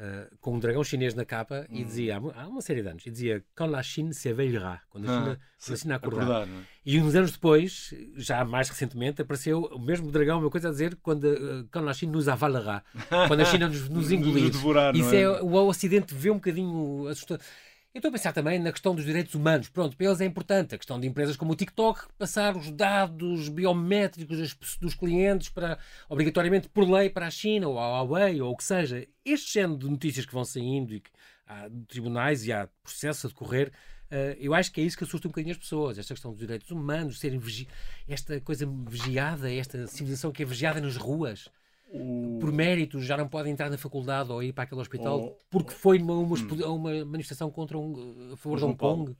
Uh, 0.00 0.34
com 0.40 0.54
um 0.54 0.58
dragão 0.58 0.82
chinês 0.82 1.14
na 1.14 1.26
capa 1.26 1.66
hum. 1.68 1.76
e 1.76 1.84
dizia, 1.84 2.16
há 2.16 2.48
uma 2.48 2.62
série 2.62 2.80
de 2.80 2.88
anos, 2.88 3.04
e 3.04 3.10
dizia 3.10 3.44
Quand 3.54 3.70
la 3.70 3.82
Chine 3.82 4.14
s'éveillera, 4.14 4.80
quando 4.88 5.04
a 5.04 5.08
China, 5.08 5.38
ah, 5.38 5.46
quando 5.62 5.74
a 5.74 5.76
China 5.76 5.94
acordar. 5.96 6.22
acordar 6.22 6.48
é? 6.48 6.62
E 6.86 6.98
uns 6.98 7.14
anos 7.14 7.32
depois, 7.32 7.92
já 8.16 8.42
mais 8.42 8.70
recentemente, 8.70 9.20
apareceu 9.20 9.60
o 9.60 9.78
mesmo 9.78 10.10
dragão, 10.10 10.40
uma 10.40 10.48
coisa 10.48 10.68
a 10.68 10.70
dizer, 10.70 10.96
quando, 11.02 11.24
uh, 11.24 11.68
Quand 11.70 11.84
la 11.84 11.92
Chine 11.92 12.12
nous 12.12 12.30
avalera, 12.30 12.82
quando 13.28 13.40
a 13.40 13.44
China 13.44 13.68
nos, 13.68 13.90
nos 13.90 14.08
engolir. 14.10 14.44
nos 14.44 14.52
devorar, 14.52 14.96
Isso 14.96 15.14
é? 15.14 15.20
é? 15.20 15.28
o 15.28 15.52
Ocidente 15.66 16.14
vê 16.14 16.30
um 16.30 16.36
bocadinho 16.36 17.06
assustador. 17.08 17.44
Eu 17.92 17.98
estou 17.98 18.10
a 18.10 18.12
pensar 18.12 18.32
também 18.32 18.56
na 18.60 18.70
questão 18.70 18.94
dos 18.94 19.04
direitos 19.04 19.34
humanos. 19.34 19.68
Pronto, 19.68 19.96
para 19.96 20.06
eles 20.06 20.20
é 20.20 20.24
importante. 20.24 20.76
A 20.76 20.78
questão 20.78 21.00
de 21.00 21.08
empresas 21.08 21.36
como 21.36 21.52
o 21.52 21.56
TikTok 21.56 22.06
passar 22.16 22.56
os 22.56 22.70
dados 22.70 23.48
biométricos 23.48 24.56
dos 24.80 24.94
clientes 24.94 25.48
para, 25.48 25.76
obrigatoriamente 26.08 26.68
por 26.68 26.88
lei 26.88 27.10
para 27.10 27.26
a 27.26 27.30
China 27.32 27.66
ou 27.66 27.80
a 27.80 28.00
Huawei 28.00 28.40
ou 28.40 28.52
o 28.52 28.56
que 28.56 28.62
seja. 28.62 29.04
Este 29.24 29.54
género 29.54 29.76
de 29.76 29.90
notícias 29.90 30.24
que 30.24 30.32
vão 30.32 30.44
saindo 30.44 30.94
e 30.94 31.00
que 31.00 31.10
há 31.44 31.68
tribunais 31.88 32.46
e 32.46 32.52
há 32.52 32.68
processos 32.80 33.24
a 33.24 33.28
decorrer, 33.28 33.72
uh, 34.12 34.36
eu 34.38 34.54
acho 34.54 34.70
que 34.70 34.80
é 34.80 34.84
isso 34.84 34.96
que 34.96 35.02
assusta 35.02 35.26
um 35.26 35.32
bocadinho 35.32 35.52
as 35.52 35.58
pessoas. 35.58 35.98
Esta 35.98 36.14
questão 36.14 36.30
dos 36.30 36.38
direitos 36.38 36.70
humanos, 36.70 37.18
serem 37.18 37.40
vigi... 37.40 37.66
esta 38.06 38.40
coisa 38.40 38.68
vigiada, 38.86 39.52
esta 39.52 39.88
civilização 39.88 40.30
que 40.30 40.44
é 40.44 40.46
vigiada 40.46 40.80
nas 40.80 40.96
ruas 40.96 41.50
o... 41.92 42.38
por 42.40 42.52
méritos 42.52 43.04
já 43.04 43.16
não 43.16 43.28
pode 43.28 43.48
entrar 43.48 43.68
na 43.68 43.76
faculdade 43.76 44.30
ou 44.30 44.42
ir 44.42 44.52
para 44.52 44.64
aquele 44.64 44.80
hospital 44.80 45.20
o... 45.20 45.36
porque 45.50 45.72
foi 45.72 45.98
uma, 45.98 46.14
uma, 46.14 46.36
hum. 46.36 46.74
uma, 46.74 47.04
manifestação 47.04 47.50
contra 47.50 47.76
um, 47.76 48.32
a 48.32 48.36
favor 48.36 48.58
de 48.58 48.64
Hong 48.64 48.76
Kong. 48.76 49.14
Paulo, 49.14 49.16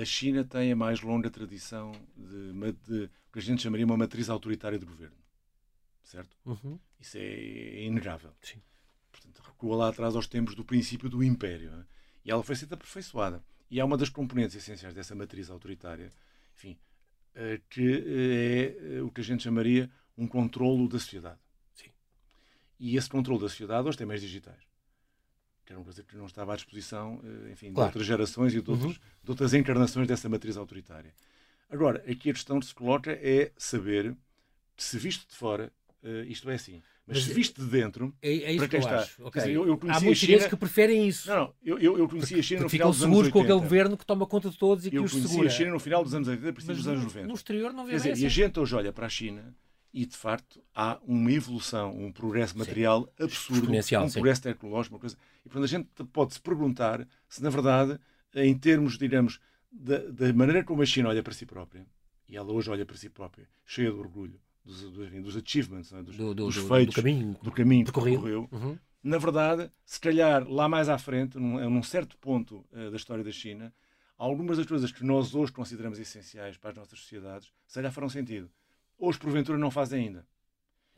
a 0.00 0.04
China 0.04 0.44
tem 0.44 0.72
a 0.72 0.76
mais 0.76 1.00
longa 1.00 1.30
tradição 1.30 1.92
de, 2.16 2.72
de, 2.86 3.04
o 3.04 3.32
que 3.32 3.38
a 3.38 3.42
gente 3.42 3.62
chamaria 3.62 3.84
uma 3.84 3.96
matriz 3.96 4.28
autoritária 4.28 4.78
de 4.78 4.86
governo. 4.86 5.16
Certo? 6.04 6.36
Uhum. 6.44 6.78
Isso 7.00 7.16
é 7.16 7.84
inegável. 7.84 8.30
Sim. 8.40 8.60
Portanto, 9.10 9.42
recua 9.46 9.76
lá 9.76 9.88
atrás 9.88 10.14
aos 10.14 10.26
tempos 10.26 10.54
do 10.54 10.64
princípio 10.64 11.08
do 11.08 11.22
império. 11.22 11.70
É? 11.70 11.84
E 12.24 12.30
ela 12.30 12.42
foi 12.42 12.54
sendo 12.54 12.74
aperfeiçoada. 12.74 13.42
E 13.70 13.80
é 13.80 13.84
uma 13.84 13.96
das 13.96 14.10
componentes 14.10 14.54
essenciais 14.54 14.94
dessa 14.94 15.14
matriz 15.14 15.48
autoritária, 15.48 16.12
enfim, 16.54 16.76
eh, 17.34 17.58
que 17.70 18.04
é 18.06 18.96
eh, 18.96 19.02
o 19.02 19.10
que 19.10 19.22
a 19.22 19.24
gente 19.24 19.42
chamaria 19.42 19.90
um 20.16 20.28
controlo 20.28 20.86
da 20.86 20.98
sociedade. 20.98 21.38
E 22.84 22.96
esse 22.96 23.08
controle 23.08 23.40
da 23.40 23.48
sociedade 23.48 23.86
hoje 23.86 23.96
tem 23.96 24.04
meios 24.04 24.20
digitais. 24.20 24.58
Que 25.64 25.72
era 25.72 25.78
uma 25.78 25.84
coisa 25.84 26.02
que 26.02 26.16
não 26.16 26.26
estava 26.26 26.52
à 26.52 26.56
disposição, 26.56 27.20
eh, 27.22 27.52
enfim, 27.52 27.72
claro. 27.72 27.74
de 27.74 27.80
outras 27.92 28.06
gerações 28.06 28.52
e 28.52 28.60
de, 28.60 28.68
outros, 28.68 28.96
uhum. 28.96 29.02
de 29.22 29.30
outras 29.30 29.54
encarnações 29.54 30.08
dessa 30.08 30.28
matriz 30.28 30.56
autoritária. 30.56 31.14
Agora, 31.70 32.02
aqui 32.10 32.30
a 32.30 32.32
questão 32.32 32.58
que 32.58 32.66
se 32.66 32.74
coloca 32.74 33.12
é 33.12 33.52
saber 33.56 34.16
se 34.76 34.98
visto 34.98 35.30
de 35.30 35.36
fora 35.36 35.72
uh, 36.02 36.24
isto 36.24 36.50
é 36.50 36.54
assim. 36.54 36.82
Mas, 37.06 37.18
Mas 37.18 37.24
se 37.26 37.32
visto 37.32 37.64
de 37.64 37.70
dentro, 37.70 38.12
é, 38.20 38.54
é 38.54 38.56
para 38.56 38.68
quem 38.68 38.80
que 38.80 38.86
está. 38.86 39.08
Okay. 39.26 39.42
Dizer, 39.42 39.54
eu, 39.54 39.66
eu 39.68 39.80
Há 39.88 40.00
muitos 40.00 40.18
chineses 40.18 40.48
que 40.48 40.56
preferem 40.56 41.06
isso. 41.06 41.28
Não, 41.28 41.36
não, 41.36 41.54
eu, 41.62 41.78
eu, 41.78 41.98
eu 41.98 42.08
conheci 42.08 42.34
a 42.36 42.42
China 42.42 42.62
no 42.62 42.68
final 42.68 42.90
dos 42.90 43.02
anos 43.04 43.16
80. 43.16 43.32
com 43.32 43.40
aquele 43.40 43.60
governo 43.60 43.96
que 43.96 44.04
toma 44.04 44.26
conta 44.26 44.50
de 44.50 44.58
todos 44.58 44.86
e 44.86 44.90
que 44.90 44.98
eu 44.98 45.04
os 45.04 45.12
segura. 45.12 45.28
Eu 45.28 45.36
conheci 45.36 45.54
a 45.54 45.58
China 45.58 45.70
no 45.70 45.78
final 45.78 46.02
dos 46.02 46.14
anos 46.14 46.26
80, 46.26 46.52
princípios 46.52 46.78
dos 46.78 46.88
anos 46.88 47.04
90. 47.04 47.28
No 47.28 47.34
exterior 47.34 47.72
não 47.72 47.84
vê 47.84 47.92
Quer 47.92 48.12
dizer, 48.12 48.24
E 48.24 48.26
a 48.26 48.28
gente 48.28 48.58
hoje 48.58 48.74
olha 48.74 48.92
para 48.92 49.06
a 49.06 49.08
China 49.08 49.54
e 49.92 50.06
de 50.06 50.16
facto 50.16 50.62
há 50.74 50.98
uma 51.06 51.30
evolução, 51.30 51.94
um 51.94 52.10
progresso 52.10 52.56
material 52.56 53.02
sim. 53.02 53.24
absurdo, 53.24 53.70
um 53.70 54.10
progresso 54.10 54.42
sim. 54.42 54.48
tecnológico, 54.48 54.94
uma 54.94 55.00
coisa. 55.00 55.16
E 55.44 55.48
portanto 55.48 55.64
a 55.64 55.66
gente 55.66 55.88
pode 56.12 56.34
se 56.34 56.40
perguntar 56.40 57.06
se 57.28 57.42
na 57.42 57.50
verdade, 57.50 57.98
em 58.34 58.56
termos, 58.56 58.96
digamos, 58.96 59.38
da, 59.70 59.98
da, 59.98 60.32
maneira 60.32 60.64
como 60.64 60.82
a 60.82 60.86
China 60.86 61.10
olha 61.10 61.22
para 61.22 61.34
si 61.34 61.44
própria, 61.44 61.86
e 62.28 62.36
ela 62.36 62.50
hoje 62.52 62.70
olha 62.70 62.86
para 62.86 62.96
si 62.96 63.10
própria, 63.10 63.46
cheia 63.66 63.90
de 63.90 63.98
orgulho 63.98 64.40
dos, 64.64 64.80
dos, 64.90 65.10
dos 65.10 65.36
achievements, 65.36 65.92
é? 65.92 66.02
dos, 66.02 66.16
do, 66.16 66.34
do, 66.34 66.46
dos 66.46 66.56
feitos, 66.56 66.94
do 66.94 67.02
caminho, 67.02 67.36
do 67.42 67.52
caminho 67.52 67.84
que 67.84 67.92
percorreu, 67.92 68.48
uhum. 68.50 68.78
na 69.02 69.18
verdade, 69.18 69.70
se 69.84 70.00
calhar 70.00 70.48
lá 70.48 70.68
mais 70.68 70.88
à 70.88 70.96
frente, 70.96 71.38
num, 71.38 71.68
num 71.68 71.82
certo 71.82 72.16
ponto 72.16 72.64
uh, 72.72 72.90
da 72.90 72.96
história 72.96 73.22
da 73.22 73.32
China, 73.32 73.74
algumas 74.16 74.56
das 74.56 74.66
coisas 74.66 74.90
que 74.90 75.04
nós 75.04 75.34
hoje 75.34 75.52
consideramos 75.52 75.98
essenciais 75.98 76.56
para 76.56 76.70
as 76.70 76.76
nossas 76.76 76.98
sociedades, 76.98 77.52
se 77.66 77.74
calhar 77.74 77.92
farão 77.92 78.08
sentido 78.08 78.50
hoje 79.02 79.18
porventura 79.18 79.58
não 79.58 79.70
fazem 79.70 80.06
ainda. 80.06 80.26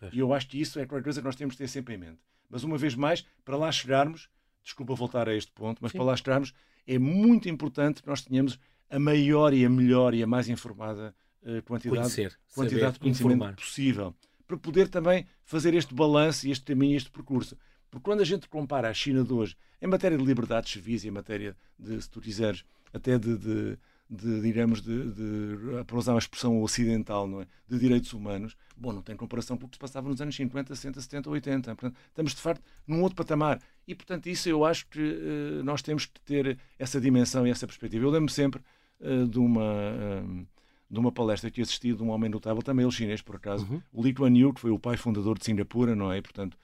É. 0.03 0.11
E 0.13 0.19
eu 0.19 0.33
acho 0.35 0.47
que 0.49 0.61
isso 0.61 0.79
é 0.79 0.87
qualquer 0.87 1.05
coisa 1.05 1.21
que 1.21 1.27
nós 1.27 1.37
temos 1.37 1.55
de 1.55 1.59
ter 1.59 1.69
sempre 1.69 1.95
em 1.95 1.99
mente. 1.99 2.21
Mas 2.51 2.63
uma 2.63 2.77
vez 2.77 2.95
mais, 2.95 3.25
para 3.45 3.57
lá 3.57 3.73
chegarmos, 3.73 4.29
desculpa 4.63 4.95
voltar 4.95 5.29
a 5.29 5.35
este 5.35 5.51
ponto, 5.53 5.79
mas 5.81 5.93
Sim. 5.93 5.99
para 5.99 6.07
lá 6.07 6.17
chegarmos, 6.17 6.53
é 6.87 6.99
muito 6.99 7.49
importante 7.49 8.03
que 8.03 8.09
nós 8.09 8.21
tenhamos 8.21 8.59
a 8.91 8.99
maior 8.99 9.55
e 9.55 9.65
a 9.65 9.71
melhor 9.71 10.15
e 10.15 10.23
a 10.23 10.27
mais 10.27 10.49
informada 10.49 11.15
uh, 11.43 11.63
quantidade, 11.63 12.01
Conhecer, 12.01 12.39
quantidade 12.55 12.93
de 12.95 12.99
conhecimento 13.01 13.37
informar. 13.37 13.57
possível. 13.57 14.15
Para 14.47 14.59
poder 14.59 14.89
também 14.89 15.27
fazer 15.43 15.73
este 15.73 15.95
balanço 15.95 16.47
e 16.47 16.51
este 16.51 16.65
caminho, 16.65 16.97
este 16.97 17.11
percurso. 17.11 17.57
Porque 17.91 18.05
quando 18.05 18.21
a 18.21 18.25
gente 18.25 18.47
compara 18.49 18.91
a 18.91 18.95
China 18.95 19.25
de 19.25 19.33
hoje, 19.33 19.57
em 19.81 19.87
matéria 19.87 20.19
de 20.19 20.25
liberdades 20.25 20.71
civis, 20.71 21.05
em 21.05 21.11
matéria 21.11 21.57
de, 21.79 22.01
se 22.03 22.11
tu 22.11 22.21
quiseres, 22.21 22.65
até 22.93 23.19
de, 23.19 23.39
de 23.39 23.79
de, 24.15 24.41
digamos, 24.41 24.81
de, 24.81 25.13
de, 25.13 25.85
para 25.87 25.97
usar 25.97 26.13
uma 26.13 26.19
expressão 26.19 26.63
ocidental, 26.63 27.27
não 27.27 27.43
é? 27.43 27.47
de 27.69 27.79
direitos 27.79 28.13
humanos, 28.13 28.57
bom, 28.77 28.93
não 28.93 29.03
tem 29.03 29.17
comparação 29.17 29.57
com 29.57 29.67
o 29.67 29.69
que 29.69 29.77
se 29.77 29.81
passava 29.81 30.09
nos 30.09 30.21
anos 30.21 30.35
50, 30.35 30.75
60, 30.75 31.01
70, 31.01 31.31
80. 31.31 31.75
Portanto, 31.75 31.99
estamos, 32.09 32.35
de 32.35 32.41
facto, 32.41 32.63
num 32.87 33.03
outro 33.03 33.17
patamar. 33.17 33.61
E, 33.87 33.95
portanto, 33.95 34.27
isso 34.27 34.49
eu 34.49 34.65
acho 34.65 34.87
que 34.89 35.01
uh, 35.01 35.65
nós 35.65 35.83
temos 35.83 36.07
que 36.07 36.21
ter 36.21 36.59
essa 36.79 37.01
dimensão 37.01 37.47
e 37.47 37.51
essa 37.51 37.67
perspectiva. 37.67 38.05
Eu 38.05 38.11
lembro 38.11 38.33
sempre 38.33 38.63
uh, 39.01 39.27
de 39.27 39.39
uma... 39.39 39.73
Uh, 40.23 40.47
de 40.91 41.01
uma 41.01 41.11
palestra 41.11 41.51
que 41.51 41.61
assisti 41.61 41.93
de 41.93 42.03
um 42.05 42.11
homem 42.11 42.31
notável, 42.31 42.63
também 42.63 42.85
ele 42.85 42.93
chinês, 42.93 43.21
por 43.21 43.35
acaso, 43.35 43.67
uhum. 43.69 43.83
o 43.93 44.03
Lee 44.03 44.15
Kuan 44.15 44.33
Yew, 44.33 44.53
que 44.53 44.61
foi 44.61 44.71
o 44.71 44.79
pai 44.79 44.97
fundador 44.97 45.37
de 45.37 45.45
Singapura, 45.45 45.97
não 45.97 46.13
é? 46.13 46.19
E, 46.19 46.23
portanto, 46.23 46.57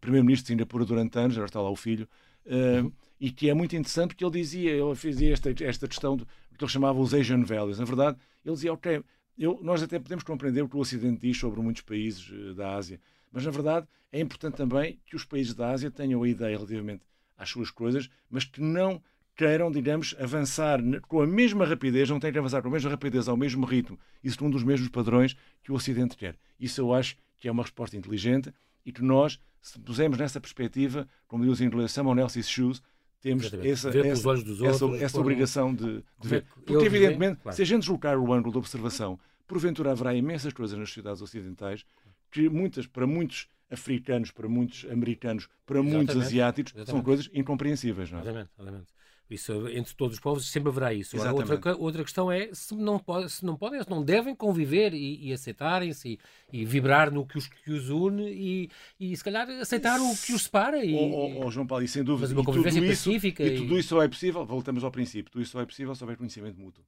primeiro-ministro 0.00 0.44
de 0.44 0.48
Singapura 0.48 0.84
durante 0.84 1.18
anos, 1.18 1.34
agora 1.36 1.48
está 1.48 1.60
lá 1.60 1.68
o 1.68 1.76
filho, 1.76 2.08
uhum. 2.46 2.92
e 3.20 3.30
que 3.30 3.48
é 3.48 3.54
muito 3.54 3.74
interessante 3.76 4.08
porque 4.08 4.24
ele 4.24 4.32
dizia, 4.32 4.70
ele 4.70 4.94
fazia 4.94 5.32
esta, 5.32 5.50
esta 5.64 5.88
questão 5.88 6.16
de, 6.16 6.24
que 6.24 6.64
ele 6.64 6.70
chamava 6.70 6.98
os 6.98 7.14
Asian 7.14 7.44
Values. 7.44 7.78
Na 7.78 7.84
verdade, 7.84 8.18
ele 8.44 8.54
dizia, 8.54 8.72
ok, 8.72 9.02
eu, 9.38 9.58
nós 9.62 9.82
até 9.82 9.98
podemos 9.98 10.24
compreender 10.24 10.62
o 10.62 10.68
que 10.68 10.76
o 10.76 10.80
Ocidente 10.80 11.20
diz 11.20 11.36
sobre 11.38 11.60
muitos 11.60 11.82
países 11.82 12.28
uh, 12.30 12.54
da 12.54 12.74
Ásia, 12.74 13.00
mas 13.32 13.44
na 13.44 13.50
verdade 13.50 13.86
é 14.12 14.20
importante 14.20 14.54
também 14.54 15.00
que 15.04 15.16
os 15.16 15.24
países 15.24 15.54
da 15.54 15.70
Ásia 15.70 15.90
tenham 15.90 16.22
a 16.22 16.28
ideia 16.28 16.56
relativamente 16.56 17.02
às 17.36 17.50
suas 17.50 17.70
coisas, 17.70 18.08
mas 18.30 18.44
que 18.44 18.60
não 18.60 19.02
queiram, 19.34 19.70
digamos, 19.70 20.14
avançar 20.20 20.80
com 21.08 21.20
a 21.20 21.26
mesma 21.26 21.66
rapidez, 21.66 22.08
não 22.08 22.20
têm 22.20 22.32
que 22.32 22.38
avançar 22.38 22.62
com 22.62 22.68
a 22.68 22.70
mesma 22.70 22.90
rapidez, 22.90 23.26
ao 23.26 23.36
mesmo 23.36 23.66
ritmo 23.66 23.98
e 24.22 24.30
segundo 24.30 24.54
os 24.54 24.62
mesmos 24.62 24.88
padrões 24.88 25.36
que 25.62 25.72
o 25.72 25.74
Ocidente 25.74 26.16
quer. 26.16 26.36
Isso 26.58 26.80
eu 26.80 26.94
acho 26.94 27.16
que 27.38 27.48
é 27.48 27.50
uma 27.50 27.64
resposta 27.64 27.96
inteligente 27.96 28.54
e 28.86 28.92
que 28.92 29.02
nós, 29.02 29.40
se 29.64 29.78
pusermos 29.78 30.18
nessa 30.18 30.38
perspectiva, 30.38 31.08
como 31.26 31.42
diz 31.46 31.58
em 31.62 31.64
inglês, 31.64 31.90
someone 31.90 32.20
else's 32.20 32.46
shoes, 32.46 32.82
temos 33.18 33.46
essa, 33.46 33.88
essa, 33.88 34.28
outros, 34.28 34.60
essa, 35.00 35.18
obrigação 35.18 35.74
de, 35.74 36.04
de 36.20 36.28
ver. 36.28 36.44
Porque, 36.66 36.84
evidentemente, 36.84 37.40
claro. 37.40 37.56
se 37.56 37.62
a 37.62 37.64
gente 37.64 37.80
deslocar 37.80 38.18
o 38.18 38.30
ângulo 38.34 38.52
de 38.52 38.58
observação, 38.58 39.18
porventura 39.46 39.92
haverá 39.92 40.14
imensas 40.14 40.52
coisas 40.52 40.78
nas 40.78 40.88
sociedades 40.90 41.22
ocidentais 41.22 41.86
que 42.30 42.46
muitas, 42.50 42.86
para 42.86 43.06
muitos 43.06 43.48
africanos, 43.70 44.30
para 44.30 44.46
muitos 44.46 44.84
americanos, 44.90 45.48
para 45.64 45.78
Exatamente. 45.78 45.96
muitos 45.96 46.26
asiáticos, 46.26 46.72
Exatamente. 46.74 46.90
são 46.90 47.02
coisas 47.02 47.30
incompreensíveis. 47.32 48.10
Não 48.10 48.18
é? 48.18 48.22
Exatamente. 48.22 48.50
Exatamente. 48.58 48.86
Isso, 49.30 49.68
entre 49.68 49.94
todos 49.94 50.16
os 50.16 50.20
povos 50.20 50.46
sempre 50.50 50.68
haverá 50.68 50.92
isso. 50.92 51.16
outra, 51.32 51.76
outra 51.76 52.02
questão 52.02 52.30
é 52.30 52.50
se 52.52 52.74
não, 52.74 52.98
pode, 52.98 53.30
se 53.32 53.44
não 53.44 53.56
podem, 53.56 53.82
se 53.82 53.88
não 53.88 54.04
devem 54.04 54.34
conviver 54.34 54.92
e, 54.92 55.28
e 55.28 55.32
aceitarem-se 55.32 56.18
e, 56.52 56.60
e, 56.60 56.64
vibrar 56.64 57.10
no 57.10 57.26
que 57.26 57.38
os, 57.38 57.46
que 57.48 57.72
os 57.72 57.88
une 57.88 58.30
e, 58.30 58.70
e 59.00 59.16
se 59.16 59.24
calhar 59.24 59.48
aceitar 59.48 59.98
o 59.98 60.14
que 60.14 60.34
os 60.34 60.42
separa. 60.42 60.84
E, 60.84 60.94
oh, 60.94 60.98
oh, 60.98 61.46
oh 61.46 61.50
João 61.50 61.66
Paulo, 61.66 61.82
e 61.82 61.88
sem 61.88 62.04
dúvida, 62.04 62.34
uma 62.34 62.44
convivência 62.44 62.78
e 62.78 62.82
tudo 62.82 62.90
pacífica. 62.90 63.42
Isso, 63.42 63.54
e, 63.54 63.56
tudo 63.56 63.78
isso 63.78 63.88
só 63.88 64.02
é 64.02 64.08
possível, 64.08 64.44
voltamos 64.44 64.84
ao 64.84 64.90
princípio, 64.90 65.32
tudo 65.32 65.42
isso 65.42 65.52
só 65.52 65.60
é 65.62 65.66
possível 65.66 65.94
se 65.94 66.04
houver 66.04 66.18
conhecimento 66.18 66.60
mútuo. 66.60 66.84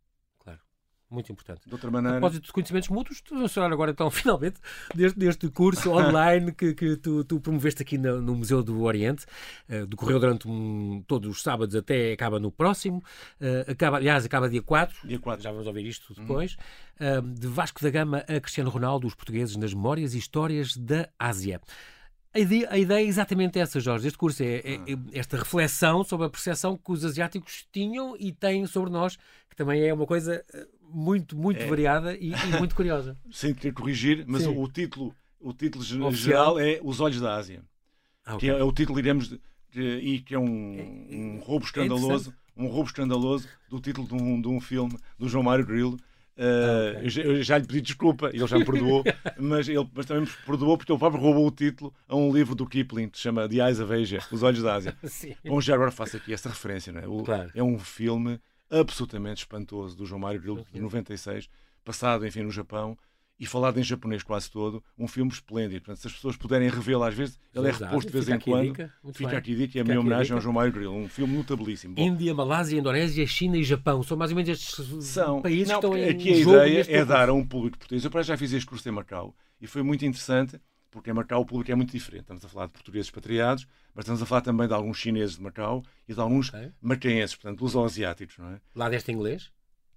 Muito 1.08 1.30
importante. 1.30 1.60
De 1.66 1.72
outra 1.72 1.88
maneira. 1.88 2.16
A 2.16 2.20
propósito 2.20 2.46
de 2.46 2.52
conhecimentos 2.52 2.88
mútuos, 2.88 3.22
vamos 3.30 3.52
falar 3.52 3.72
agora 3.72 3.92
então, 3.92 4.10
finalmente, 4.10 4.60
deste, 4.92 5.18
deste 5.18 5.48
curso 5.48 5.90
online 5.92 6.50
que, 6.52 6.74
que 6.74 6.96
tu, 6.96 7.22
tu, 7.24 7.40
promoveste 7.40 7.82
aqui 7.82 7.96
no, 7.96 8.20
no, 8.20 8.34
Museu 8.34 8.60
do 8.62 8.82
Oriente. 8.82 9.24
Uh, 9.68 9.86
decorreu 9.86 10.18
durante 10.18 10.48
um, 10.48 11.04
todos 11.06 11.30
os 11.30 11.42
sábados 11.42 11.76
até 11.76 12.12
acaba 12.12 12.40
no 12.40 12.50
próximo. 12.50 13.04
Uh, 13.40 13.70
acaba, 13.70 13.98
aliás, 13.98 14.24
acaba 14.24 14.48
dia 14.48 14.62
4. 14.62 15.06
Dia 15.06 15.18
4. 15.20 15.44
Já 15.44 15.52
vamos 15.52 15.66
ouvir 15.68 15.86
isto 15.86 16.12
depois. 16.12 16.56
Uhum. 17.00 17.18
Uh, 17.18 17.34
de 17.34 17.46
Vasco 17.46 17.80
da 17.82 17.90
Gama 17.90 18.24
a 18.26 18.40
Cristiano 18.40 18.70
Ronaldo, 18.70 19.06
os 19.06 19.14
portugueses 19.14 19.54
nas 19.56 19.72
memórias 19.72 20.12
e 20.12 20.18
histórias 20.18 20.76
da 20.76 21.08
Ásia. 21.18 21.60
A 22.36 22.38
ideia, 22.38 22.68
a 22.70 22.78
ideia, 22.78 23.02
é 23.02 23.08
exatamente 23.08 23.58
essa, 23.58 23.80
Jorge. 23.80 24.08
Este 24.08 24.18
curso 24.18 24.42
é, 24.42 24.56
é, 24.56 24.74
é, 24.74 24.98
esta 25.14 25.38
reflexão 25.38 26.04
sobre 26.04 26.26
a 26.26 26.30
percepção 26.30 26.76
que 26.76 26.92
os 26.92 27.02
asiáticos 27.02 27.66
tinham 27.72 28.14
e 28.18 28.30
têm 28.30 28.66
sobre 28.66 28.90
nós, 28.90 29.16
que 29.48 29.56
também 29.56 29.82
é 29.82 29.94
uma 29.94 30.04
coisa 30.04 30.44
muito, 30.82 31.34
muito 31.34 31.62
é. 31.62 31.66
variada 31.66 32.14
e, 32.14 32.32
e, 32.32 32.58
muito 32.58 32.74
curiosa. 32.76 33.16
Sem 33.32 33.54
querer 33.54 33.72
corrigir, 33.72 34.24
mas 34.26 34.46
o, 34.46 34.52
o, 34.52 34.68
título, 34.68 35.14
o 35.40 35.54
título 35.54 35.82
Oficial. 35.82 36.14
geral 36.14 36.58
é 36.58 36.78
Os 36.82 37.00
Olhos 37.00 37.22
da 37.22 37.36
Ásia. 37.36 37.62
Ah, 38.22 38.34
okay. 38.34 38.50
Que 38.50 38.54
é, 38.54 38.58
é, 38.58 38.62
o 38.62 38.72
título, 38.72 39.00
diremos, 39.00 39.30
de, 39.30 39.40
de, 39.72 39.98
e 39.98 40.20
que 40.20 40.34
é 40.34 40.38
um, 40.38 40.78
é, 40.78 41.16
um 41.16 41.40
roubo 41.40 41.64
é 41.64 41.68
escandaloso, 41.68 42.34
um 42.54 42.66
roubo 42.66 42.88
escandaloso 42.88 43.48
do 43.70 43.80
título 43.80 44.06
de 44.06 44.14
um, 44.14 44.40
de 44.42 44.48
um 44.48 44.60
filme 44.60 44.94
do 45.18 45.26
João 45.26 45.42
Mário 45.42 45.64
Grilo. 45.64 45.98
Uh, 46.36 46.98
ah, 46.98 46.98
okay. 46.98 47.24
eu, 47.24 47.42
já, 47.42 47.56
lhe 47.56 47.66
pedi 47.66 47.80
desculpa, 47.80 48.28
ele 48.28 48.46
já 48.46 48.58
me 48.58 48.64
perdoou, 48.64 49.02
mas, 49.40 49.68
ele, 49.68 49.88
mas 49.94 50.04
também 50.04 50.24
me 50.24 50.30
perdoou 50.44 50.76
porque 50.76 50.92
ele 50.92 50.98
próprio 50.98 51.22
roubou 51.22 51.46
o 51.46 51.50
título 51.50 51.94
a 52.06 52.14
um 52.14 52.30
livro 52.30 52.54
do 52.54 52.66
Kipling 52.66 53.08
que 53.08 53.16
se 53.16 53.22
chama 53.22 53.48
The 53.48 53.56
Eyes 53.56 53.80
of 53.80 53.92
Asia, 53.92 54.20
Os 54.30 54.42
Olhos 54.42 54.62
da 54.62 54.74
Ásia. 54.74 54.94
Bom, 55.46 55.60
já 55.62 55.74
agora 55.74 55.90
faço 55.90 56.18
aqui 56.18 56.34
essa 56.34 56.50
referência, 56.50 56.92
não 56.92 57.00
é? 57.00 57.08
O, 57.08 57.22
claro. 57.22 57.50
É 57.54 57.62
um 57.62 57.78
filme 57.78 58.38
absolutamente 58.70 59.38
espantoso 59.38 59.96
do 59.96 60.04
João 60.04 60.20
Mário 60.20 60.40
Grilo, 60.40 60.66
de 60.70 60.78
96, 60.78 61.48
passado, 61.82 62.26
enfim, 62.26 62.42
no 62.42 62.50
Japão, 62.50 62.98
e 63.38 63.46
falado 63.46 63.78
em 63.78 63.82
japonês 63.82 64.22
quase 64.22 64.50
todo, 64.50 64.82
um 64.98 65.06
filme 65.06 65.30
esplêndido. 65.30 65.82
Portanto, 65.82 66.00
se 66.00 66.06
as 66.06 66.12
pessoas 66.14 66.36
puderem 66.36 66.68
revê-lo 66.68 67.02
às 67.02 67.14
vezes, 67.14 67.38
ele 67.54 67.68
é 67.68 67.70
reposto 67.70 68.10
de 68.10 68.12
vez 68.12 68.28
em 68.28 68.38
quando. 68.38 68.74
Fica 69.12 69.36
aqui 69.36 69.54
dica 69.54 69.78
e 69.78 69.80
a 69.80 69.84
minha 69.84 70.00
homenagem 70.00 70.34
ao 70.34 70.40
João 70.40 70.54
Mário 70.54 70.72
Grilo, 70.72 70.94
um 70.94 71.08
filme 71.08 71.36
notabilíssimo. 71.36 71.94
Bom, 71.94 72.02
Índia, 72.02 72.34
Malásia, 72.34 72.78
Indonésia, 72.78 73.26
China 73.26 73.56
e 73.56 73.64
Japão, 73.64 74.02
são 74.02 74.16
mais 74.16 74.30
ou 74.30 74.36
menos 74.36 74.50
estes 74.50 75.04
são. 75.04 75.42
países 75.42 75.68
Não, 75.68 75.80
que 75.80 75.86
estão 75.86 75.98
em 75.98 76.08
Aqui 76.08 76.32
a 76.32 76.36
ideia 76.36 76.86
é 76.88 77.04
dar 77.04 77.28
a 77.28 77.32
um 77.32 77.46
público 77.46 77.78
português. 77.78 78.04
Eu 78.04 78.10
para 78.10 78.22
já 78.22 78.36
fiz 78.36 78.52
este 78.52 78.66
curso 78.66 78.88
em 78.88 78.92
Macau 78.92 79.34
e 79.60 79.66
foi 79.66 79.82
muito 79.82 80.04
interessante 80.04 80.58
porque 80.90 81.10
em 81.10 81.12
Macau 81.12 81.42
o 81.42 81.44
público 81.44 81.70
é 81.70 81.74
muito 81.74 81.92
diferente. 81.92 82.22
Estamos 82.22 82.44
a 82.44 82.48
falar 82.48 82.66
de 82.66 82.72
portugueses 82.72 83.08
expatriados, 83.08 83.66
mas 83.94 84.04
estamos 84.04 84.22
a 84.22 84.26
falar 84.26 84.40
também 84.40 84.66
de 84.66 84.72
alguns 84.72 84.96
chineses 84.96 85.36
de 85.36 85.42
Macau 85.42 85.82
e 86.08 86.14
de 86.14 86.20
alguns 86.20 86.48
okay. 86.48 86.72
macaenses, 86.80 87.36
portanto, 87.36 87.60
luso-asiáticos, 87.60 88.38
não 88.38 88.50
é? 88.50 88.60
Lá 88.74 88.88
deste 88.88 89.12
inglês? 89.12 89.52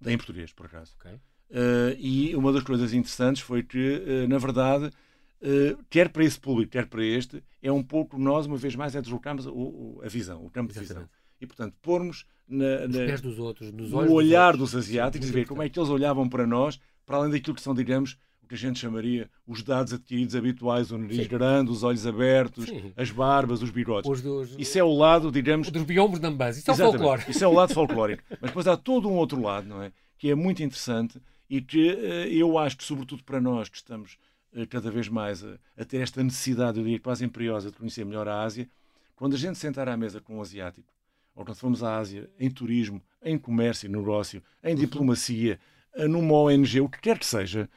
Em 0.06 0.17
português, 0.17 0.52
por 0.52 0.65
acaso. 0.65 0.93
Okay. 0.99 1.19
Uh, 1.50 1.98
e 1.98 2.36
uma 2.36 2.54
das 2.54 2.64
coisas 2.64 2.94
interessantes 2.94 3.42
foi 3.42 3.64
que, 3.64 3.78
uh, 3.98 4.28
na 4.28 4.38
verdade, 4.38 4.86
uh, 4.86 5.84
quer 5.90 6.10
para 6.10 6.24
esse 6.24 6.40
público, 6.40 6.72
quer 6.72 6.86
para 6.86 7.04
este, 7.04 7.44
é 7.62 7.72
um 7.72 7.84
pouco 7.84 8.20
nós, 8.20 8.46
uma 8.46 8.58
vez 8.58 8.76
mais, 8.76 8.96
é 8.96 9.02
deslocarmos 9.02 9.48
o, 9.48 9.52
o, 9.52 10.02
a 10.04 10.08
visão, 10.08 10.46
o 10.46 10.50
campo 10.50 10.72
Exatamente. 10.72 10.88
de 10.88 10.94
visão. 10.94 11.10
E, 11.42 11.48
portanto, 11.48 11.76
pormos 11.82 12.26
na, 12.48 12.88
na, 12.88 13.06
pés 13.06 13.22
dos 13.22 13.40
outros, 13.40 13.72
nos 13.72 13.94
olhos 13.94 14.10
no 14.10 14.16
olhar 14.16 14.52
dos, 14.52 14.72
dos 14.72 14.76
asiáticos 14.76 15.30
e 15.30 15.32
ver 15.32 15.48
como 15.48 15.64
é 15.64 15.70
que 15.70 15.80
eles 15.80 15.90
olhavam 15.90 16.28
para 16.30 16.46
nós, 16.46 16.80
para 17.06 17.18
além 17.18 17.32
daquilo 17.32 17.56
que 17.56 17.62
são, 17.62 17.74
digamos, 17.74 18.18
que 18.48 18.56
a 18.56 18.58
gente 18.58 18.80
chamaria 18.80 19.30
os 19.48 19.62
dados 19.62 19.94
adquiridos 19.94 20.36
habituais, 20.36 20.92
o 20.92 20.98
nariz 20.98 21.22
Sim. 21.24 21.28
grande, 21.28 21.70
os 21.72 21.84
olhos 21.84 22.06
abertos, 22.06 22.66
Sim. 22.66 22.92
as 22.98 23.12
barbas, 23.12 23.62
os 23.62 23.70
bigodes. 23.70 24.10
Os 24.10 24.22
dos, 24.22 24.56
isso 24.58 24.78
é 24.78 24.84
o 24.84 24.92
lado, 24.92 25.32
digamos... 25.32 25.70
Dos 25.70 25.84
biombos 25.84 26.20
da 26.20 26.30
Ambas. 26.30 26.58
Isso 26.58 26.70
é 26.70 26.74
o 26.74 26.78
folclore. 26.78 27.24
Isso 27.28 27.44
é 27.44 27.48
o 27.48 27.54
lado 27.54 27.74
folclórico. 27.74 28.24
Mas 28.30 28.50
depois 28.50 28.68
há 28.68 28.76
todo 28.76 29.08
um 29.08 29.14
outro 29.14 29.40
lado, 29.40 29.68
não 29.68 29.84
é? 29.84 29.92
Que 30.18 30.32
é 30.32 30.36
muito 30.36 30.64
interessante 30.64 31.22
e 31.50 31.62
que 31.62 31.92
uh, 31.92 32.28
eu 32.32 32.58
acho 32.58 32.78
que, 32.78 32.84
sobretudo 32.84 33.24
para 33.24 33.42
nós 33.42 33.70
que 33.70 33.78
estamos 33.78 34.18
uh, 34.54 34.68
cada 34.68 34.92
vez 34.92 35.08
mais 35.08 35.44
a, 35.44 35.58
a, 35.78 35.86
ter 35.86 36.02
esta 36.02 36.24
necessidade, 36.24 36.78
eu 36.78 36.84
diria 36.84 37.00
quase 37.00 37.26
imperiosa, 37.26 37.72
de 37.72 37.78
conhecer 37.78 38.06
melhor 38.06 38.28
a 38.28 38.44
Ásia, 38.44 38.70
quando 39.16 39.36
a 39.36 39.38
gente 39.38 39.58
sentar 39.58 39.90
à 39.90 39.98
mesa 39.98 40.22
com 40.22 40.38
um 40.38 40.42
asiático, 40.42 40.94
ou 41.36 41.44
quando 41.44 41.58
formos 41.58 41.84
à 41.84 41.98
Ásia 41.98 42.30
em 42.40 42.50
turismo, 42.50 43.02
em 43.22 43.38
comércio 43.38 43.88
e 43.88 43.90
negócio, 43.90 44.44
em 44.64 44.74
uhum. 44.74 44.80
diplomacia, 44.80 45.60
uh, 45.96 46.08
numa 46.08 46.36
ONG, 46.36 46.82
o 46.82 46.90
que 46.90 47.00
quer 47.00 47.18
que 47.18 47.26
seja 47.26 47.70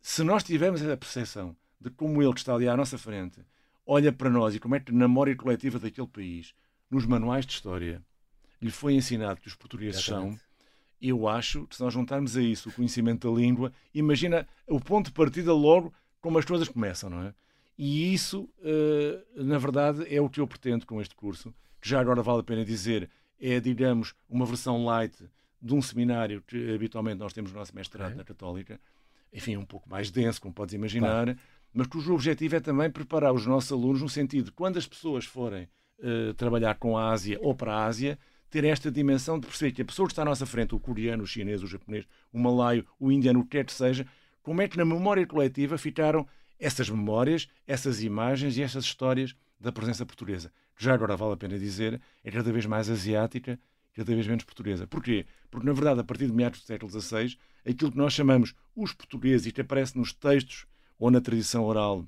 se 0.00 0.22
nós 0.24 0.42
tivermos 0.42 0.82
a 0.82 0.96
percepção 0.96 1.54
de 1.78 1.90
como 1.90 2.22
ele 2.22 2.32
que 2.32 2.40
está 2.40 2.54
ali 2.54 2.66
à 2.66 2.76
nossa 2.76 2.96
frente 2.96 3.40
olha 3.86 4.12
para 4.12 4.30
nós 4.30 4.54
e 4.54 4.60
como 4.60 4.76
é 4.76 4.80
que 4.80 4.92
na 4.92 5.08
memória 5.08 5.34
coletiva 5.34 5.78
daquele 5.78 6.06
país, 6.06 6.54
nos 6.88 7.04
manuais 7.04 7.44
de 7.44 7.54
história, 7.54 8.02
lhe 8.62 8.70
foi 8.70 8.94
ensinado 8.94 9.40
que 9.40 9.48
os 9.48 9.56
portugueses 9.56 10.00
Exatamente. 10.06 10.38
são, 10.38 10.46
eu 11.00 11.28
acho 11.28 11.66
que 11.66 11.76
se 11.76 11.82
nós 11.82 11.92
juntarmos 11.92 12.36
a 12.36 12.42
isso 12.42 12.68
o 12.68 12.72
conhecimento 12.72 13.30
da 13.30 13.40
língua, 13.40 13.72
imagina 13.94 14.46
o 14.66 14.80
ponto 14.80 15.06
de 15.06 15.12
partida 15.12 15.52
logo 15.52 15.92
como 16.20 16.38
as 16.38 16.44
coisas 16.44 16.68
começam, 16.68 17.08
não 17.08 17.22
é? 17.22 17.34
E 17.78 18.12
isso, 18.12 18.42
uh, 18.58 19.42
na 19.42 19.56
verdade, 19.56 20.04
é 20.14 20.20
o 20.20 20.28
que 20.28 20.38
eu 20.38 20.46
pretendo 20.46 20.84
com 20.84 21.00
este 21.00 21.14
curso, 21.14 21.54
que 21.80 21.88
já 21.88 21.98
agora 21.98 22.22
vale 22.22 22.40
a 22.40 22.42
pena 22.42 22.62
dizer, 22.62 23.08
é, 23.40 23.58
digamos, 23.58 24.14
uma 24.28 24.44
versão 24.44 24.84
light 24.84 25.16
de 25.62 25.74
um 25.74 25.80
seminário 25.80 26.42
que 26.46 26.74
habitualmente 26.74 27.18
nós 27.18 27.32
temos 27.32 27.52
no 27.52 27.58
nosso 27.58 27.74
mestrado 27.74 28.14
na 28.14 28.24
Católica, 28.24 28.78
enfim, 29.32 29.56
um 29.56 29.64
pouco 29.64 29.88
mais 29.88 30.10
denso, 30.10 30.42
como 30.42 30.52
podes 30.52 30.74
imaginar, 30.74 31.24
claro. 31.24 31.38
mas 31.72 31.86
cujo 31.86 32.12
objetivo 32.12 32.56
é 32.56 32.60
também 32.60 32.90
preparar 32.90 33.32
os 33.32 33.46
nossos 33.46 33.72
alunos 33.72 34.02
no 34.02 34.08
sentido 34.10 34.46
de 34.46 34.52
quando 34.52 34.76
as 34.76 34.86
pessoas 34.86 35.24
forem 35.24 35.66
uh, 36.00 36.34
trabalhar 36.34 36.74
com 36.74 36.98
a 36.98 37.10
Ásia 37.10 37.38
ou 37.40 37.54
para 37.54 37.74
a 37.74 37.86
Ásia, 37.86 38.18
ter 38.50 38.64
esta 38.64 38.90
dimensão 38.90 39.38
de 39.38 39.46
perceber 39.46 39.72
que 39.72 39.82
a 39.82 39.84
pessoa 39.84 40.06
que 40.06 40.12
está 40.12 40.22
à 40.22 40.24
nossa 40.24 40.44
frente, 40.44 40.74
o 40.74 40.80
coreano, 40.80 41.22
o 41.22 41.26
chinês, 41.26 41.62
o 41.62 41.66
japonês, 41.66 42.06
o 42.32 42.38
malaio, 42.38 42.84
o 42.98 43.12
indiano, 43.12 43.40
o 43.40 43.44
que 43.44 43.50
quer 43.50 43.64
que 43.64 43.72
seja, 43.72 44.06
como 44.42 44.60
é 44.60 44.68
que 44.68 44.76
na 44.76 44.84
memória 44.84 45.26
coletiva 45.26 45.78
ficaram 45.78 46.26
essas 46.58 46.90
memórias, 46.90 47.48
essas 47.66 48.02
imagens 48.02 48.56
e 48.56 48.62
essas 48.62 48.84
histórias 48.84 49.34
da 49.58 49.70
presença 49.70 50.04
portuguesa. 50.04 50.52
Que 50.76 50.84
já 50.84 50.94
agora 50.94 51.16
vale 51.16 51.34
a 51.34 51.36
pena 51.36 51.58
dizer, 51.58 52.00
é 52.24 52.30
cada 52.30 52.52
vez 52.52 52.66
mais 52.66 52.90
asiática, 52.90 53.58
cada 53.94 54.14
vez 54.14 54.26
menos 54.26 54.44
portuguesa. 54.44 54.86
Porquê? 54.86 55.26
Porque, 55.50 55.66
na 55.66 55.72
verdade, 55.72 56.00
a 56.00 56.04
partir 56.04 56.26
de 56.26 56.32
meados 56.32 56.60
do 56.60 56.66
século 56.66 56.90
XVI, 56.90 57.36
aquilo 57.64 57.92
que 57.92 57.98
nós 57.98 58.12
chamamos 58.12 58.54
os 58.74 58.92
portugueses, 58.92 59.46
e 59.46 59.52
que 59.52 59.60
aparece 59.60 59.96
nos 59.96 60.12
textos 60.12 60.66
ou 60.98 61.10
na 61.10 61.20
tradição 61.20 61.64
oral 61.64 62.06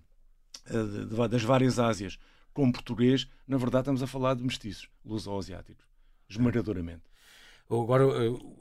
uh, 0.71 1.29
das 1.29 1.43
várias 1.43 1.79
Ásias, 1.79 2.19
como 2.53 2.73
português, 2.73 3.27
na 3.47 3.57
verdade 3.57 3.83
estamos 3.83 4.03
a 4.03 4.07
falar 4.07 4.35
de 4.35 4.43
mestiços, 4.43 4.89
luso-asiáticos, 5.05 5.85
esmagadoramente. 6.29 7.03
Agora 7.71 8.05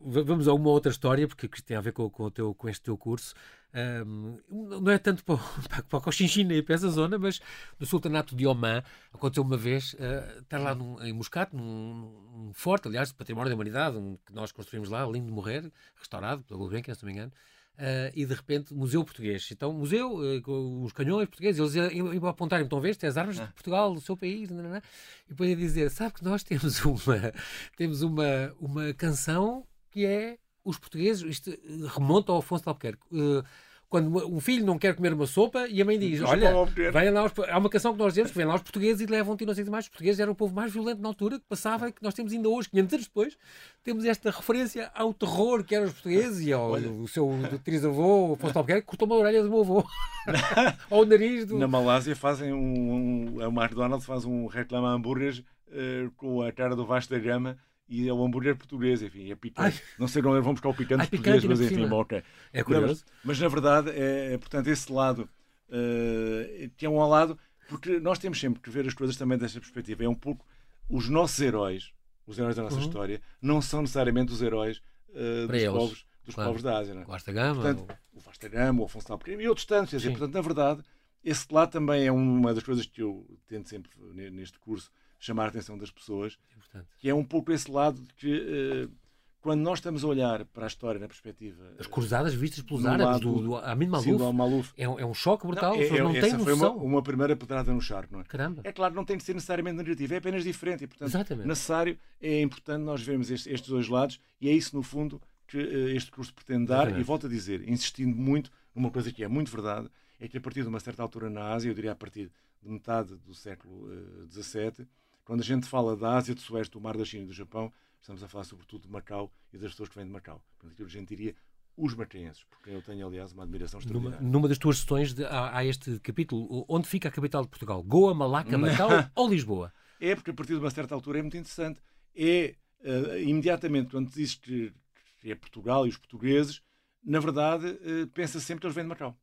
vamos 0.05 0.47
a 0.47 0.53
uma 0.53 0.69
outra 0.69 0.91
história, 0.91 1.27
porque 1.27 1.47
tem 1.63 1.75
a 1.75 1.81
ver 1.81 1.91
com, 1.91 2.09
com, 2.09 2.29
teu, 2.29 2.53
com 2.53 2.69
este 2.69 2.83
teu 2.83 2.97
curso. 2.97 3.33
Um, 3.73 4.37
não 4.49 4.91
é 4.91 4.97
tanto 4.97 5.23
para, 5.23 5.37
para, 5.67 5.83
para 5.83 6.01
Cochinchina 6.01 6.53
e 6.53 6.61
para 6.61 6.75
essa 6.75 6.89
zona, 6.89 7.17
mas 7.17 7.39
no 7.79 7.85
Sultanato 7.85 8.35
de 8.35 8.45
Oman 8.45 8.83
aconteceu 9.13 9.43
uma 9.43 9.57
vez 9.57 9.93
uh, 9.93 10.41
estar 10.41 10.59
lá 10.59 10.75
num, 10.75 11.01
em 11.03 11.13
Muscat, 11.13 11.55
num, 11.55 11.93
num, 12.33 12.51
forte, 12.53 12.87
aliás, 12.87 13.11
património 13.11 13.49
da 13.49 13.55
humanidade, 13.55 13.97
um, 13.97 14.17
que 14.25 14.33
nós 14.33 14.51
construímos 14.51 14.89
lá, 14.89 15.05
lindo 15.05 15.27
de 15.27 15.33
morrer, 15.33 15.71
restaurado 15.95 16.43
pela 16.43 16.57
Gulbenkian, 16.59 16.93
se 16.95 17.03
não 17.03 17.07
me 17.11 17.17
engano. 17.17 17.33
Uh, 17.77 18.13
e 18.13 18.25
de 18.25 18.33
repente, 18.33 18.73
museu 18.73 19.03
português. 19.03 19.49
Então, 19.51 19.73
museu, 19.73 20.13
uh, 20.13 20.83
os 20.83 20.93
canhões 20.93 21.27
portugueses, 21.27 21.59
eles 21.59 21.93
iam, 21.93 22.13
iam 22.13 22.27
apontar, 22.27 22.61
então 22.61 22.79
vês, 22.79 23.03
as 23.03 23.17
armas 23.17 23.37
de 23.37 23.41
ah. 23.41 23.47
Portugal, 23.47 23.93
do 23.93 24.01
seu 24.01 24.15
país, 24.15 24.49
não, 24.51 24.61
não, 24.61 24.69
não. 24.69 24.77
e 24.77 25.29
depois 25.29 25.49
ia 25.49 25.55
dizer, 25.55 25.89
sabe 25.89 26.13
que 26.13 26.23
nós 26.23 26.43
temos 26.43 26.79
uma, 26.85 27.33
temos 27.75 28.03
uma, 28.03 28.53
uma 28.59 28.93
canção 28.93 29.65
que 29.89 30.05
é 30.05 30.37
os 30.63 30.77
portugueses, 30.77 31.23
isto 31.23 31.51
remonta 31.87 32.31
ao 32.31 32.37
Afonso 32.37 32.63
de 32.63 32.69
Albuquerque. 32.69 33.01
Uh, 33.11 33.43
quando 33.91 34.25
um 34.25 34.39
filho 34.39 34.65
não 34.65 34.79
quer 34.79 34.95
comer 34.95 35.11
uma 35.11 35.27
sopa 35.27 35.67
e 35.67 35.81
a 35.81 35.85
mãe 35.85 35.99
diz: 35.99 36.21
Olha, 36.21 36.53
vem 36.93 37.11
lá 37.11 37.25
os, 37.25 37.33
há 37.49 37.57
uma 37.57 37.69
canção 37.69 37.91
que 37.91 37.99
nós 37.99 38.13
dizemos 38.13 38.31
que 38.31 38.37
vem 38.37 38.47
lá 38.47 38.55
os 38.55 38.61
portugueses 38.61 39.01
e 39.01 39.05
levam-te 39.05 39.45
não 39.45 39.53
sei 39.53 39.65
mais. 39.65 39.83
Os 39.83 39.89
portugueses 39.89 40.17
eram 40.21 40.31
o 40.31 40.35
povo 40.35 40.55
mais 40.55 40.71
violento 40.71 41.01
na 41.01 41.09
altura 41.09 41.37
que 41.37 41.45
passava 41.45 41.91
que 41.91 42.01
nós 42.01 42.13
temos 42.13 42.31
ainda 42.31 42.47
hoje, 42.47 42.69
500 42.69 42.93
anos 42.93 43.05
depois, 43.07 43.37
temos 43.83 44.05
esta 44.05 44.31
referência 44.31 44.89
ao 44.95 45.13
terror 45.13 45.61
que 45.65 45.75
eram 45.75 45.87
os 45.87 45.91
portugueses 45.91 46.47
e 46.47 46.53
ao 46.53 46.71
Olha. 46.71 46.89
o 46.89 47.05
seu 47.05 47.29
trisavô, 47.65 48.33
Afonso 48.33 48.57
Albuquerque, 48.57 48.87
cortou 48.87 49.05
uma 49.05 49.17
orelha 49.17 49.43
do 49.43 49.49
meu 49.49 49.59
avô. 49.59 49.85
ao 50.89 51.05
nariz 51.05 51.45
do. 51.45 51.59
Na 51.59 51.67
Malásia 51.67 52.15
fazem 52.15 52.53
um. 52.53 53.35
um 53.35 53.41
a 53.41 53.47
McDonald's 53.47 54.05
faz 54.05 54.23
um 54.23 54.45
reclama 54.45 54.87
hambúrgueres 54.87 55.39
uh, 55.39 56.09
com 56.15 56.41
a 56.41 56.51
cara 56.53 56.77
do 56.77 56.85
Vasco 56.85 57.13
da 57.13 57.19
Gama 57.19 57.57
e 57.91 58.07
é 58.07 58.13
o 58.13 58.23
hambúrguer 58.23 58.55
português, 58.55 59.01
enfim, 59.01 59.29
é 59.29 59.35
picante. 59.35 59.83
Não 59.99 60.07
sei 60.07 60.23
onde 60.23 60.39
vão 60.39 60.53
buscar 60.53 60.69
o 60.69 60.73
picante 60.73 61.01
Ai, 61.01 61.07
português, 61.07 61.43
mas 61.43 61.59
enfim, 61.59 61.85
bom, 61.85 61.99
ok. 61.99 62.23
É 62.53 62.63
curioso. 62.63 63.03
Mas, 63.05 63.37
mas, 63.37 63.39
na 63.41 63.47
verdade, 63.49 63.89
é, 63.89 64.33
é 64.33 64.37
portanto, 64.37 64.67
esse 64.67 64.89
lado, 64.89 65.29
uh, 65.67 66.69
que 66.77 66.85
é 66.85 66.89
um 66.89 67.05
lado, 67.05 67.37
porque 67.67 67.99
nós 67.99 68.17
temos 68.17 68.39
sempre 68.39 68.61
que 68.61 68.69
ver 68.69 68.87
as 68.87 68.93
coisas 68.93 69.17
também 69.17 69.37
desta 69.37 69.59
perspectiva. 69.59 70.05
É 70.05 70.07
um 70.07 70.15
pouco 70.15 70.45
os 70.89 71.09
nossos 71.09 71.41
heróis, 71.41 71.91
os 72.25 72.39
heróis 72.39 72.55
da 72.55 72.63
nossa 72.63 72.77
uhum. 72.77 72.81
história, 72.81 73.21
não 73.41 73.61
são 73.61 73.81
necessariamente 73.81 74.31
os 74.31 74.41
heróis 74.41 74.81
uh, 75.09 75.47
dos, 75.47 75.63
povos, 75.65 76.05
dos 76.23 76.35
claro. 76.35 76.49
povos 76.49 76.63
da 76.63 76.77
Ásia. 76.77 76.93
Não 76.93 77.01
é? 77.01 77.05
Vasta 77.05 77.33
Gama. 77.33 77.61
Portanto, 77.61 77.97
o 78.13 78.19
Vasta 78.21 78.47
Gama, 78.47 78.81
o 78.83 78.85
Afonso 78.85 79.17
Pequeno 79.17 79.41
e 79.41 79.49
outros 79.49 79.65
tantos. 79.65 79.91
Dizer, 79.91 80.11
portanto, 80.11 80.33
na 80.33 80.41
verdade, 80.41 80.81
esse 81.21 81.45
lado 81.51 81.69
também 81.69 82.07
é 82.07 82.11
uma 82.11 82.53
das 82.53 82.63
coisas 82.63 82.85
que 82.85 83.01
eu 83.01 83.27
tento 83.49 83.67
sempre 83.67 83.91
neste 84.31 84.57
curso 84.59 84.89
chamar 85.25 85.45
a 85.45 85.47
atenção 85.47 85.77
das 85.77 85.91
pessoas, 85.91 86.37
é 86.73 86.79
que 86.97 87.09
é 87.09 87.13
um 87.13 87.23
pouco 87.23 87.51
esse 87.51 87.69
lado 87.71 88.01
de 88.01 88.13
que 88.15 88.87
uh, 88.87 89.01
quando 89.41 89.61
nós 89.61 89.79
estamos 89.79 90.03
a 90.03 90.07
olhar 90.07 90.45
para 90.45 90.65
a 90.65 90.67
história 90.67 90.99
na 90.99 91.07
perspectiva. 91.07 91.63
As 91.79 91.87
cruzadas 91.87 92.33
vistas 92.33 92.63
pelos 92.63 92.85
árabes 92.85 93.19
do, 93.19 93.41
do 93.41 93.55
Amin 93.57 93.87
Maluf, 93.87 94.33
Maluf. 94.33 94.73
É, 94.77 94.87
um, 94.87 94.99
é 94.99 95.05
um 95.05 95.13
choque 95.13 95.47
brutal. 95.47 95.75
Não, 95.75 95.81
é, 95.81 95.99
não 95.99 96.15
essa 96.15 96.39
foi 96.39 96.53
uma, 96.53 96.69
uma, 96.69 97.01
primeira 97.01 97.35
pedrada 97.35 97.73
no 97.73 97.81
charco, 97.81 98.13
não 98.13 98.21
é? 98.21 98.23
Caramba. 98.23 98.61
É 98.63 98.71
claro, 98.71 98.93
não 98.93 99.03
tem 99.03 99.17
de 99.17 99.23
ser 99.23 99.33
necessariamente 99.33 99.77
negativo, 99.77 100.13
é 100.13 100.17
apenas 100.17 100.43
diferente. 100.43 100.83
E, 100.83 100.87
portanto, 100.87 101.09
Exatamente. 101.09 101.47
necessário, 101.47 101.97
é 102.21 102.41
importante 102.41 102.83
nós 102.83 103.01
vermos 103.01 103.31
estes, 103.31 103.51
estes, 103.51 103.69
dois 103.69 103.87
lados 103.87 104.19
e 104.39 104.47
é 104.47 104.53
isso, 104.53 104.75
no 104.75 104.83
fundo, 104.83 105.19
que 105.47 105.57
uh, 105.57 105.89
este 105.89 106.11
curso 106.11 106.33
pretende 106.33 106.67
dar. 106.67 106.83
Exatamente. 106.83 107.01
E 107.01 107.03
volto 107.03 107.25
a 107.25 107.29
dizer, 107.29 107.67
insistindo 107.67 108.15
muito 108.15 108.51
numa 108.75 108.91
coisa 108.91 109.11
que 109.11 109.23
é 109.23 109.27
muito 109.27 109.51
verdade, 109.51 109.89
é 110.19 110.27
que 110.27 110.37
a 110.37 110.41
partir 110.41 110.61
de 110.61 110.67
uma 110.67 110.79
certa 110.79 111.01
altura 111.01 111.31
na 111.31 111.51
Ásia, 111.51 111.69
eu 111.69 111.73
diria 111.73 111.93
a 111.93 111.95
partir 111.95 112.31
de 112.61 112.69
metade 112.69 113.15
do 113.15 113.33
século 113.33 113.89
XVII, 114.29 114.83
uh, 114.83 114.87
quando 115.23 115.41
a 115.41 115.43
gente 115.43 115.67
fala 115.67 115.95
da 115.95 116.15
Ásia 116.15 116.35
do 116.35 116.41
Sueste, 116.41 116.71
do 116.71 116.81
Mar 116.81 116.97
da 116.97 117.05
China 117.05 117.23
e 117.23 117.27
do 117.27 117.33
Japão, 117.33 117.71
estamos 117.99 118.23
a 118.23 118.27
falar 118.27 118.43
sobretudo 118.43 118.83
de 118.83 118.89
Macau 118.89 119.31
e 119.53 119.57
das 119.57 119.71
pessoas 119.71 119.89
que 119.89 119.95
vêm 119.95 120.05
de 120.05 120.11
Macau. 120.11 120.43
Portanto, 120.59 120.83
a 120.83 120.87
gente 120.87 121.09
diria 121.09 121.35
os 121.77 121.95
macaenses, 121.95 122.43
porque 122.49 122.69
eu 122.69 122.81
tenho, 122.81 123.07
aliás, 123.07 123.31
uma 123.31 123.43
admiração 123.43 123.79
extraordinária. 123.79 124.19
Numa, 124.19 124.31
numa 124.31 124.47
das 124.47 124.57
tuas 124.57 124.79
sessões 124.79 125.13
de, 125.13 125.23
há, 125.25 125.57
há, 125.57 125.65
este 125.65 125.99
capítulo, 125.99 126.65
onde 126.67 126.87
fica 126.87 127.09
a 127.09 127.11
capital 127.11 127.43
de 127.43 127.49
Portugal? 127.49 127.81
Goa, 127.83 128.13
Malaca, 128.13 128.57
Macau 128.57 128.89
ou 129.15 129.29
Lisboa? 129.29 129.73
É, 129.99 130.15
porque 130.15 130.31
a 130.31 130.33
partir 130.33 130.53
de 130.53 130.59
uma 130.59 130.69
certa 130.69 130.93
altura 130.93 131.19
é 131.19 131.21
muito 131.21 131.37
interessante. 131.37 131.81
É, 132.15 132.55
uh, 132.81 133.17
imediatamente, 133.19 133.91
quando 133.91 134.11
diz 134.11 134.35
que, 134.35 134.73
que, 135.19 135.31
é 135.31 135.35
Portugal 135.35 135.85
e 135.85 135.89
os 135.89 135.97
portugueses, 135.97 136.61
na 137.03 137.19
verdade, 137.19 137.67
uh, 137.67 138.07
pensa 138.07 138.39
sempre 138.39 138.61
que 138.61 138.67
eles 138.67 138.75
vêm 138.75 138.83
de 138.83 138.89
Macau. 138.89 139.17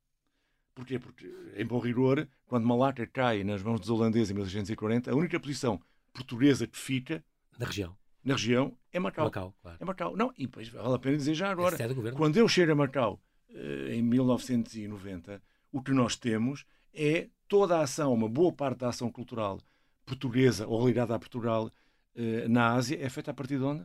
Porquê? 0.79 0.97
Porque, 0.97 1.29
em 1.57 1.67
bom 1.67 1.81
rigor, 1.81 2.29
quando 2.47 2.65
Malaca 2.65 3.05
cai 3.05 3.43
nas 3.43 3.61
mãos 3.65 3.81
dos 3.81 3.91
holandeses 3.91 4.31
em 4.31 4.35
1640, 4.35 5.11
a 5.11 5.15
única 5.17 5.41
posição 5.41 5.81
portuguesa 6.13 6.69
que 6.69 6.79
fica 6.79 7.25
na 7.59 7.67
região, 7.67 7.97
na 8.25 8.35
região 8.35 8.79
é 8.93 9.01
Macau. 9.01 9.25
Macau 9.25 9.55
claro. 9.61 9.77
É 9.81 9.85
Macau. 9.85 10.17
Não, 10.17 10.33
e 10.39 10.47
depois 10.47 10.69
vale 10.69 10.95
a 10.95 10.99
pena 11.01 11.17
dizer 11.17 11.35
já 11.35 11.51
agora, 11.51 11.77
é 11.83 12.13
quando 12.13 12.37
eu 12.37 12.47
chego 12.47 12.71
a 12.71 12.75
Macau 12.77 13.21
eh, 13.51 13.97
em 13.97 14.03
1990, 14.03 15.43
o 15.73 15.83
que 15.83 15.91
nós 15.91 16.15
temos 16.15 16.65
é 16.95 17.29
toda 17.49 17.79
a 17.79 17.83
ação, 17.83 18.15
uma 18.15 18.29
boa 18.29 18.53
parte 18.53 18.79
da 18.79 18.91
ação 18.91 19.11
cultural 19.11 19.59
portuguesa 20.07 20.65
ou 20.65 20.87
ligada 20.87 21.13
a 21.13 21.19
Portugal 21.19 21.73
eh, 22.15 22.47
na 22.47 22.75
Ásia 22.75 23.05
é 23.05 23.09
feita 23.09 23.33
a 23.33 23.35
partir 23.35 23.59
de 23.59 23.65
onde? 23.65 23.85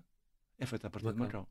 É 0.59 0.65
feita 0.67 0.85
a 0.85 0.91
partir 0.91 1.07
Macau. 1.07 1.15
de 1.15 1.25
Macau. 1.25 1.49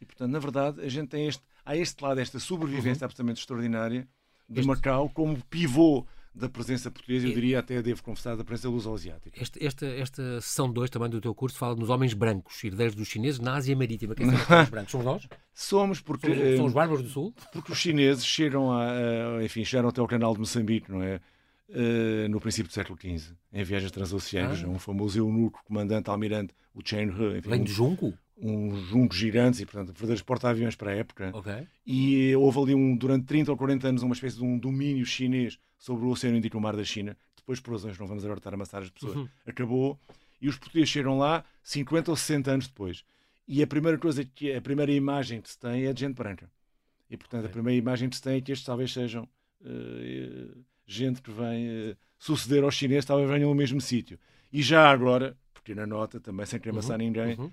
E, 0.00 0.06
portanto, 0.06 0.30
na 0.30 0.38
verdade, 0.38 0.80
a 0.80 0.88
gente 0.88 1.08
tem 1.08 1.26
este, 1.26 1.42
há 1.64 1.76
este 1.76 2.00
lado, 2.04 2.20
esta 2.20 2.38
sobrevivência 2.38 3.02
uhum. 3.02 3.06
absolutamente 3.06 3.40
extraordinária 3.40 4.08
de 4.50 4.60
este... 4.60 4.68
Macau 4.68 5.08
como 5.08 5.38
pivô 5.44 6.04
da 6.34 6.48
presença 6.48 6.90
portuguesa, 6.90 7.26
eu 7.26 7.34
diria 7.34 7.58
até, 7.58 7.82
devo 7.82 8.02
confessar, 8.02 8.36
da 8.36 8.44
presença 8.44 8.68
luso-asiática. 8.68 9.40
Esta, 9.40 9.64
esta, 9.64 9.86
esta 9.86 10.40
sessão 10.40 10.72
2 10.72 10.88
também 10.88 11.10
do 11.10 11.20
teu 11.20 11.34
curso 11.34 11.58
fala 11.58 11.74
nos 11.74 11.90
homens 11.90 12.14
brancos, 12.14 12.62
herdeiros 12.62 12.94
dos 12.94 13.08
chineses 13.08 13.40
na 13.40 13.56
Ásia 13.56 13.74
Marítima. 13.76 14.14
Quem 14.14 14.26
são 14.30 14.38
os 14.38 14.50
homens 14.50 14.68
brancos? 14.70 14.92
Somos 14.92 15.06
nós? 15.06 15.28
Somos, 15.52 16.00
porque... 16.00 16.28
Somos, 16.28 16.56
somos 16.56 16.66
os 16.68 16.72
bárbaros 16.74 17.02
do 17.02 17.08
Sul? 17.08 17.34
Porque 17.52 17.72
os 17.72 17.78
chineses 17.78 18.24
chegam, 18.24 18.72
a, 18.72 19.44
enfim, 19.44 19.64
chegaram 19.64 19.88
até 19.88 20.00
ao 20.00 20.06
canal 20.06 20.32
de 20.32 20.40
Moçambique, 20.40 20.90
não 20.90 21.02
é? 21.02 21.20
Uh, 21.68 22.28
no 22.28 22.40
princípio 22.40 22.68
do 22.68 22.74
século 22.74 22.98
XV, 23.00 23.32
em 23.52 23.62
viagens 23.62 23.92
transoceânicas, 23.92 24.64
ah. 24.64 24.68
um 24.68 24.78
famoso 24.78 25.18
eunuco, 25.18 25.60
comandante, 25.64 26.10
almirante, 26.10 26.52
o 26.74 26.80
Chen 26.84 27.08
He. 27.08 27.38
Enfim, 27.38 27.48
Vem 27.48 27.62
de 27.62 27.72
Junco? 27.72 28.12
Uns 28.40 28.78
juncos 28.88 29.18
gigantes 29.18 29.60
e, 29.60 29.66
portanto, 29.66 29.88
verdadeiros 29.88 30.22
porta-aviões 30.22 30.74
para 30.74 30.92
a 30.92 30.94
época. 30.94 31.30
Okay. 31.34 31.66
E 31.86 32.34
houve 32.36 32.58
ali, 32.58 32.74
um, 32.74 32.96
durante 32.96 33.26
30 33.26 33.50
ou 33.50 33.56
40 33.56 33.88
anos, 33.88 34.02
uma 34.02 34.14
espécie 34.14 34.36
de 34.36 34.44
um 34.44 34.58
domínio 34.58 35.04
chinês 35.04 35.58
sobre 35.78 36.04
o 36.04 36.08
Oceano 36.08 36.38
Índico 36.38 36.56
e 36.56 36.58
o 36.58 36.60
Mar 36.60 36.74
da 36.74 36.84
China. 36.84 37.16
Depois, 37.36 37.60
por 37.60 37.72
razões, 37.72 37.98
não 37.98 38.06
vamos 38.06 38.24
agora 38.24 38.38
estar 38.38 38.50
a 38.50 38.54
amassar 38.54 38.82
as 38.82 38.90
pessoas, 38.90 39.16
uhum. 39.16 39.28
acabou. 39.46 39.98
E 40.40 40.48
os 40.48 40.56
portugueses 40.56 40.88
chegaram 40.88 41.18
lá 41.18 41.44
50 41.62 42.10
ou 42.10 42.16
60 42.16 42.50
anos 42.50 42.68
depois. 42.68 43.04
E 43.46 43.62
a 43.62 43.66
primeira 43.66 43.98
coisa 43.98 44.24
que 44.24 44.52
a 44.54 44.60
primeira 44.60 44.92
imagem 44.92 45.40
que 45.40 45.50
se 45.50 45.58
tem 45.58 45.84
é 45.84 45.92
de 45.92 46.00
gente 46.00 46.14
branca. 46.14 46.50
E, 47.10 47.16
portanto, 47.16 47.40
okay. 47.40 47.50
a 47.50 47.52
primeira 47.52 47.78
imagem 47.78 48.08
que 48.08 48.16
se 48.16 48.22
tem 48.22 48.36
é 48.36 48.40
que 48.40 48.52
estes 48.52 48.64
talvez 48.64 48.92
sejam 48.92 49.28
uh, 49.62 50.64
gente 50.86 51.20
que 51.20 51.30
vem 51.30 51.90
uh, 51.90 51.96
suceder 52.18 52.62
aos 52.62 52.74
chineses, 52.74 53.04
talvez 53.04 53.28
venham 53.28 53.50
no 53.50 53.54
mesmo 53.54 53.80
sítio. 53.80 54.18
E 54.52 54.62
já 54.62 54.88
agora, 54.88 55.36
porque 55.52 55.74
na 55.74 55.86
nota, 55.86 56.20
também 56.20 56.46
sem 56.46 56.58
querer 56.58 56.70
amassar 56.70 56.98
uhum. 56.98 57.06
ninguém, 57.06 57.36
uhum 57.36 57.50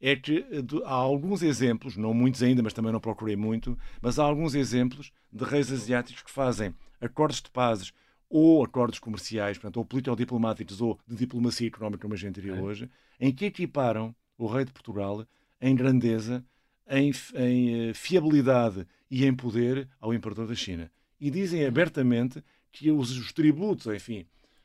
é 0.00 0.16
que 0.16 0.38
eh, 0.50 0.62
há 0.84 0.94
alguns 0.94 1.42
exemplos, 1.42 1.96
não 1.96 2.14
muitos 2.14 2.42
ainda, 2.42 2.62
mas 2.62 2.72
também 2.72 2.92
não 2.92 3.00
procurei 3.00 3.36
muito, 3.36 3.78
mas 4.00 4.18
há 4.18 4.24
alguns 4.24 4.54
exemplos 4.54 5.12
de 5.32 5.44
reis 5.44 5.70
asiáticos 5.70 6.22
que 6.22 6.30
fazem 6.30 6.74
acordos 7.00 7.42
de 7.42 7.50
pazes 7.50 7.92
ou 8.28 8.64
acordos 8.64 8.98
comerciais, 8.98 9.58
portanto, 9.58 9.76
ou 9.76 9.84
político-diplomáticos 9.84 10.80
ou 10.80 10.98
de 11.06 11.16
diplomacia 11.16 11.66
económica, 11.66 12.02
como 12.02 12.14
a 12.14 12.16
gente 12.16 12.36
diria 12.36 12.56
é. 12.56 12.60
hoje, 12.60 12.88
em 13.18 13.34
que 13.34 13.44
equiparam 13.44 14.14
o 14.38 14.46
rei 14.46 14.64
de 14.64 14.72
Portugal 14.72 15.26
em 15.60 15.74
grandeza, 15.74 16.44
em, 16.88 17.12
em, 17.34 17.90
eh, 17.90 17.94
fiabilidade 17.94 18.86
e 19.10 19.26
em 19.26 19.34
poder 19.34 19.88
ao 20.00 20.14
imperador 20.14 20.46
da 20.46 20.54
China. 20.54 20.90
E 21.20 21.30
dizem 21.30 21.66
abertamente 21.66 22.42
que 22.72 22.90
os, 22.90 23.10
os 23.16 23.32
tributos, 23.32 23.86
enfim, 23.86 24.24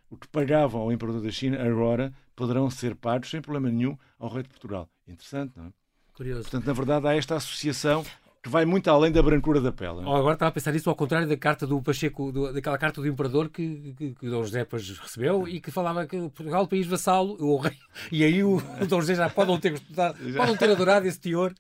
o 0.10 0.16
que 0.16 0.28
pagavam 0.28 0.82
ao 0.82 0.92
imperador 0.92 1.22
da 1.22 1.32
China, 1.32 1.62
agora 1.62 2.14
poderão 2.36 2.70
ser 2.70 2.96
pagos 2.96 3.30
sem 3.30 3.42
problema 3.42 3.70
nenhum 3.70 3.98
ao 4.18 4.30
rei 4.30 4.44
de 4.44 4.50
Portugal. 4.50 4.90
Interessante, 5.08 5.54
não 5.56 5.68
é? 5.68 5.70
Curioso. 6.14 6.44
Portanto, 6.44 6.66
na 6.66 6.74
verdade, 6.74 7.08
há 7.08 7.16
esta 7.16 7.36
associação 7.36 8.06
que 8.46 8.50
vai 8.50 8.64
muito 8.64 8.88
além 8.92 9.12
da 9.12 9.24
brancura 9.24 9.60
da 9.60 9.72
pele. 9.72 10.04
Oh, 10.06 10.16
agora 10.16 10.36
estava 10.36 10.50
a 10.50 10.52
pensar 10.52 10.76
isso 10.76 10.88
ao 10.88 10.96
contrário 10.96 11.28
da 11.28 11.36
carta 11.36 11.66
do 11.66 11.82
Pacheco, 11.82 12.32
do, 12.32 12.54
daquela 12.54 12.78
carta 12.78 13.02
do 13.02 13.08
Imperador 13.08 13.50
que, 13.50 13.96
que, 13.98 14.14
que 14.14 14.30
Dom 14.30 14.44
José 14.44 14.60
depois 14.60 14.88
recebeu 15.00 15.48
e 15.48 15.60
que 15.60 15.72
falava 15.72 16.06
que 16.06 16.16
Portugal, 16.30 16.62
o 16.64 16.68
país 16.68 16.86
vassalo, 16.86 17.36
o 17.44 17.58
rei, 17.58 17.76
e 18.12 18.24
aí 18.24 18.44
o, 18.44 18.58
o 18.58 18.86
Dom 18.86 19.02
José 19.02 19.16
já 19.16 19.32
podem 19.32 19.60
ter 19.60 19.72
gostado, 19.72 20.20
podem 20.38 20.56
ter 20.56 20.70
adorado 20.70 21.08
esse 21.08 21.20
teor, 21.20 21.56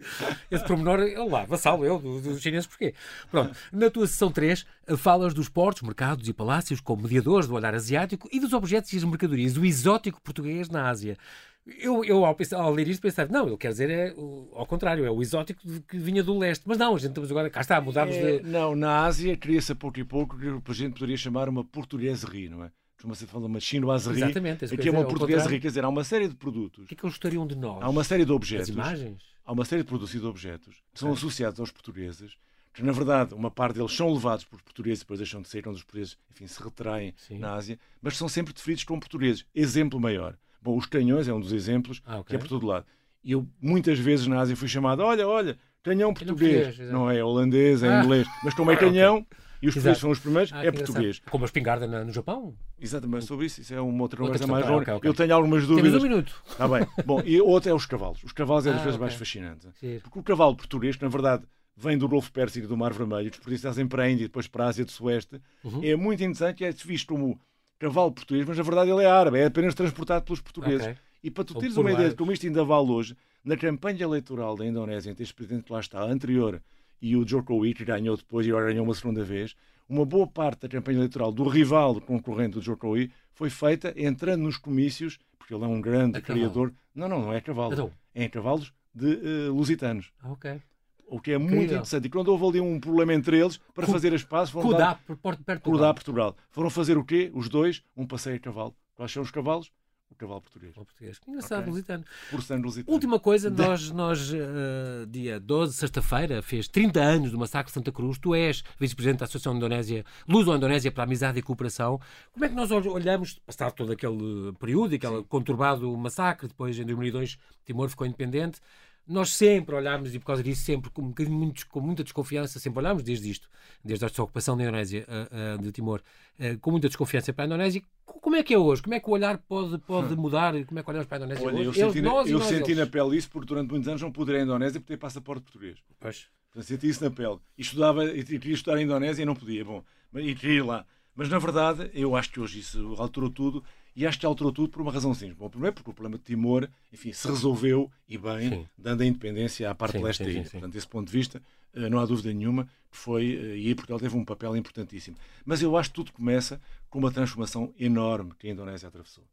esse 0.51 0.63
pormenor, 0.63 0.99
lá, 1.27 1.43
vassalo 1.45 1.83
eu, 1.83 1.97
dos 1.97 2.21
do 2.21 2.39
chineses, 2.39 2.67
porquê? 2.67 2.93
Pronto, 3.31 3.57
na 3.73 3.89
tua 3.89 4.05
sessão 4.05 4.31
3 4.31 4.63
falas 4.95 5.33
dos 5.33 5.49
portos, 5.49 5.81
mercados 5.81 6.29
e 6.29 6.33
palácios 6.33 6.79
como 6.79 7.01
mediadores 7.01 7.47
do 7.47 7.55
olhar 7.55 7.73
asiático 7.73 8.29
e 8.31 8.39
dos 8.39 8.53
objetos 8.53 8.93
e 8.93 8.97
as 8.97 9.03
mercadorias, 9.03 9.57
o 9.57 9.65
exótico 9.65 10.21
português 10.21 10.69
na 10.69 10.87
Ásia. 10.87 11.17
Eu, 11.65 12.03
eu 12.03 12.23
ao, 12.23 12.35
pensar, 12.35 12.57
ao, 12.57 12.71
ler 12.71 12.87
isto, 12.87 13.01
pensava, 13.01 13.31
não, 13.31 13.47
ele 13.47 13.57
quer 13.57 13.69
dizer 13.69 13.89
é 13.89 14.13
o, 14.15 14.49
ao 14.53 14.67
contrário, 14.67 15.03
é 15.03 15.09
o 15.09 15.21
exótico 15.21 15.61
que 15.87 15.97
vinha 15.97 16.23
do 16.23 16.37
leste. 16.37 16.63
Mas 16.67 16.77
não, 16.77 16.95
a 16.95 16.99
gente 16.99 17.09
estamos 17.09 17.31
agora, 17.31 17.49
cá 17.49 17.61
está, 17.61 17.81
mudámos 17.81 18.15
é, 18.15 18.39
de. 18.39 18.47
Não, 18.47 18.75
na 18.75 19.03
Ásia 19.03 19.35
cria-se 19.35 19.71
a 19.71 19.75
pouco 19.75 19.99
e 19.99 20.03
pouco 20.03 20.37
que 20.37 20.71
a 20.71 20.73
gente 20.73 20.93
poderia 20.93 21.17
chamar 21.17 21.49
uma 21.49 21.63
portugueserie, 21.63 22.49
não 22.49 22.63
é? 22.63 22.71
costuma-se 22.95 23.27
falar 23.27 23.45
uma 23.45 23.59
chinoiserie, 23.59 24.23
Exatamente, 24.23 24.65
aqui 24.65 24.87
é 24.87 24.91
uma 24.91 25.05
portuguesaria, 25.05 25.59
quer 25.59 25.67
dizer, 25.67 25.83
há 25.83 25.89
uma 25.89 26.03
série 26.03 26.27
de 26.27 26.35
produtos. 26.35 26.85
O 26.85 26.87
que 26.87 26.93
é 26.93 26.97
que 26.97 27.05
eles 27.05 27.13
gostariam 27.13 27.45
de 27.45 27.55
nós? 27.55 27.83
Há 27.83 27.89
uma 27.89 28.03
série 28.03 28.25
de 28.25 28.31
objetos. 28.31 28.69
As 28.69 28.75
imagens? 28.75 29.21
Há 29.45 29.51
uma 29.51 29.65
série 29.65 29.83
de 29.83 29.87
produtos 29.87 30.15
e 30.15 30.19
de 30.19 30.25
objetos 30.25 30.75
que 30.93 30.99
são 30.99 31.11
associados 31.11 31.59
aos 31.59 31.71
portugueses, 31.71 32.35
que 32.73 32.81
na 32.81 32.91
verdade 32.91 33.33
uma 33.33 33.51
parte 33.51 33.75
deles 33.75 33.91
são 33.91 34.11
levados 34.11 34.43
por 34.43 34.61
portugueses 34.61 34.99
e 34.99 35.03
depois 35.03 35.19
deixam 35.19 35.41
de 35.41 35.49
ser, 35.49 35.61
quando 35.61 35.75
os 35.75 35.83
portugueses, 35.83 36.17
enfim, 36.31 36.47
se 36.47 36.61
retraem 36.61 37.13
Sim. 37.15 37.37
na 37.37 37.53
Ásia, 37.53 37.79
mas 38.01 38.17
são 38.17 38.27
sempre 38.27 38.53
definidos 38.53 38.83
como 38.83 38.99
portugueses. 38.99 39.45
Exemplo 39.53 39.99
maior. 39.99 40.35
Bom, 40.65 40.75
os 40.75 40.87
canhões 40.87 41.27
é 41.27 41.33
um 41.33 41.39
dos 41.39 41.53
exemplos, 41.53 42.01
ah, 42.03 42.21
okay. 42.21 42.29
que 42.29 42.35
é 42.35 42.39
por 42.39 42.47
todo 42.47 42.65
lado. 42.65 42.87
E 43.23 43.33
eu 43.33 43.47
muitas 43.61 43.99
vezes 43.99 44.25
na 44.25 44.39
Ásia 44.39 44.55
fui 44.55 44.67
chamado, 44.67 45.03
olha, 45.03 45.27
olha, 45.27 45.59
canhão 45.83 46.11
português. 46.11 46.65
português 46.65 46.91
não 46.91 47.09
é 47.09 47.23
holandês, 47.23 47.83
é 47.83 47.87
ah. 47.87 48.03
inglês. 48.03 48.27
Mas 48.43 48.55
como 48.55 48.71
é 48.71 48.75
canhão, 48.75 49.17
okay. 49.17 49.37
e 49.61 49.67
os 49.67 49.75
portugueses 49.75 50.01
são 50.01 50.09
os 50.09 50.17
primeiros, 50.17 50.51
ah, 50.51 50.65
é 50.65 50.71
português. 50.71 51.21
Como 51.29 51.43
a 51.43 51.45
espingarda 51.45 51.85
no 52.03 52.11
Japão? 52.11 52.55
Exatamente, 52.79 53.25
sobre 53.25 53.45
isso. 53.45 53.61
Isso 53.61 53.75
é 53.75 53.79
uma 53.79 54.01
outra 54.01 54.17
coisa 54.17 54.47
mais 54.47 54.65
longa. 54.65 54.81
Okay, 54.81 54.93
okay. 54.95 55.09
Eu 55.11 55.13
tenho 55.13 55.35
algumas 55.35 55.67
dúvidas. 55.67 55.91
Temos 55.91 56.03
um 56.03 56.07
minuto. 56.07 56.43
Está 56.49 56.67
bem. 56.67 56.87
Bom, 57.05 57.21
e 57.23 57.39
outra 57.39 57.69
é 57.69 57.73
os 57.75 57.85
cavalos. 57.85 58.23
Os 58.23 58.31
cavalos 58.31 58.65
é 58.65 58.71
das 58.71 58.79
ah, 58.79 58.83
coisas 58.83 58.99
mais 58.99 59.13
fascinantes. 59.13 59.69
Sim. 59.79 59.99
Porque 60.01 60.17
o 60.17 60.23
cavalo 60.23 60.55
português, 60.55 60.95
que 60.95 61.03
na 61.03 61.09
verdade 61.09 61.43
vem 61.77 61.95
do 61.95 62.09
Golfo 62.09 62.31
Pérsico 62.31 62.65
e 62.65 62.67
do 62.67 62.75
Mar 62.75 62.91
Vermelho, 62.91 63.29
os 63.29 63.35
portugueses 63.37 63.61
trazem 63.61 63.87
para 63.87 64.01
a 64.01 64.09
Índia 64.09 64.23
e 64.23 64.27
depois 64.27 64.47
para 64.47 64.65
a 64.65 64.67
Ásia 64.69 64.83
do 64.83 64.91
Sueste, 64.91 65.39
uhum. 65.63 65.83
é 65.83 65.95
muito 65.95 66.23
interessante 66.23 66.65
é 66.65 66.71
visto 66.71 67.07
como 67.07 67.39
cavalo 67.79 68.11
português, 68.11 68.45
mas 68.47 68.57
na 68.57 68.63
verdade 68.63 68.89
ele 68.89 69.03
é 69.03 69.07
árabe, 69.07 69.39
é 69.39 69.45
apenas 69.45 69.73
transportado 69.73 70.25
pelos 70.25 70.41
portugueses. 70.41 70.81
Okay. 70.81 70.97
E 71.23 71.31
para 71.31 71.43
tu 71.43 71.55
teres 71.55 71.75
uma 71.77 71.91
ideia 71.91 72.09
de 72.09 72.15
como 72.15 72.31
isto 72.31 72.45
ainda 72.45 72.63
vale 72.63 72.91
hoje, 72.91 73.17
na 73.43 73.57
campanha 73.57 74.03
eleitoral 74.03 74.55
da 74.55 74.65
Indonésia, 74.65 75.09
entre 75.09 75.23
este 75.23 75.33
presidente 75.33 75.65
que 75.65 75.73
lá 75.73 75.79
está, 75.79 76.03
anterior, 76.03 76.61
e 77.01 77.15
o 77.15 77.27
Jokowi, 77.27 77.73
que 77.73 77.85
ganhou 77.85 78.15
depois 78.15 78.45
e 78.45 78.49
agora 78.49 78.67
ganhou 78.67 78.85
uma 78.85 78.93
segunda 78.93 79.23
vez, 79.23 79.55
uma 79.87 80.05
boa 80.05 80.27
parte 80.27 80.61
da 80.61 80.69
campanha 80.69 80.97
eleitoral 80.97 81.31
do 81.31 81.47
rival 81.47 81.99
concorrente 82.01 82.53
do 82.53 82.61
Jokowi 82.61 83.11
foi 83.33 83.49
feita 83.49 83.93
entrando 83.95 84.41
nos 84.41 84.57
comícios, 84.57 85.19
porque 85.37 85.53
ele 85.53 85.63
é 85.63 85.67
um 85.67 85.81
grande 85.81 86.21
criador. 86.21 86.73
Não, 86.93 87.07
não, 87.07 87.21
não 87.21 87.33
é 87.33 87.41
cavalo. 87.41 87.73
Então. 87.73 87.91
É 88.13 88.23
em 88.23 88.29
cavalos 88.29 88.73
de 88.93 89.05
uh, 89.49 89.53
lusitanos. 89.53 90.11
Ah, 90.21 90.31
ok. 90.31 90.61
O 91.07 91.19
que 91.19 91.31
é 91.31 91.37
muito 91.37 91.53
Incrível. 91.53 91.75
interessante. 91.75 92.05
E 92.05 92.09
quando 92.09 92.29
houve 92.29 92.45
ali 92.45 92.61
um 92.61 92.79
problema 92.79 93.13
entre 93.13 93.39
eles, 93.39 93.59
para 93.73 93.85
fazer 93.87 94.13
as 94.13 94.23
pazes, 94.23 94.51
foram 94.51 94.69
Cudá, 94.69 94.99
dar... 95.07 95.43
perto 95.43 95.61
Cudá, 95.61 95.93
Portugal. 95.93 96.35
Foram 96.49 96.69
fazer 96.69 96.97
o 96.97 97.03
quê? 97.03 97.31
Os 97.33 97.47
dois, 97.47 97.83
um 97.95 98.05
passeio 98.05 98.37
a 98.37 98.39
cavalo. 98.39 98.75
Quais 98.95 99.11
são 99.11 99.21
os 99.21 99.31
cavalos? 99.31 99.71
O 100.09 100.15
cavalo 100.15 100.41
português. 100.41 100.71
O 100.77 100.85
português. 100.85 101.19
Engraçado, 101.27 101.59
okay. 101.59 101.71
lusitano. 101.71 102.05
Por 102.31 102.41
sangue 102.41 102.63
lusitano. 102.63 102.93
Última 102.93 103.19
coisa, 103.19 103.49
nós, 103.49 103.91
nós 103.91 104.31
uh, 104.31 105.05
dia 105.09 105.39
12, 105.39 105.73
sexta-feira, 105.73 106.41
fez 106.41 106.67
30 106.69 107.01
anos 107.01 107.31
do 107.31 107.37
massacre 107.37 107.69
de 107.69 107.73
Santa 107.73 107.91
Cruz. 107.91 108.17
Tu 108.17 108.33
és 108.33 108.63
vice-presidente 108.79 109.19
da 109.19 109.25
Associação 109.25 109.55
Indonésia, 109.55 110.05
Luso-Indonésia 110.27 110.91
para 110.91 111.03
a 111.03 111.05
Amizade 111.05 111.39
e 111.39 111.41
Cooperação. 111.41 111.99
Como 112.31 112.45
é 112.45 112.49
que 112.49 112.55
nós 112.55 112.71
olhamos, 112.71 113.39
passado 113.45 113.73
todo 113.73 113.91
aquele 113.91 114.53
período, 114.57 114.95
aquele 114.95 115.17
Sim. 115.17 115.23
conturbado 115.23 115.97
massacre, 115.97 116.47
depois 116.47 116.79
em 116.79 116.85
2002 116.85 117.37
Timor 117.65 117.89
ficou 117.89 118.07
independente, 118.07 118.61
nós 119.07 119.33
sempre 119.33 119.75
olhámos, 119.75 120.15
e 120.15 120.19
por 120.19 120.25
causa 120.25 120.41
disso, 120.43 120.63
sempre 120.63 120.89
com, 120.89 121.01
um 121.01 121.29
muito, 121.29 121.67
com 121.67 121.79
muita 121.79 122.03
desconfiança, 122.03 122.59
sempre 122.59 122.79
olhámos 122.79 123.03
desde 123.03 123.29
isto, 123.29 123.49
desde 123.83 124.03
a 124.03 124.07
ocupação 124.07 124.57
da 124.57 124.63
Indonésia, 124.63 125.05
uh, 125.07 125.59
uh, 125.59 125.61
de 125.61 125.71
Timor, 125.71 126.01
uh, 126.39 126.57
com 126.59 126.71
muita 126.71 126.87
desconfiança 126.87 127.31
para 127.31 127.45
a 127.45 127.47
Indonésia. 127.47 127.81
Como 128.05 128.35
é 128.35 128.43
que 128.43 128.53
é 128.53 128.57
hoje? 128.57 128.81
Como 128.81 128.95
é 128.95 128.99
que 128.99 129.07
o 129.07 129.13
olhar 129.13 129.37
pode, 129.37 129.77
pode 129.79 130.13
hum. 130.13 130.17
mudar? 130.17 130.53
Como 130.65 130.79
é 130.79 130.83
que 130.83 130.89
olhamos 130.89 131.07
para 131.07 131.17
a 131.17 131.19
Indonésia 131.19 131.45
Olha, 131.45 131.69
hoje? 131.69 131.79
Eu 131.79 131.87
senti, 131.87 132.01
nós 132.01 132.29
eu 132.29 132.41
senti 132.41 132.75
na 132.75 132.87
pele 132.87 133.17
isso 133.17 133.29
porque 133.29 133.47
durante 133.47 133.69
muitos 133.69 133.87
anos 133.87 134.01
não 134.01 134.11
pude 134.11 134.31
ir 134.31 134.37
à 134.37 134.41
Indonésia 134.41 134.79
por 134.79 134.87
ter 134.87 134.97
passaporte 134.97 135.43
português. 135.43 135.77
Pois. 135.99 136.27
Portanto, 136.51 136.67
senti 136.67 136.89
isso 136.89 137.03
na 137.03 137.11
pele. 137.11 137.37
E 137.57 137.61
estudava, 137.61 138.05
e 138.05 138.23
queria 138.23 138.53
estudar 138.53 138.77
a 138.77 138.81
Indonésia 138.81 139.21
e 139.21 139.25
não 139.25 139.35
podia. 139.35 139.63
Bom, 139.63 139.83
e 140.15 140.33
queria 140.33 140.57
ir 140.57 140.63
lá. 140.63 140.85
Mas 141.15 141.29
na 141.29 141.37
verdade, 141.37 141.89
eu 141.93 142.15
acho 142.15 142.31
que 142.31 142.39
hoje 142.39 142.59
isso 142.59 142.95
alterou 142.97 143.29
tudo 143.29 143.63
e 143.95 144.05
acho 144.05 144.19
que 144.19 144.25
alterou 144.25 144.51
tudo 144.51 144.69
por 144.69 144.81
uma 144.81 144.91
razão 144.91 145.13
simples. 145.13 145.37
Bom, 145.37 145.49
primeiro 145.49 145.73
porque 145.73 145.89
o 145.89 145.93
problema 145.93 146.17
de 146.17 146.25
Timor, 146.25 146.67
enfim, 146.91 147.13
se 147.13 147.27
resolveu 147.27 147.89
e 148.09 148.17
bem, 148.17 148.49
sim. 148.49 148.67
dando 148.77 149.01
a 149.01 149.05
independência 149.05 149.69
à 149.69 149.75
parte 149.75 149.97
sim, 149.97 150.03
leste 150.03 150.23
da 150.23 150.29
ilha. 150.29 150.41
Portanto, 150.43 150.73
desse 150.73 150.87
ponto 150.87 151.07
de 151.07 151.13
vista, 151.13 151.41
eh, 151.73 151.89
não 151.89 151.99
há 151.99 152.05
dúvida 152.05 152.33
nenhuma 152.33 152.65
que 152.91 152.97
foi, 152.97 153.35
eh, 153.35 153.57
e 153.57 153.67
aí 153.67 153.75
Portugal 153.75 153.99
teve 153.99 154.17
um 154.17 154.25
papel 154.25 154.55
importantíssimo. 154.57 155.15
Mas 155.45 155.61
eu 155.61 155.77
acho 155.77 155.89
que 155.91 155.95
tudo 155.95 156.11
começa 156.11 156.59
com 156.89 156.99
uma 156.99 157.11
transformação 157.11 157.73
enorme 157.79 158.33
que 158.37 158.47
a 158.47 158.51
Indonésia 158.51 158.89
atravessou. 158.89 159.23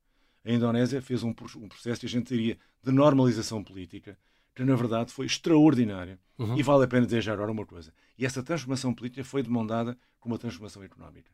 A 0.44 0.52
Indonésia 0.52 1.02
fez 1.02 1.22
um, 1.22 1.30
um 1.30 1.68
processo 1.68 2.04
a 2.04 2.08
gente 2.08 2.28
diria 2.28 2.56
de 2.82 2.92
normalização 2.92 3.62
política, 3.64 4.16
que 4.54 4.64
na 4.64 4.76
verdade 4.76 5.12
foi 5.12 5.26
extraordinário. 5.26 6.18
Uhum. 6.38 6.56
E 6.56 6.62
vale 6.62 6.84
a 6.84 6.88
pena 6.88 7.06
dizer 7.06 7.28
agora 7.30 7.50
uma 7.50 7.66
coisa. 7.66 7.92
E 8.18 8.26
essa 8.26 8.42
transformação 8.42 8.92
política 8.94 9.24
foi 9.24 9.42
demandada 9.42 9.96
com 10.20 10.28
uma 10.28 10.38
transformação 10.38 10.82
económica. 10.82 11.30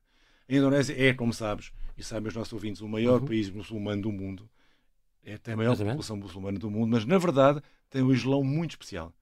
A 0.48 0.54
Indonésia 0.54 0.94
é, 0.96 1.12
como 1.12 1.32
sabes, 1.32 1.72
e 1.96 2.02
sabem 2.02 2.28
os 2.28 2.34
nossos 2.34 2.52
ouvintes, 2.52 2.80
o 2.80 2.88
maior 2.88 3.20
uhum. 3.20 3.26
país 3.26 3.50
muçulmano 3.50 4.02
do 4.02 4.12
mundo. 4.12 4.48
É, 5.22 5.36
tem 5.36 5.54
a 5.54 5.56
maior 5.56 5.72
Exatamente. 5.72 5.94
população 5.94 6.16
muçulmana 6.16 6.58
do 6.58 6.70
mundo, 6.70 6.90
mas 6.90 7.04
na 7.04 7.18
verdade 7.18 7.60
tem 7.90 8.02
um 8.02 8.12
Islão 8.12 8.42
muito 8.42 8.70
especial. 8.70 9.12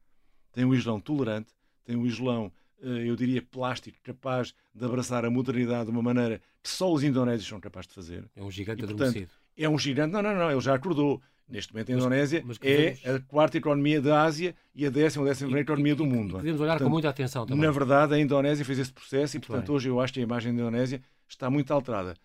Tem 0.53 0.65
um 0.65 0.73
Islão 0.73 1.01
tolerante, 1.01 1.53
tem 1.85 1.97
um 1.97 2.07
Islão, 2.07 2.53
eh, 2.81 3.09
eu 3.09 3.17
diria, 3.17 3.43
plástico, 3.43 3.99
capaz 4.03 4.55
de 4.75 4.85
abraçar 4.85 5.25
a 5.25 5.31
modernidade 5.31 5.87
de 5.87 5.91
uma 5.91 6.03
maneira 6.03 6.41
que 6.63 6.69
só 6.69 6.93
os 6.93 7.03
indonésios 7.03 7.49
são 7.49 7.61
capazes 7.61 7.89
de 7.89 7.95
fazer. 7.95 8.25
É 8.35 8.43
um 8.43 8.51
gigante 8.51 8.85
e, 8.85 8.87
portanto, 8.87 9.29
É 9.57 9.69
um 9.69 9.79
gigante, 9.79 10.13
não, 10.13 10.23
não, 10.23 10.35
não, 10.35 10.51
ele 10.51 10.61
já 10.61 10.75
acordou. 10.75 11.21
Neste 11.49 11.73
momento, 11.73 11.93
a 11.93 11.95
Indonésia 11.95 12.43
mas, 12.45 12.59
mas 12.59 12.69
é 12.69 13.15
a 13.15 13.21
quarta 13.21 13.57
economia 13.57 14.03
da 14.03 14.23
Ásia 14.25 14.55
e 14.75 14.85
a 14.85 14.91
décima 14.91 15.23
ou 15.23 15.29
décima 15.29 15.47
primeira 15.47 15.65
economia 15.65 15.95
do 15.95 16.05
mundo. 16.05 16.35
Podemos 16.35 16.61
olhar 16.61 16.73
portanto, 16.73 16.89
com 16.89 16.93
muita 16.93 17.09
atenção 17.09 17.47
também. 17.47 17.65
Na 17.65 17.71
verdade, 17.71 18.15
a 18.15 18.19
Indonésia 18.19 18.65
fez 18.65 18.81
esse 18.81 18.93
processo 18.93 19.37
e, 19.37 19.41
portanto, 19.41 19.73
hoje 19.73 19.89
eu 19.89 20.01
acho 20.01 20.13
que 20.13 20.21
a 20.21 20.23
imagem 20.23 20.53
da 20.55 20.63
Indonésia 20.63 21.01
está 21.29 21.49
muito 21.49 21.73
alterada. 21.73 22.17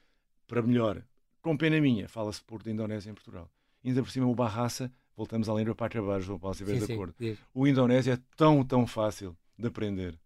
Para 0.48 0.62
melhor, 0.64 1.04
com 1.42 1.56
pena 1.56 1.80
minha, 1.80 2.08
fala-se 2.08 2.44
por 2.44 2.64
da 2.64 2.72
Indonésia 2.72 3.12
em 3.12 3.14
Portugal. 3.14 3.48
Ainda 3.86 4.02
por 4.02 4.12
cima, 4.12 4.26
o 4.26 4.34
Barraça, 4.34 4.92
voltamos 5.16 5.48
à 5.48 5.54
língua 5.54 5.76
para 5.76 5.88
acabar, 5.88 6.20
João 6.20 6.40
Paulo, 6.40 6.56
se 6.56 6.64
estiver 6.64 6.86
de 6.86 6.94
acordo. 6.94 7.14
Sim. 7.18 7.38
O 7.54 7.68
Indonésia 7.68 8.14
é 8.14 8.20
tão, 8.36 8.64
tão 8.64 8.88
fácil 8.88 9.36
de 9.58 9.68
aprender. 9.68 10.18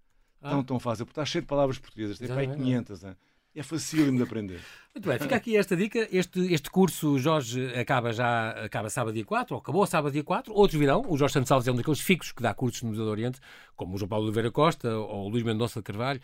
Ah. 0.41 0.51
Tão, 0.51 0.63
tão 0.63 0.79
fácil, 0.79 1.05
porque 1.05 1.19
está 1.19 1.25
cheio 1.25 1.41
de 1.41 1.47
palavras 1.47 1.77
portuguesas, 1.77 2.17
tem 2.17 2.27
pai 2.27 2.47
500. 2.47 3.03
Hein? 3.03 3.15
É 3.55 3.63
facílimo 3.63 4.17
de 4.17 4.23
aprender. 4.23 4.59
Muito 4.93 5.07
bem, 5.07 5.17
fica 5.17 5.35
aqui 5.35 5.55
esta 5.55 5.75
dica. 5.75 6.07
Este, 6.11 6.53
este 6.53 6.69
curso, 6.69 7.17
Jorge, 7.17 7.73
acaba 7.75 8.11
já 8.11 8.51
acaba 8.65 8.89
sábado 8.89 9.13
dia 9.13 9.25
4, 9.25 9.55
ou 9.55 9.61
acabou 9.61 9.85
sábado 9.85 10.11
dia 10.11 10.23
4. 10.23 10.53
Outros 10.53 10.79
virão. 10.79 11.03
O 11.07 11.17
Jorge 11.17 11.33
Santos 11.33 11.51
Alves 11.51 11.67
é 11.67 11.71
um 11.71 11.75
daqueles 11.75 12.01
fixos 12.01 12.31
que 12.31 12.43
dá 12.43 12.53
cursos 12.53 12.81
no 12.81 12.89
Museu 12.89 13.05
do 13.05 13.11
Oriente, 13.11 13.39
como 13.75 13.95
o 13.95 13.97
João 13.97 14.09
Paulo 14.09 14.25
Oliveira 14.25 14.51
Costa 14.51 14.93
ou 14.97 15.25
o 15.25 15.29
Luís 15.29 15.43
Mendonça 15.43 15.79
de 15.79 15.83
Carvalho 15.83 16.21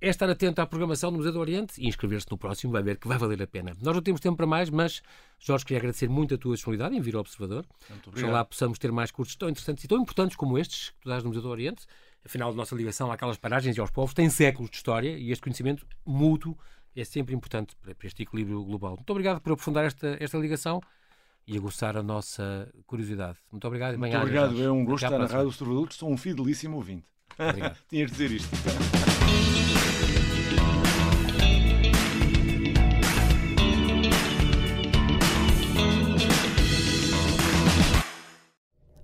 é 0.00 0.08
estar 0.08 0.28
atento 0.28 0.60
à 0.60 0.66
programação 0.66 1.10
do 1.10 1.16
Museu 1.16 1.32
do 1.32 1.40
Oriente 1.40 1.80
e 1.80 1.88
inscrever-se 1.88 2.26
no 2.30 2.36
próximo, 2.36 2.72
vai 2.72 2.82
ver 2.82 2.98
que 2.98 3.08
vai 3.08 3.16
valer 3.16 3.42
a 3.42 3.46
pena. 3.46 3.72
Nós 3.80 3.94
não 3.94 4.02
temos 4.02 4.20
tempo 4.20 4.36
para 4.36 4.46
mais, 4.46 4.68
mas, 4.68 5.02
Jorge, 5.38 5.64
queria 5.64 5.78
agradecer 5.78 6.08
muito 6.08 6.34
a 6.34 6.38
tua 6.38 6.54
disponibilidade 6.54 6.96
em 6.96 7.00
vir 7.00 7.14
ao 7.14 7.20
Observador. 7.20 7.64
Muito 7.88 8.08
obrigado. 8.08 8.28
Ojalá 8.28 8.44
possamos 8.44 8.78
ter 8.78 8.92
mais 8.92 9.10
cursos 9.10 9.36
tão 9.36 9.48
interessantes 9.48 9.84
e 9.84 9.88
tão 9.88 10.00
importantes 10.00 10.36
como 10.36 10.58
estes 10.58 10.90
que 10.90 11.00
tu 11.00 11.08
dás 11.08 11.22
no 11.22 11.30
Museu 11.30 11.42
do 11.42 11.48
Oriente. 11.48 11.86
Afinal, 12.26 12.50
a 12.50 12.54
nossa 12.54 12.74
ligação 12.74 13.10
àquelas 13.10 13.38
paragens 13.38 13.76
e 13.76 13.80
aos 13.80 13.90
povos 13.90 14.12
tem 14.12 14.28
séculos 14.28 14.68
de 14.68 14.76
história 14.76 15.16
e 15.16 15.30
este 15.30 15.42
conhecimento 15.42 15.86
mútuo 16.04 16.58
é 16.94 17.04
sempre 17.04 17.34
importante 17.34 17.76
para 17.76 17.94
este 18.02 18.22
equilíbrio 18.22 18.62
global. 18.64 18.96
Muito 18.96 19.10
obrigado 19.10 19.40
por 19.40 19.52
aprofundar 19.52 19.84
esta, 19.84 20.16
esta 20.18 20.36
ligação 20.36 20.80
e 21.46 21.56
aguçar 21.56 21.96
a 21.96 22.02
nossa 22.02 22.68
curiosidade. 22.86 23.38
Muito 23.50 23.66
obrigado. 23.66 23.96
Muito 23.96 24.16
obrigado. 24.16 24.60
É 24.60 24.70
um 24.70 24.84
gosto 24.84 25.04
estar 25.04 25.18
na 25.18 25.26
Rádio 25.26 25.48
Observador. 25.48 25.92
Sou 25.92 26.10
um 26.10 26.16
fidelíssimo 26.16 26.76
ouvinte. 26.76 27.06
Tinha 27.88 28.06
de 28.06 28.12
dizer 28.12 28.32
isto. 28.32 29.15